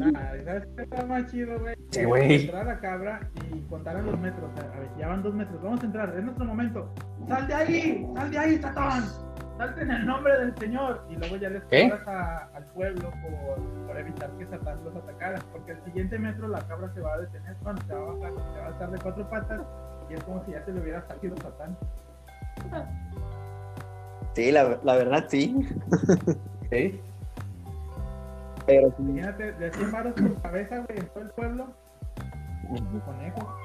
Ah, 0.00 0.32
¿Sabes 0.44 0.64
qué 0.76 0.82
está 0.82 1.04
más 1.06 1.26
chido, 1.26 1.58
güey? 1.58 1.74
Sí, 1.90 2.04
güey. 2.04 2.42
Entrar 2.44 2.62
a 2.62 2.64
la 2.74 2.78
cabra 2.80 3.20
y 3.52 3.60
contaran 3.62 4.06
los 4.06 4.18
metros. 4.20 4.48
A 4.56 4.78
ver, 4.78 4.88
ya 4.98 5.08
van 5.08 5.22
dos 5.24 5.34
metros. 5.34 5.60
Vamos 5.62 5.82
a 5.82 5.86
entrar, 5.86 6.14
es 6.16 6.22
nuestro 6.22 6.44
momento. 6.44 6.88
¡Sal 7.26 7.48
de 7.48 7.54
ahí! 7.54 8.06
¡Sal 8.14 8.30
de 8.30 8.38
ahí, 8.38 8.58
Satán! 8.62 9.04
¡Salte 9.58 9.82
en 9.82 9.90
el 9.90 10.06
nombre 10.06 10.38
del 10.38 10.56
Señor! 10.56 11.04
Y 11.10 11.16
luego 11.16 11.36
ya 11.36 11.48
les 11.50 11.64
¿Qué? 11.64 11.90
cobras 11.90 12.06
a- 12.06 12.48
al 12.54 12.64
pueblo 12.66 13.10
por, 13.10 13.86
por 13.88 13.98
evitar 13.98 14.30
que 14.38 14.46
Satán 14.46 14.84
los 14.84 14.94
atacara. 14.94 15.40
Porque 15.50 15.72
al 15.72 15.84
siguiente 15.84 16.16
metro 16.16 16.46
la 16.46 16.60
cabra 16.68 16.88
se 16.94 17.00
va 17.00 17.14
a 17.14 17.18
detener, 17.18 17.56
bueno, 17.64 17.80
se 17.84 17.92
va 17.92 18.00
a 18.00 18.04
bajar, 18.04 18.32
se 18.54 18.60
va 18.60 18.66
a 18.66 18.70
estar 18.70 18.90
de 18.92 18.98
cuatro 19.00 19.28
patas. 19.30 19.60
Y 20.10 20.14
es 20.14 20.22
como 20.24 20.44
si 20.44 20.52
ya 20.52 20.64
se 20.64 20.72
le 20.72 20.80
hubiera 20.80 21.06
salido 21.06 21.36
Satán. 21.36 21.76
Sí, 24.34 24.52
la, 24.52 24.78
la 24.82 24.96
verdad 24.96 25.24
sí. 25.28 25.56
Sí. 26.70 27.00
Pero 28.66 28.88
sí. 28.88 29.02
Imagínate, 29.02 29.52
de 29.52 29.72
100 29.72 29.90
varos 29.90 30.12
por 30.12 30.42
cabeza, 30.42 30.76
güey, 30.86 30.98
en 30.98 31.08
todo 31.08 31.22
el 31.22 31.30
pueblo. 31.30 31.66
Conejo. 33.06 33.56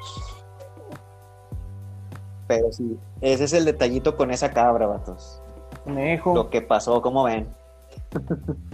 Pero 2.48 2.72
sí. 2.72 2.98
Ese 3.20 3.44
es 3.44 3.54
el 3.54 3.66
detallito 3.66 4.16
con 4.16 4.32
esa 4.32 4.52
cabra, 4.52 4.88
vatos. 4.88 5.42
Conejo. 5.84 6.34
Lo 6.34 6.50
que 6.50 6.62
pasó, 6.62 7.02
como 7.02 7.26
ven. 7.26 7.48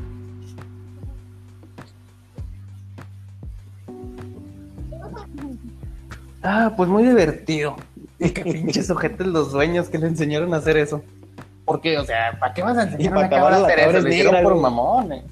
Ah, 6.43 6.73
pues 6.75 6.89
muy 6.89 7.03
divertido. 7.03 7.75
Y 8.21 8.31
qué 8.31 8.43
pinches 8.43 8.89
ojetes 8.89 9.25
los 9.27 9.53
dueños 9.53 9.87
que 9.87 9.97
le 9.97 10.07
enseñaron 10.07 10.53
a 10.53 10.57
hacer 10.57 10.75
eso. 10.75 11.01
Porque, 11.63 11.97
o 11.97 12.03
sea, 12.03 12.37
¿para 12.37 12.53
qué 12.53 12.61
vas 12.61 12.77
a 12.77 12.83
enseñar 12.83 13.13
a 13.13 13.17
una 13.17 13.27
acabar, 13.27 13.51
cabra 13.53 13.57
a 13.57 13.65
hacer 13.65 13.79
eso? 13.79 13.97
es 13.99 14.03
Lo 14.03 14.09
hicieron 14.09 14.43
por 14.43 14.55
mamones. 14.57 15.23